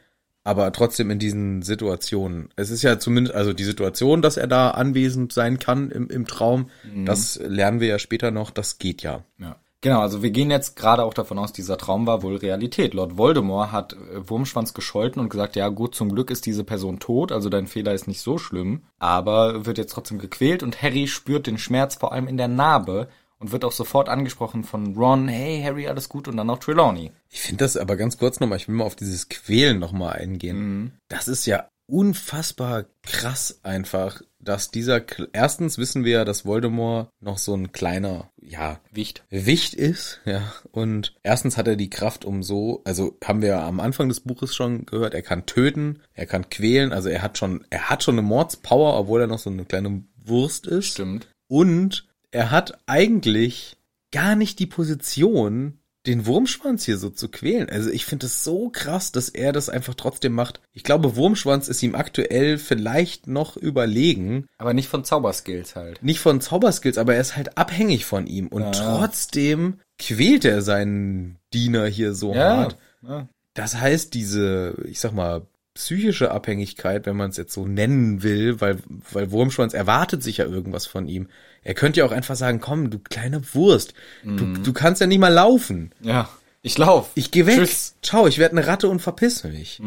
[0.45, 2.51] aber trotzdem in diesen Situationen.
[2.55, 6.27] Es ist ja zumindest also die Situation, dass er da anwesend sein kann im, im
[6.29, 6.71] Traum.
[7.05, 8.53] Das lernen wir ja später noch.
[8.53, 9.25] Das geht ja.
[9.39, 9.57] Ja.
[9.83, 12.95] Genau, also wir gehen jetzt gerade auch davon aus, dieser Traum war wohl Realität.
[12.95, 16.99] Lord Voldemort hat äh, Wurmschwanz gescholten und gesagt, ja gut, zum Glück ist diese Person
[16.99, 21.07] tot, also dein Fehler ist nicht so schlimm, aber wird jetzt trotzdem gequält und Harry
[21.07, 23.09] spürt den Schmerz vor allem in der Narbe
[23.39, 27.12] und wird auch sofort angesprochen von Ron, hey Harry, alles gut und dann auch Trelawney.
[27.31, 30.99] Ich finde das aber ganz kurz nochmal, ich will mal auf dieses Quälen nochmal eingehen.
[31.09, 37.39] Das ist ja unfassbar krass einfach, dass dieser, erstens wissen wir ja, dass Voldemort noch
[37.39, 39.25] so ein kleiner, ja, Wicht.
[39.29, 40.53] Wicht ist, ja.
[40.71, 44.55] Und erstens hat er die Kraft, um so, also haben wir am Anfang des Buches
[44.55, 48.15] schon gehört, er kann töten, er kann quälen, also er hat schon, er hat schon
[48.15, 50.87] eine Mordspower, obwohl er noch so eine kleine Wurst ist.
[50.87, 51.29] Stimmt.
[51.49, 53.77] Und er hat eigentlich
[54.13, 57.69] gar nicht die Position, den Wurmschwanz hier so zu quälen.
[57.69, 60.61] Also ich finde es so krass, dass er das einfach trotzdem macht.
[60.73, 64.47] Ich glaube, Wurmschwanz ist ihm aktuell vielleicht noch überlegen.
[64.59, 66.03] Aber nicht von Zauberskills halt.
[66.03, 68.49] Nicht von Zauberskills, aber er ist halt abhängig von ihm.
[68.49, 72.79] Und trotzdem quält er seinen Diener hier so hart.
[73.03, 73.29] ja.
[73.55, 75.47] Das heißt, diese, ich sag mal,
[75.77, 78.79] psychische Abhängigkeit, wenn man es jetzt so nennen will, weil,
[79.12, 81.29] weil Wurmschwanz erwartet sich ja irgendwas von ihm.
[81.62, 85.18] Er könnte ja auch einfach sagen, komm, du kleine Wurst, du, du kannst ja nicht
[85.18, 85.93] mal laufen.
[86.01, 86.29] Ja.
[86.62, 87.11] Ich lauf.
[87.14, 87.59] Ich geh weg.
[87.59, 87.95] Tschüss.
[88.03, 89.81] Ciao, ich werde eine Ratte und verpiss mich.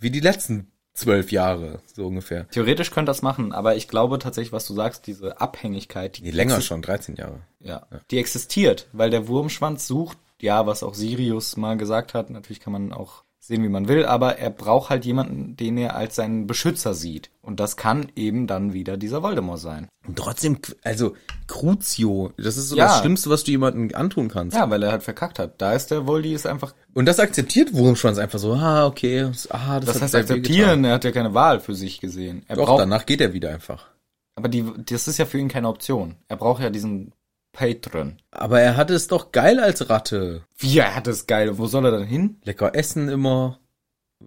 [0.00, 2.48] Wie die letzten zwölf Jahre, so ungefähr.
[2.50, 6.30] Theoretisch könnte das machen, aber ich glaube tatsächlich, was du sagst, diese Abhängigkeit, die Nee,
[6.30, 7.40] länger schon, 13 Jahre.
[7.60, 12.60] Ja, die existiert, weil der Wurmschwanz sucht, ja, was auch Sirius mal gesagt hat, natürlich
[12.60, 16.16] kann man auch sehen, wie man will, aber er braucht halt jemanden, den er als
[16.16, 17.30] seinen Beschützer sieht.
[17.42, 19.88] Und das kann eben dann wieder dieser Voldemort sein.
[20.06, 21.14] Und trotzdem, also,
[21.46, 22.86] Crucio, das ist so Ja.
[22.86, 24.56] das Schlimmste, was du jemandem antun kannst.
[24.56, 25.60] Ja, weil er halt verkackt hat.
[25.60, 29.80] Da ist der Voldy ist einfach, Und das akzeptiert Wurmschwanz einfach so, ah, okay, ah,
[29.80, 32.42] das, das heißt akzeptieren, er hat ja keine Wahl für sich gesehen.
[32.48, 33.86] Er Doch, braucht, danach geht er wieder einfach.
[34.34, 36.16] aber die, das ist ja für ihn keine Option.
[36.28, 37.12] Er braucht ja diesen
[37.56, 38.18] Patron.
[38.30, 40.44] Aber er hatte es doch geil als Ratte.
[40.58, 41.58] Wie, er hat es geil.
[41.58, 42.36] Wo soll er dann hin?
[42.44, 43.58] Lecker essen immer,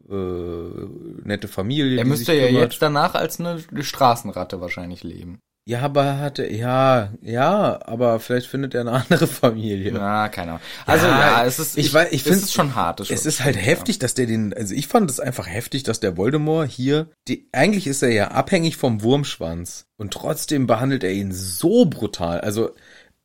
[0.09, 1.99] äh, nette Familie.
[1.99, 2.63] Er müsste ja kümmert.
[2.63, 5.39] jetzt danach als eine Straßenratte wahrscheinlich leben.
[5.69, 9.91] Ja, aber er hatte, ja, ja, aber vielleicht findet er eine andere Familie.
[9.91, 10.63] Na, keine Ahnung.
[10.88, 13.01] Also ja, es ist, ich, ich es finde ist schon hart.
[13.01, 16.17] Es ist halt heftig, dass der den, also ich fand es einfach heftig, dass der
[16.17, 21.32] Voldemort hier, die, eigentlich ist er ja abhängig vom Wurmschwanz und trotzdem behandelt er ihn
[21.32, 22.41] so brutal.
[22.41, 22.71] Also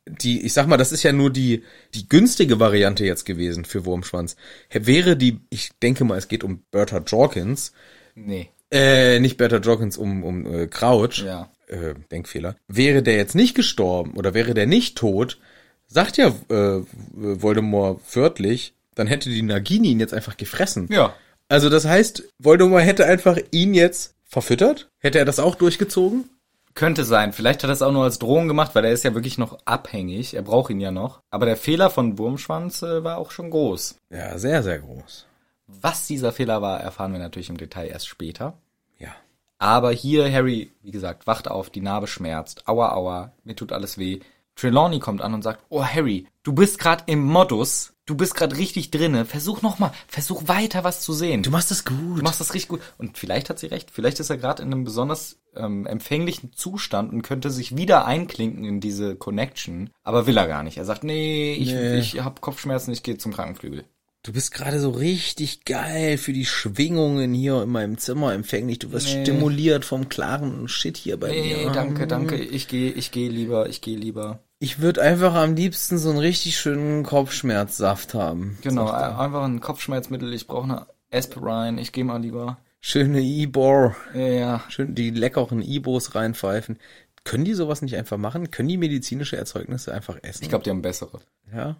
[0.07, 3.85] die, ich sag mal, das ist ja nur die die günstige Variante jetzt gewesen für
[3.85, 4.35] Wurmschwanz.
[4.71, 7.71] Wäre die, ich denke mal, es geht um Bertha Jorkins,
[8.15, 8.49] Nee.
[8.71, 11.23] äh, nicht Bertha Jorkins, um um äh, Crouch.
[11.25, 11.49] Ja.
[11.67, 12.55] Äh, Denkfehler.
[12.67, 15.39] Wäre der jetzt nicht gestorben oder wäre der nicht tot,
[15.87, 16.81] sagt ja äh,
[17.13, 20.87] Voldemort wörtlich, dann hätte die Nagini ihn jetzt einfach gefressen.
[20.91, 21.15] Ja.
[21.49, 24.89] Also das heißt, Voldemort hätte einfach ihn jetzt verfüttert?
[24.99, 26.29] Hätte er das auch durchgezogen?
[26.75, 27.31] Könnte sein.
[27.31, 29.57] Vielleicht hat er es auch nur als Drohung gemacht, weil er ist ja wirklich noch
[29.63, 30.33] abhängig.
[30.33, 31.21] Er braucht ihn ja noch.
[31.29, 33.95] Aber der Fehler von Wurmschwanz äh, war auch schon groß.
[34.09, 35.25] Ja, sehr, sehr groß.
[35.67, 38.57] Was dieser Fehler war, erfahren wir natürlich im Detail erst später.
[38.99, 39.15] Ja.
[39.57, 42.67] Aber hier Harry, wie gesagt, wacht auf, die Narbe schmerzt.
[42.67, 44.19] Aua, aua, mir tut alles weh.
[44.55, 48.57] Trelawney kommt an und sagt, oh Harry, du bist gerade im Modus, du bist gerade
[48.57, 49.25] richtig drinne.
[49.25, 51.43] Versuch noch mal, versuch weiter was zu sehen.
[51.43, 52.19] Du machst das gut.
[52.19, 52.81] Du machst das richtig gut.
[52.97, 53.91] Und vielleicht hat sie recht.
[53.91, 58.63] Vielleicht ist er gerade in einem besonders ähm, empfänglichen Zustand und könnte sich wieder einklinken
[58.65, 59.89] in diese Connection.
[60.03, 60.77] Aber will er gar nicht.
[60.77, 61.97] Er sagt, nee, ich, Nee.
[61.99, 63.85] ich habe Kopfschmerzen, ich gehe zum Krankenflügel.
[64.25, 68.79] Du bist gerade so richtig geil für die Schwingungen hier in meinem Zimmer empfänglich.
[68.79, 69.21] Du wirst Nee.
[69.21, 71.71] stimuliert vom klaren Shit hier bei Nee, mir.
[71.71, 72.35] danke, danke.
[72.35, 74.39] Ich gehe, ich gehe lieber, ich gehe lieber.
[74.57, 78.57] Ich würde einfach am liebsten so einen richtig schönen Kopfschmerzsaft haben.
[78.63, 80.33] Genau, einfach ein Kopfschmerzmittel.
[80.33, 81.77] Ich brauche eine Aspirin.
[81.77, 82.57] Ich gehe mal lieber.
[82.79, 83.95] Schöne Ibor.
[84.15, 84.63] Ja, ja.
[84.69, 86.79] Schön die leckeren Ibos reinpfeifen.
[87.25, 88.49] Können die sowas nicht einfach machen?
[88.49, 90.41] Können die medizinische Erzeugnisse einfach essen?
[90.41, 91.21] Ich glaube, die haben bessere.
[91.53, 91.77] Ja.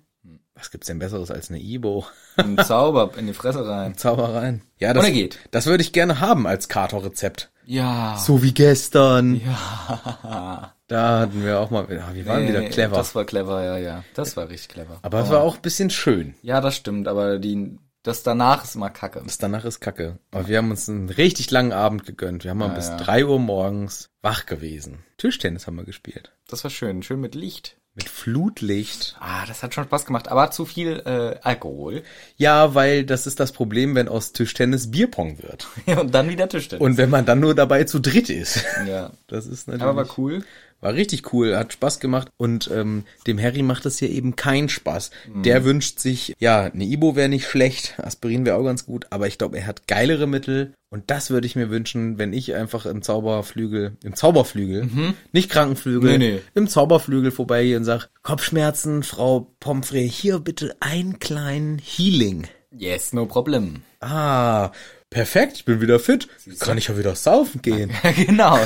[0.55, 2.05] Was gibt's denn besseres als eine Ibo?
[2.37, 3.97] Ein Zauber in die Fresse rein.
[3.97, 4.61] Zaubereien.
[4.79, 5.39] Ja, das, Oder geht.
[5.51, 7.51] das würde ich gerne haben als Kater-Rezept.
[7.65, 8.17] Ja.
[8.17, 9.35] So wie gestern.
[9.35, 10.71] Ja.
[10.87, 12.95] Da hatten wir auch mal, ja, wir waren wieder Nee, clever.
[12.95, 14.03] Das war clever, ja, ja.
[14.13, 14.99] Das war richtig clever.
[15.01, 16.35] aber es war auch ein bisschen schön.
[16.43, 19.23] Ja, das stimmt, aber die, das danach ist immer kacke.
[19.25, 20.19] Das danach ist kacke.
[20.29, 22.43] Aber wir haben uns einen richtig langen Abend gegönnt.
[22.43, 22.97] Wir haben mal bis ja.
[22.97, 25.03] drei Uhr morgens wach gewesen.
[25.17, 26.31] Tischtennis haben wir gespielt.
[26.47, 27.77] Das war schön, schön mit Licht.
[27.95, 29.15] Mit Flutlicht.
[29.21, 32.03] Ah, das hat schon Spaß gemacht, aber zu viel äh, Alkohol.
[32.37, 35.67] Ja, weil das ist das Problem, wenn aus Tischtennis Bierpong wird.
[35.85, 36.85] Ja, und dann wieder Tischtennis.
[36.85, 38.65] Und wenn man dann nur dabei zu dritt ist.
[38.85, 39.11] ja.
[39.27, 39.83] Das ist natürlich.
[39.83, 40.43] Aber war cool.
[40.81, 44.69] War richtig cool, hat Spaß gemacht und ähm, dem Harry macht es hier eben keinen
[44.69, 45.09] Spaß.
[45.33, 49.27] Der wünscht sich, ja, eine Ibo wäre nicht schlecht, Aspirin wäre auch ganz gut, aber
[49.27, 52.85] ich glaube, er hat geilere Mittel und das würde ich mir wünschen, wenn ich einfach
[52.85, 56.41] im Zauberflügel, im Zauberflügel, nicht Krankenflügel, Nee, nee.
[56.53, 62.47] im Zauberflügel vorbeigehe und sag, Kopfschmerzen, Frau Pomfrey, hier bitte einen kleinen Healing.
[62.77, 63.81] Yes, no problem.
[64.01, 64.71] Ah,
[65.15, 66.27] perfekt, ich bin wieder fit,
[66.59, 67.89] kann ich ja wieder saufen gehen.
[68.03, 68.59] Ja, genau.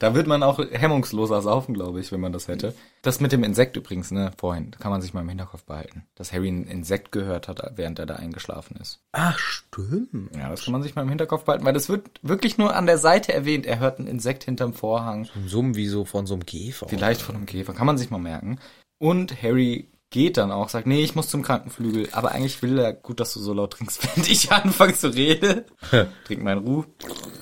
[0.00, 2.74] da wird man auch hemmungsloser saufen, glaube ich, wenn man das hätte.
[3.02, 6.04] Das mit dem Insekt übrigens, ne, vorhin, kann man sich mal im Hinterkopf behalten.
[6.16, 8.98] Dass Harry ein Insekt gehört hat, während er da eingeschlafen ist.
[9.12, 10.34] Ach, stimmt.
[10.36, 12.86] Ja, das kann man sich mal im Hinterkopf behalten, weil das wird wirklich nur an
[12.86, 13.64] der Seite erwähnt.
[13.64, 15.28] Er hört ein Insekt hinterm Vorhang.
[15.46, 16.88] Summen wie so von so einem Käfer.
[16.88, 18.58] Vielleicht von einem Käfer, kann man sich mal merken.
[18.98, 22.08] Und Harry geht dann auch, sagt, nee, ich muss zum Krankenflügel.
[22.12, 25.64] Aber eigentlich will er, gut, dass du so laut trinkst, wenn ich anfange zu reden.
[26.24, 26.84] Trink meinen Ruh.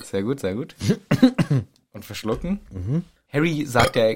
[0.03, 0.75] Sehr gut, sehr gut.
[1.93, 2.59] Und verschlucken.
[3.31, 4.09] Harry sagt ja,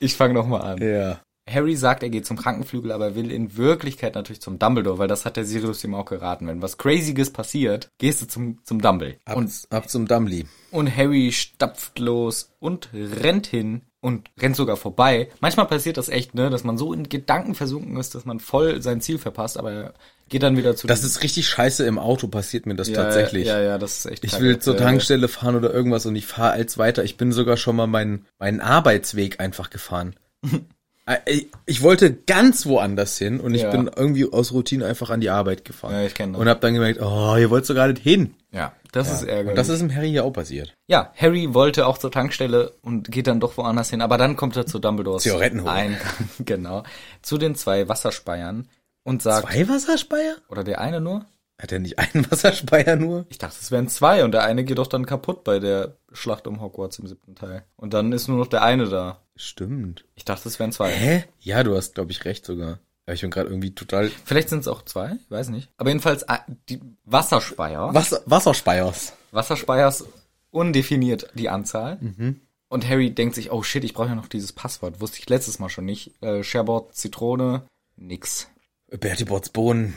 [0.00, 0.82] ich fange noch mal an.
[0.82, 1.20] Ja.
[1.48, 5.06] Harry sagt, er geht zum Krankenflügel, aber er will in Wirklichkeit natürlich zum Dumbledore, weil
[5.06, 6.48] das hat der Sirius ihm auch geraten.
[6.48, 9.20] Wenn was Crazyes passiert, gehst du zum, zum Dumble.
[9.24, 10.46] Ab, Und ab zum Dumbly.
[10.72, 15.28] und Harry stapft los und rennt hin und rennt sogar vorbei.
[15.40, 18.80] Manchmal passiert das echt, ne, dass man so in Gedanken versunken ist, dass man voll
[18.80, 19.94] sein Ziel verpasst, aber er
[20.28, 23.46] geht dann wieder zu Das ist richtig scheiße im Auto, passiert mir das ja, tatsächlich.
[23.46, 26.52] Ja, ja, das ist echt Ich will zur Tankstelle fahren oder irgendwas und ich fahre
[26.52, 27.04] als weiter.
[27.04, 30.14] Ich bin sogar schon mal meinen, meinen Arbeitsweg einfach gefahren.
[31.66, 33.70] Ich- wollte ganz woanders hin und ich Ja.
[33.70, 35.92] bin irgendwie aus Routine einfach an die Arbeit gefahren.
[35.92, 36.40] Ja, ich kenn das.
[36.42, 38.34] Und hab dann gemerkt, oh, ihr wollt so gar nicht hin.
[38.50, 39.50] Ja, das ist ärgerlich.
[39.50, 40.74] Und das ist im Harry hier auch passiert.
[40.86, 44.56] Ja, Harry wollte auch zur Tankstelle und geht dann doch woanders hin, aber dann kommt
[44.56, 45.22] er zu Dumbledores.
[45.74, 46.00] Eingang,
[46.40, 46.82] genau,
[47.22, 48.68] zu den zwei Wasserspeiern
[49.04, 50.36] und sagt, Zwei Wasserspeier?
[50.48, 51.26] oder der eine nur?
[51.58, 53.24] Hat er nicht einen Wasserspeier nur?
[53.30, 56.46] Ich dachte, es wären zwei und der eine geht doch dann kaputt bei der Schlacht
[56.46, 57.64] um Hogwarts im siebten Teil.
[57.76, 59.22] Und dann ist nur noch der eine da.
[59.36, 60.04] Stimmt.
[60.14, 60.90] Ich dachte, es wären zwei.
[60.90, 61.24] Hä?
[61.40, 62.78] Ja, du hast, glaube ich, recht sogar.
[63.06, 64.10] Aber ich bin gerade irgendwie total...
[64.24, 65.70] Vielleicht sind es auch zwei, weiß nicht.
[65.76, 66.38] Aber jedenfalls äh,
[66.68, 67.94] die Wasserspeier.
[67.94, 69.12] Wasser, Wasserspeiers.
[69.30, 70.04] Wasserspeiers
[70.50, 71.98] undefiniert die Anzahl.
[72.68, 75.00] Und Harry denkt sich, oh shit, ich brauche ja noch dieses Passwort.
[75.00, 76.20] Wusste ich letztes Mal schon nicht.
[76.22, 77.62] Äh, Sherbot, Zitrone,
[77.96, 78.48] nix.
[78.88, 79.94] Bertie Botts Bohnen,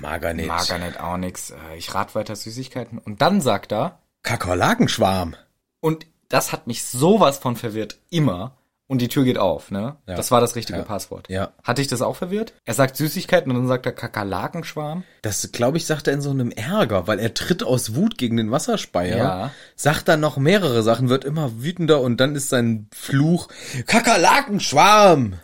[0.70, 1.52] er nicht, auch nix.
[1.52, 3.00] Äh, ich rat weiter Süßigkeiten.
[3.00, 5.36] Und dann sagt er, Kakerlakenschwarm.
[5.80, 8.56] und das hat mich sowas von verwirrt, immer.
[8.90, 9.98] Und die Tür geht auf, ne?
[10.08, 10.16] Ja.
[10.16, 10.84] Das war das richtige Ja.
[10.84, 11.30] Passwort.
[11.30, 11.52] Ja.
[11.64, 12.54] Hatte ich das auch verwirrt?
[12.66, 15.04] Er sagt Süßigkeiten und dann sagt er Kakerlakenschwarm.
[15.22, 18.36] Das, glaube ich, sagt er in so einem Ärger, weil er tritt aus Wut gegen
[18.36, 19.18] den Wasserspeier.
[19.18, 19.52] Ja.
[19.76, 23.50] Sagt dann noch mehrere Sachen, wird immer wütender und dann ist sein Fluch
[23.86, 25.36] Kakerlakenschwarm.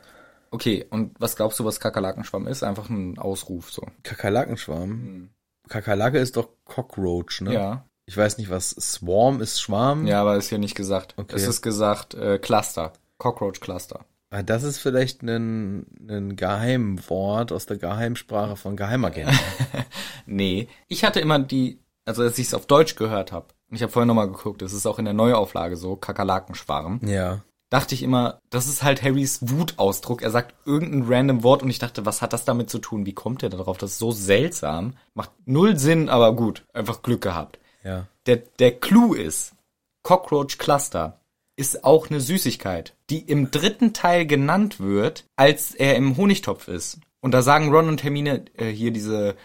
[0.50, 2.64] Okay, und was glaubst du, was Kakerlakenschwarm ist?
[2.64, 3.84] Einfach ein Ausruf, so.
[4.02, 5.30] Kakerlakenschwarm?
[5.70, 7.54] Kakerlake ist doch Cockroach, ne?
[7.54, 7.86] Ja.
[8.08, 10.08] Ich weiß nicht, was Swarm ist Schwarm.
[10.08, 11.14] Ja, aber ist hier nicht gesagt.
[11.18, 11.36] Okay.
[11.36, 12.94] Es ist gesagt äh, Cluster.
[13.18, 14.06] Cockroach Cluster.
[14.32, 19.38] Ah, Das ist vielleicht ein, ein Geheimwort aus der Geheimsprache von Geheimagenten.
[20.26, 20.68] Nee.
[20.88, 23.92] Ich hatte immer die, also als ich es auf Deutsch gehört habe, und ich habe
[23.92, 27.42] vorhin nochmal geguckt, es ist auch in der Neuauflage so, Kakerlakenschwarm, ja.
[27.70, 30.24] dachte ich immer, das ist halt Harrys Wutausdruck.
[30.24, 33.06] Er sagt irgendein random Wort und ich dachte, was hat das damit zu tun?
[33.06, 33.78] Wie kommt er darauf?
[33.78, 34.96] Das ist so seltsam.
[35.14, 36.66] Macht null Sinn, aber gut.
[36.74, 37.60] Einfach Glück gehabt.
[37.84, 38.08] Ja.
[38.26, 39.54] Der, der Clou ist,
[40.02, 41.20] Cockroach Cluster
[41.56, 47.00] ist auch eine Süßigkeit, die im dritten Teil genannt wird, als er im Honigtopf ist.
[47.22, 49.36] Und da sagen Ron und Hermine, äh, hier diese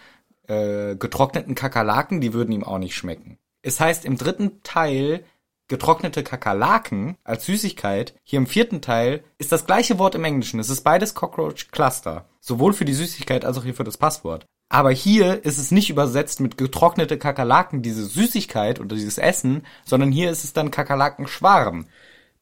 [0.47, 3.37] äh, getrockneten Kakerlaken, die würden ihm auch nicht schmecken.
[3.61, 5.23] Es heißt im dritten Teil
[5.67, 8.13] getrocknete Kakerlaken als Süßigkeit.
[8.23, 10.59] Hier im vierten Teil ist das gleiche Wort im Englischen.
[10.59, 12.25] Es ist beides Cockroach Cluster.
[12.41, 14.45] Sowohl für die Süßigkeit als auch hier für das Passwort.
[14.71, 20.13] Aber hier ist es nicht übersetzt mit getrocknete Kakerlaken, diese Süßigkeit oder dieses Essen, sondern
[20.13, 21.87] hier ist es dann Kakerlakenschwarm.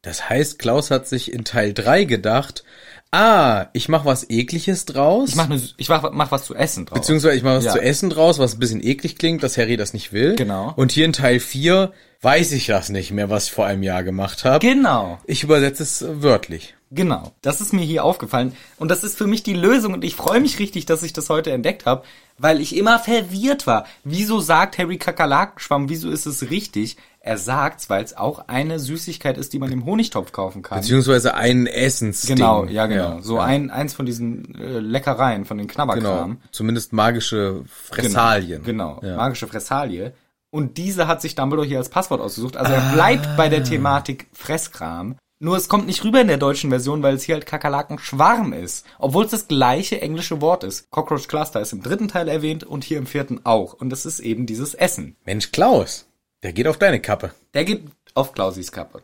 [0.02, 2.64] Das heißt, Klaus hat sich in Teil 3 gedacht,
[3.12, 5.30] ah, ich mach was ekliges draus.
[5.30, 7.00] Ich mach, ne, ich mach, mach was zu essen draus.
[7.00, 7.74] Beziehungsweise ich mache was Ja.
[7.74, 10.36] zu essen draus, was ein bisschen eklig klingt, dass Harry das nicht will.
[10.36, 10.74] Genau.
[10.78, 14.04] Und hier in Teil 4 weiß ich das nicht mehr, was ich vor einem Jahr
[14.04, 14.60] gemacht habe.
[14.66, 15.20] Genau.
[15.26, 16.76] Ich übersetze es wörtlich.
[16.92, 20.16] Genau, das ist mir hier aufgefallen und das ist für mich die Lösung und ich
[20.16, 22.04] freue mich richtig, dass ich das heute entdeckt habe,
[22.40, 23.86] weil ich immer verwirrt war.
[24.04, 26.98] Wieso sagt Harry Kakerlakenschwamm, wieso ist es richtig?
[27.22, 30.80] Er sagt's, weil es auch eine Süßigkeit ist, die man im Honigtopf kaufen kann.
[30.80, 32.38] Beziehungsweise ein Essensding.
[32.38, 33.20] Genau, ja genau.
[33.22, 33.44] so ja.
[33.44, 36.30] ein eins von diesen äh, Leckereien, von den Knabberkram.
[36.32, 36.41] Genau.
[36.52, 38.64] Zumindest magische Fressalien.
[38.64, 39.18] Genau, Ja.
[39.18, 40.14] magische Fressalie.
[40.52, 42.58] Und diese hat sich Dumbledore hier als Passwort ausgesucht.
[42.58, 45.16] Also er bleibt bei der Thematik Fresskram.
[45.41, 48.86] Nur es kommt nicht rüber in der deutschen Version, weil es hier halt Kakerlakenschwarm ist.
[48.98, 50.90] Obwohl es das gleiche englische Wort ist.
[50.90, 53.74] Cockroach Cluster ist im dritten Teil erwähnt und hier im vierten auch.
[53.74, 55.16] Und es ist eben dieses Essen.
[55.24, 56.09] Mensch, Klaus,
[56.44, 57.32] der geht auf deine Kappe.
[57.53, 57.84] Der geht
[58.14, 59.02] auf Klausis Kappe.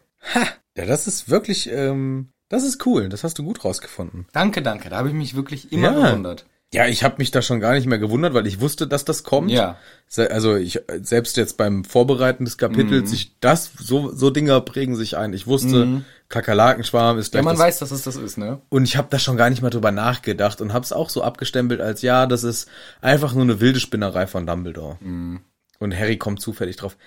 [0.77, 3.09] Ja, das ist wirklich, ähm, das ist cool.
[3.09, 4.27] Das hast du gut rausgefunden.
[4.33, 4.89] Danke, danke.
[4.89, 6.07] Da habe ich mich wirklich immer Ja.
[6.09, 6.45] gewundert.
[6.73, 9.23] Ja, ich habe mich da schon gar nicht mehr gewundert, weil ich wusste, dass das
[9.23, 9.51] kommt.
[9.51, 9.77] Ja.
[10.17, 13.15] Also ich selbst jetzt beim Vorbereiten des Kapitels, Mhm.
[13.15, 15.31] ich das so so Dinger prägen sich ein.
[15.33, 18.59] Ich wusste, Kakerlakenschwarm ist Ja, gleich man das weiß, dass es das ist, ne?
[18.69, 21.23] und ich habe da schon gar nicht mal drüber nachgedacht und habe es auch so
[21.23, 22.67] abgestempelt als ja, das ist
[22.99, 24.97] einfach nur eine wilde Spinnerei von Dumbledore.
[25.01, 25.41] Mhm.
[25.79, 26.97] Und Harry kommt zufällig drauf.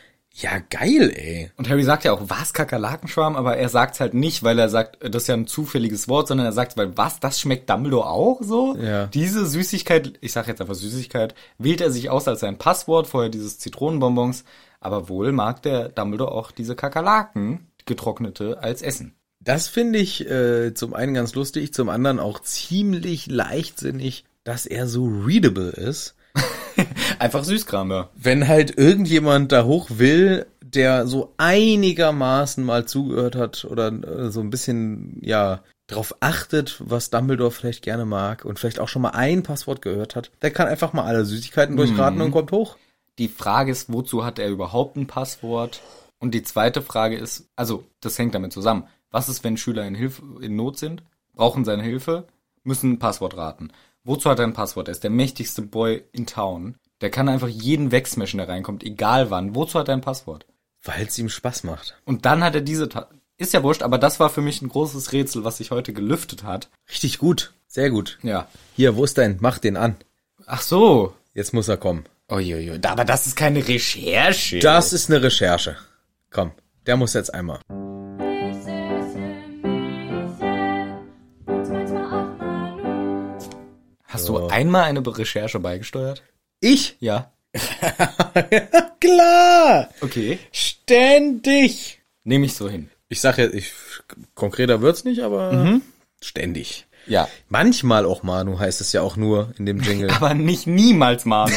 [0.40, 1.50] Ja, geil, ey.
[1.56, 3.34] Und Harry sagt ja auch, was, Kakerlakenschwarm?
[3.34, 6.46] Aber er sagt's halt nicht, weil er sagt, das ist ja ein zufälliges Wort, sondern
[6.46, 8.76] er sagt, weil was, das schmeckt Dumbledore auch so?
[8.76, 9.06] Ja.
[9.06, 13.30] Diese Süßigkeit, ich sag jetzt einfach Süßigkeit, wählt er sich aus als sein Passwort, vorher
[13.30, 14.44] dieses Zitronenbonbons.
[14.78, 19.16] Aber wohl mag der Dumbledore auch diese Kakerlaken, getrocknete, als Essen.
[19.40, 24.86] Das finde ich äh, zum einen ganz lustig, zum anderen auch ziemlich leichtsinnig, dass er
[24.86, 26.14] so readable ist.
[27.18, 28.08] Einfach Süßkram, ja.
[28.14, 34.40] Wenn halt irgendjemand da hoch will, der so einigermaßen mal zugehört hat oder äh, so
[34.40, 39.10] ein bisschen, ja, drauf achtet, was Dumbledore vielleicht gerne mag und vielleicht auch schon mal
[39.10, 42.76] ein Passwort gehört hat, der kann einfach mal alle Süßigkeiten durchraten und kommt hoch.
[43.18, 45.80] Die Frage ist, wozu hat er überhaupt ein Passwort?
[46.20, 48.84] Und die zweite Frage ist, also das hängt damit zusammen.
[49.10, 51.02] Was ist, wenn Schüler in Hilfe, in Not sind,
[51.34, 52.24] brauchen seine Hilfe,
[52.64, 53.70] müssen ein Passwort raten?
[54.08, 54.88] Wozu hat er ein Passwort?
[54.88, 56.76] Er ist der mächtigste Boy in Town.
[57.02, 59.54] Der kann einfach jeden wegsmashen, der reinkommt, egal wann.
[59.54, 60.46] Wozu hat er ein Passwort?
[60.82, 61.94] Weil es ihm Spaß macht.
[62.06, 64.70] Und dann hat er diese, Ta ist ja wurscht, aber das war für mich ein
[64.70, 66.70] großes Rätsel, was sich heute gelüftet hat.
[66.88, 67.52] Richtig gut.
[67.66, 68.18] Sehr gut.
[68.22, 68.48] Ja.
[68.74, 69.36] Hier, wo ist dein?
[69.40, 69.96] Mach den an.
[70.46, 71.14] Ach so.
[71.34, 72.06] Jetzt muss er kommen.
[72.30, 74.58] Uiuiui, aber das ist keine Recherche.
[74.60, 75.76] Das ist eine Recherche.
[76.30, 76.52] Komm,
[76.86, 77.60] der muss jetzt einmal.
[84.34, 86.22] Hast du einmal eine Recherche beigesteuert?
[86.60, 86.96] Ich?
[87.00, 87.32] Ja.
[89.00, 89.88] Klar!
[90.00, 90.38] Okay.
[90.52, 92.00] Ständig!
[92.24, 92.90] Nehme ich so hin.
[93.08, 93.72] Ich sag jetzt, ich,
[94.34, 95.80] konkreter wird's nicht, aber
[96.20, 96.86] ständig.
[97.06, 97.26] Ja.
[97.48, 100.10] Manchmal auch Manu heißt es ja auch nur in dem Jingle.
[100.14, 101.54] Aber nicht niemals Manu.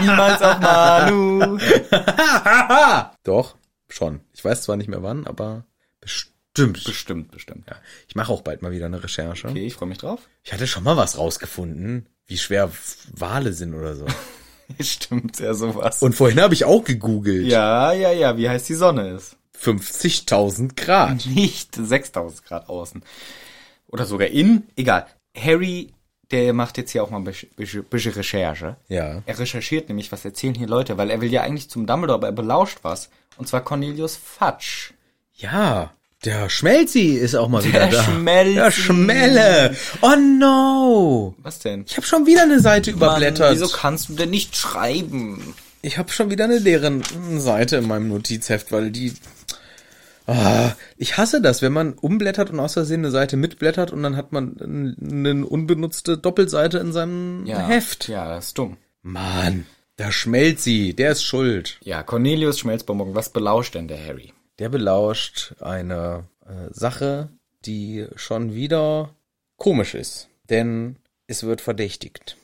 [0.00, 1.58] niemals auch Manu.
[3.22, 3.54] Doch,
[3.88, 4.20] schon.
[4.32, 5.64] Ich weiß zwar nicht mehr wann, aber
[6.00, 6.34] bestimmt.
[6.66, 7.64] Bestimmt, bestimmt.
[7.68, 7.76] Ja,
[8.08, 9.48] ich mache auch bald mal wieder eine Recherche.
[9.48, 10.20] Okay, ich freue mich drauf.
[10.42, 12.70] Ich hatte schon mal was rausgefunden, wie schwer
[13.12, 14.06] Wale sind oder so.
[14.80, 16.02] Stimmt, ja, sowas.
[16.02, 17.46] Und vorhin habe ich auch gegoogelt.
[17.46, 19.36] ja, ja, ja, wie heiß die Sonne ist.
[19.62, 21.26] 50.000 Grad.
[21.34, 23.02] Nicht 6000 Grad außen.
[23.88, 24.64] Oder sogar in.
[24.76, 25.06] Egal.
[25.36, 25.92] Harry,
[26.30, 28.76] der macht jetzt hier auch mal ein bisschen, bisschen, bisschen Recherche.
[28.88, 29.22] Ja.
[29.24, 32.26] Er recherchiert nämlich, was erzählen hier Leute, weil er will ja eigentlich zum Dumbledore, aber
[32.28, 33.10] er belauscht was.
[33.36, 34.92] Und zwar Cornelius Fudge.
[35.34, 35.92] Ja.
[36.24, 38.02] Der Schmelzi ist auch mal wieder Der da.
[38.02, 38.54] Schmelzi.
[38.54, 39.76] Der Schmelle.
[40.02, 41.34] Oh no.
[41.42, 41.84] Was denn?
[41.86, 43.50] Ich habe schon wieder eine Seite überblättert.
[43.50, 45.54] Mann, wieso kannst du denn nicht schreiben?
[45.80, 47.00] Ich habe schon wieder eine leere
[47.36, 49.12] Seite in meinem Notizheft, weil die.
[50.26, 54.16] Ah, ich hasse das, wenn man umblättert und aus Versehen eine Seite mitblättert und dann
[54.16, 58.08] hat man eine unbenutzte Doppelseite in seinem Heft.
[58.08, 58.76] Ja, das ist dumm.
[59.02, 59.66] Mann,
[59.96, 61.78] da schmelzt sie, der ist schuld.
[61.82, 64.32] Ja, Cornelius Schmelzbonbon, was belauscht denn der Harry?
[64.58, 67.28] Der belauscht eine äh, Sache,
[67.64, 69.14] die schon wieder
[69.56, 72.36] komisch ist, denn es wird verdächtigt.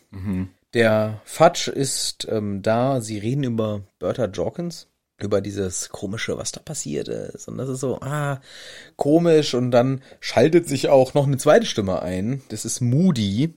[0.74, 4.88] Der Fudge ist ähm, da, sie reden über Bertha Jorkins,
[5.20, 7.48] über dieses komische, was da passiert ist.
[7.48, 8.40] Und das ist so, ah,
[8.96, 9.54] komisch.
[9.54, 12.42] Und dann schaltet sich auch noch eine zweite Stimme ein.
[12.48, 13.54] Das ist Moody.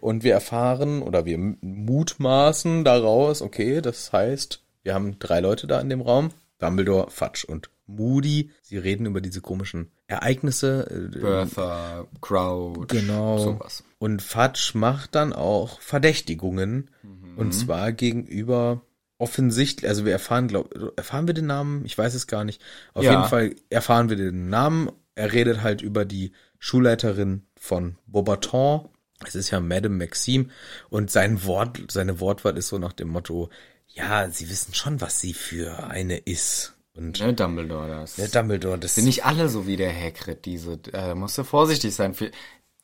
[0.00, 5.80] Und wir erfahren oder wir mutmaßen daraus, okay, das heißt, wir haben drei Leute da
[5.80, 6.30] in dem Raum.
[6.58, 8.50] Dumbledore, Fudge und Moody.
[8.62, 11.10] Sie reden über diese komischen Ereignisse.
[11.14, 13.38] äh, Bertha, Crouch, Genau.
[13.38, 13.84] sowas.
[13.98, 16.90] Und Fudge macht dann auch Verdächtigungen.
[17.02, 17.36] Mhm.
[17.38, 18.82] Und zwar gegenüber
[19.18, 21.84] offensichtlich, also wir erfahren, glaub, erfahren wir den Namen?
[21.84, 22.62] Ich weiß es gar nicht.
[22.94, 23.12] Auf Ja.
[23.12, 24.90] jeden Fall erfahren wir den Namen.
[25.14, 28.88] Er redet halt über die Schulleiterin von Beaubaton.
[29.26, 30.46] Es ist ja Madame Maxime
[30.88, 33.50] und sein Wort, seine Wortwahl ist so nach dem Motto,
[33.88, 36.72] ja, sie wissen schon, was sie für eine ist.
[36.96, 38.16] Und Ne, Dumbledore, das.
[38.16, 41.94] der Dumbledore, das sind nicht alle so wie der Hagrid, diese, äh, musst du vorsichtig
[41.94, 42.14] sein.
[42.14, 42.30] Für,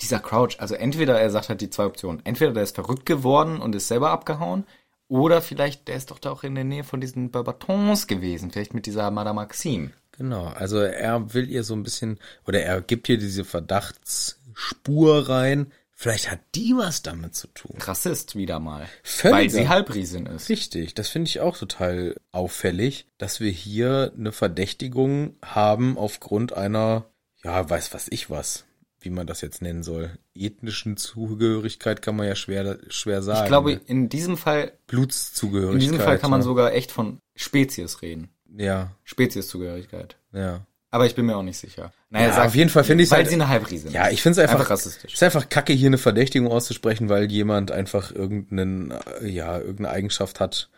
[0.01, 2.21] dieser Crouch, also entweder er sagt halt die zwei Optionen.
[2.25, 4.67] Entweder der ist verrückt geworden und ist selber abgehauen,
[5.09, 8.75] oder vielleicht der ist doch da auch in der Nähe von diesen Barbatons gewesen, vielleicht
[8.75, 9.91] mit dieser Madame Maxime.
[10.19, 15.73] Genau, also er will ihr so ein bisschen, oder er gibt ihr diese Verdachtsspur rein.
[15.99, 17.75] Vielleicht hat die was damit zu tun.
[17.81, 18.87] Rassist wieder mal.
[19.03, 19.39] Völliger.
[19.39, 20.51] Weil sie Halbriesin ist.
[20.51, 27.07] Richtig, das finde ich auch total auffällig, dass wir hier eine Verdächtigung haben aufgrund einer,
[27.43, 28.67] ja, weiß was ich was,
[29.01, 30.11] wie man das jetzt nennen soll.
[30.35, 33.45] Ethnischen Zugehörigkeit kann man ja schwer, schwer sagen.
[33.45, 33.81] Ich glaube, ne?
[33.87, 35.83] in diesem Fall, Blutszugehörigkeit.
[35.83, 36.45] in diesem Fall kann man ne?
[36.45, 38.29] sogar echt von Spezies reden.
[38.55, 40.19] Ja, Spezieszugehörigkeit.
[40.35, 40.67] ja.
[40.97, 41.93] Aber ich bin mir auch nicht sicher.
[42.09, 44.23] Naja, Ja, sag- auf jeden Fall finde ich's Weil halt- sie eine Halbriesin Ja, ich
[44.23, 45.13] finde es einfach, Einfach rassistisch.
[45.13, 49.91] Es ist einfach kacke, hier eine Verdächtigung auszusprechen, weil jemand einfach irgendeinen, äh, ja, irgendeine
[49.91, 50.71] Eigenschaft hat,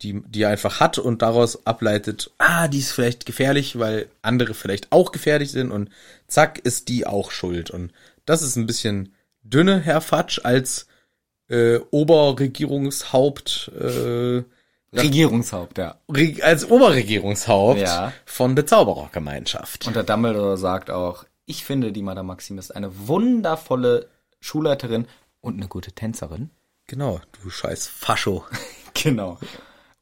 [0.00, 4.54] die, die er einfach hat und daraus ableitet, ah, die ist vielleicht gefährlich, weil andere
[4.54, 5.90] vielleicht auch gefährlich sind und
[6.26, 7.70] zack, ist die auch schuld.
[7.70, 7.92] Und
[8.24, 9.12] das ist ein bisschen
[9.42, 10.86] dünne, Herr Fatsch, als
[11.50, 14.42] äh, Oberregierungshaupt, äh,
[14.92, 15.96] Regierungshaupt, ja.
[16.42, 18.12] Als Oberregierungshaupt Ja.
[18.24, 19.86] von der Zauberergemeinschaft.
[19.86, 24.08] Und der Dumbledore sagt auch, ich finde, die Madame Maxime ist eine wundervolle
[24.40, 25.06] Schulleiterin
[25.40, 26.50] und eine gute Tänzerin.
[26.86, 28.44] Genau, du scheiß Fascho.
[29.02, 29.38] Genau.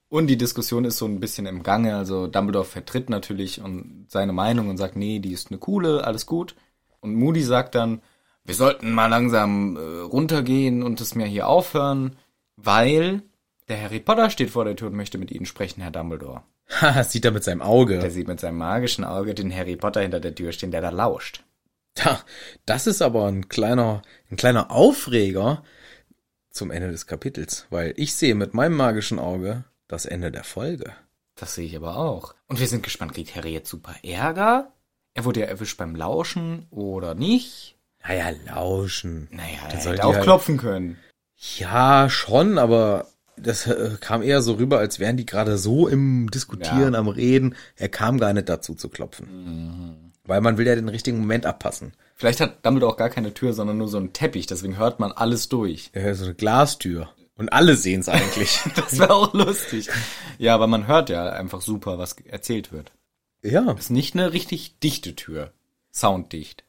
[0.08, 1.96] Und die Diskussion ist so ein bisschen im Gange.
[1.96, 6.26] Also Dumbledore vertritt natürlich und seine Meinung und sagt, nee, die ist eine coole, alles
[6.26, 6.54] gut.
[7.00, 8.02] Und Moody sagt dann,
[8.44, 12.16] wir sollten mal langsam äh, runtergehen und es mir hier aufhören,
[12.54, 13.22] weil
[13.68, 16.42] der Harry Potter steht vor der Tür und möchte mit Ihnen sprechen, Herr Dumbledore.
[16.80, 17.98] Haha, sieht er mit seinem Auge.
[17.98, 20.90] Der sieht mit seinem magischen Auge den Harry Potter hinter der Tür stehen, der da
[20.90, 21.44] lauscht.
[21.98, 22.20] Ja,
[22.66, 25.62] das ist aber ein kleiner, ein kleiner Aufreger
[26.50, 30.92] zum Ende des Kapitels, weil ich sehe mit meinem magischen Auge das Ende der Folge.
[31.36, 32.34] Das sehe ich aber auch.
[32.48, 34.72] Und wir sind gespannt, kriegt Harry jetzt super Ärger?
[35.14, 37.76] Er wurde ja erwischt beim Lauschen oder nicht?
[38.06, 39.28] Naja, lauschen.
[39.30, 40.98] Naja, Dann er hätte auch halt- klopfen können.
[41.58, 46.30] Ja, schon, aber das äh, kam eher so rüber, als wären die gerade so im
[46.30, 46.98] Diskutieren, Ja.
[46.98, 47.54] am Reden.
[47.76, 50.12] Er kam gar nicht dazu zu klopfen.
[50.24, 51.92] Weil man will ja den richtigen Moment abpassen.
[52.14, 55.12] Vielleicht hat Dumbledore auch gar keine Tür, sondern nur so einen Teppich, deswegen hört man
[55.12, 55.90] alles durch.
[55.94, 57.10] Ja, so eine Glastür.
[57.36, 58.60] Und alle sehen es eigentlich.
[58.76, 59.88] Das wäre auch lustig.
[60.38, 62.92] Ja, aber man hört ja einfach super, was erzählt wird.
[63.42, 65.52] ja, Ist nicht eine richtig dichte Tür.
[65.92, 66.64] Sounddicht.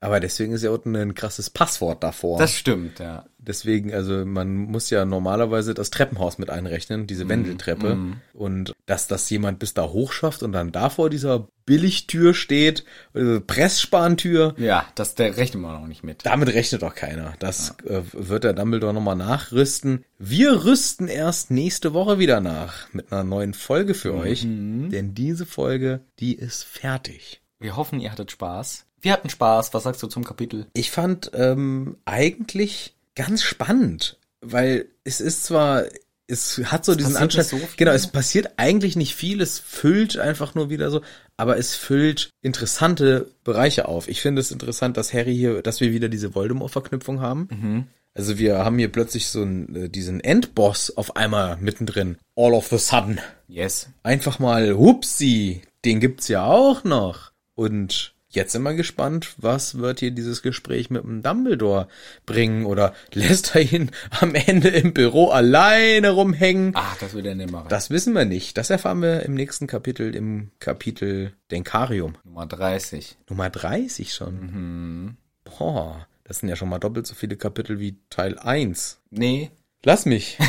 [0.00, 2.38] aber deswegen ist ja unten ein krasses Passwort davor.
[2.38, 3.24] Das stimmt, ja.
[3.46, 7.06] Deswegen, also man muss ja normalerweise das Treppenhaus mit einrechnen, Mhm.
[7.06, 7.96] diese Wendeltreppe.
[8.32, 12.84] Und dass das jemand bis da hoch schafft und dann da vor dieser Billigtür steht,
[13.14, 16.24] äh, Presssparentür, Ja, das der rechnet man auch nicht mit.
[16.26, 17.34] damit rechnet doch keiner.
[17.38, 20.04] Das äh, wird der Dumbledore nochmal nachrüsten.
[20.18, 24.42] Wir rüsten erst nächste Woche wieder nach mit einer neuen Folge für euch.
[24.42, 27.40] Denn diese Folge, die ist fertig.
[27.60, 28.84] Wir hoffen, ihr hattet Spaß.
[29.00, 29.74] Wir hatten Spaß.
[29.74, 30.66] Was sagst du zum Kapitel?
[30.74, 35.84] Ich fand ähm, eigentlich ganz spannend, weil es ist zwar,
[36.26, 40.18] es hat so diesen passiert Anschein, so genau, es passiert eigentlich nicht viel, es füllt
[40.18, 41.02] einfach nur wieder so,
[41.36, 44.08] aber es füllt interessante Bereiche auf.
[44.08, 47.48] Ich finde es interessant, dass Harry hier, dass wir wieder diese Voldemort-Verknüpfung haben.
[47.50, 47.86] Mhm.
[48.16, 52.16] Also wir haben hier plötzlich so einen, äh, diesen Endboss auf einmal mittendrin.
[52.36, 53.18] All of a sudden.
[53.48, 53.88] Yes.
[54.04, 57.32] Einfach mal, hupsi, den gibt's ja auch noch.
[57.56, 61.88] Und jetzt sind wir gespannt, was wird hier dieses Gespräch mit dem Dumbledore
[62.26, 62.66] bringen?
[62.66, 63.90] Oder lässt er ihn
[64.20, 66.72] am Ende im Büro alleine rumhängen?
[66.74, 67.68] Ach, das will er nicht machen.
[67.68, 68.56] Das wissen wir nicht.
[68.58, 72.16] Das erfahren wir im nächsten Kapitel, im Kapitel Denkarium.
[72.24, 73.16] Nummer 30.
[73.28, 75.16] Nummer 30 schon.
[75.44, 79.00] Boah, das sind ja schon mal doppelt so viele Kapitel wie Teil 1.
[79.10, 79.50] Nee.
[79.84, 80.38] Lass mich.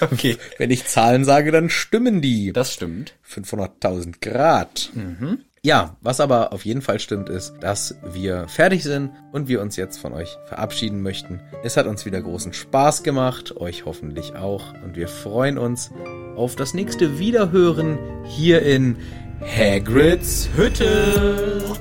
[0.00, 0.38] Okay.
[0.58, 2.52] Wenn ich Zahlen sage, dann stimmen die.
[2.52, 3.14] Das stimmt.
[3.28, 4.90] 500.000 Grad.
[5.68, 9.76] Ja, was aber auf jeden Fall stimmt, ist, dass wir fertig sind und wir uns
[9.76, 11.42] jetzt von euch verabschieden möchten.
[11.62, 14.72] Es hat uns wieder großen Spaß gemacht, euch hoffentlich auch.
[14.82, 15.90] Und wir freuen uns
[16.36, 18.96] auf das nächste Wiederhören hier in
[19.42, 21.76] Hagrids Hütte.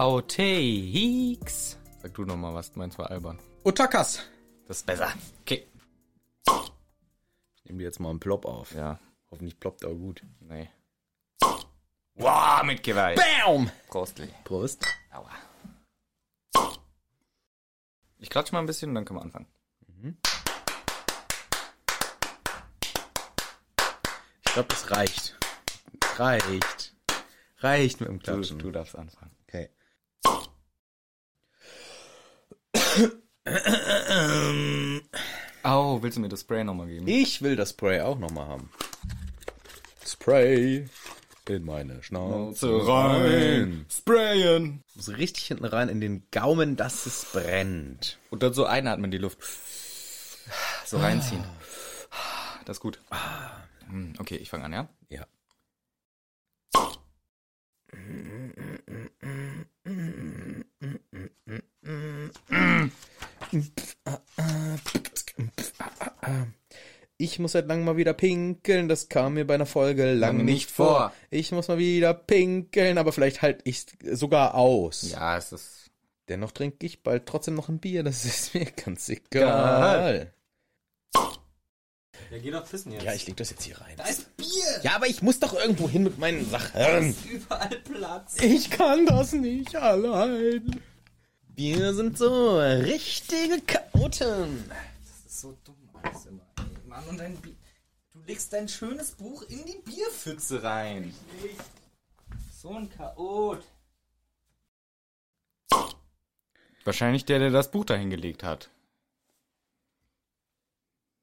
[0.00, 1.76] Outtakes.
[2.00, 3.38] Sag du noch mal was, meins war albern.
[3.64, 4.20] Otakas.
[4.66, 5.12] Das ist besser.
[5.42, 5.66] Okay.
[7.54, 8.72] Ich nehme dir jetzt mal einen Plop auf.
[8.74, 8.98] Ja,
[9.30, 10.22] Hoffentlich ploppt er gut.
[10.40, 10.70] nee.
[12.14, 13.18] Wow, mit Gewalt.
[13.44, 13.70] Bam!
[13.88, 14.28] Prostli.
[14.44, 14.86] Prost.
[15.12, 15.30] Aua.
[18.18, 19.46] Ich klatsch mal ein bisschen und dann können wir anfangen.
[24.46, 25.38] Ich glaube, das reicht.
[26.16, 26.94] Reicht.
[27.58, 28.58] Reicht mit dem Du, Klatschen.
[28.58, 29.30] du darfst anfangen.
[35.62, 37.06] Au, willst du mir das Spray nochmal geben?
[37.08, 38.70] Ich will das Spray auch nochmal haben.
[40.06, 40.88] Spray
[41.48, 43.84] in meine Schnauze rein.
[43.90, 44.84] Sprayen.
[44.94, 48.18] Muss richtig hinten rein in den Gaumen, dass es brennt.
[48.30, 49.38] Und dann so einatmen, die Luft.
[50.86, 51.42] So reinziehen.
[52.66, 53.00] Das ist gut.
[53.88, 54.88] Hm, Okay, ich fange an, ja?
[55.08, 55.26] Ja.
[67.20, 70.44] Ich muss seit langem mal wieder pinkeln, das kam mir bei einer Folge lang nicht
[70.46, 70.86] nicht vor.
[70.86, 71.12] vor.
[71.28, 75.10] Ich muss mal wieder pinkeln, aber vielleicht halt ich sogar aus.
[75.10, 75.90] Ja, es ist.
[76.30, 80.32] Dennoch trinke ich bald trotzdem noch ein Bier, das ist mir ganz egal.
[82.30, 83.02] Ja, geh doch pissen jetzt.
[83.02, 83.96] Ja, ich leg das jetzt hier rein.
[83.98, 84.80] Da ist Bier!
[84.82, 87.14] Ja, aber ich muss doch irgendwo hin mit meinen Sachen.
[87.30, 88.40] Überall Platz.
[88.40, 90.80] Ich kann das nicht allein.
[91.54, 94.64] Wir sind so richtige Chaoten.
[94.70, 95.79] Das ist so dumm.
[97.00, 97.56] Mann, und dein Bier.
[98.12, 101.14] Du legst dein schönes Buch in die Bierpfütze rein.
[102.52, 103.62] So ein Chaot.
[106.84, 108.70] Wahrscheinlich der, der das Buch dahin gelegt hat.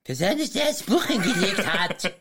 [0.03, 2.15] Besonders der das Buch hingelegt hat.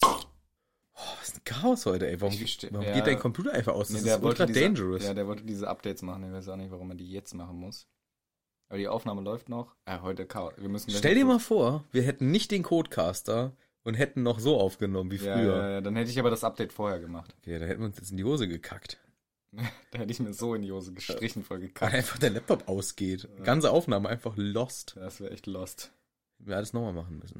[0.00, 2.20] Was ist ein Chaos heute, ey.
[2.20, 2.94] Warum, warum ja.
[2.94, 3.88] geht dein Computer einfach aus?
[3.88, 5.04] Das Nee, ist der ultra wollte diese, dangerous.
[5.04, 6.24] Ja, der wollte diese Updates machen.
[6.24, 7.86] Ich weiß auch nicht, warum er die jetzt machen muss.
[8.70, 9.74] Aber die Aufnahme läuft noch.
[9.84, 10.54] Ah, heute Chaos.
[10.56, 13.52] Wir müssen Stell dir mal vor, wir hätten nicht den Codecaster
[13.82, 15.56] und hätten noch so aufgenommen wie Ja, früher.
[15.56, 17.34] ja, ja, dann hätte ich aber das Update vorher gemacht.
[17.40, 18.98] Okay, da hätten wir uns jetzt in die Hose gekackt.
[19.90, 21.92] Da hätte ich mir so in die Hose gestrichen, voll Weil gekackt.
[21.94, 23.28] einfach der Laptop ausgeht.
[23.42, 24.94] Ganze Aufnahme einfach lost.
[24.96, 25.90] Das wäre echt lost.
[26.38, 27.38] Wir alles nochmal machen müssen.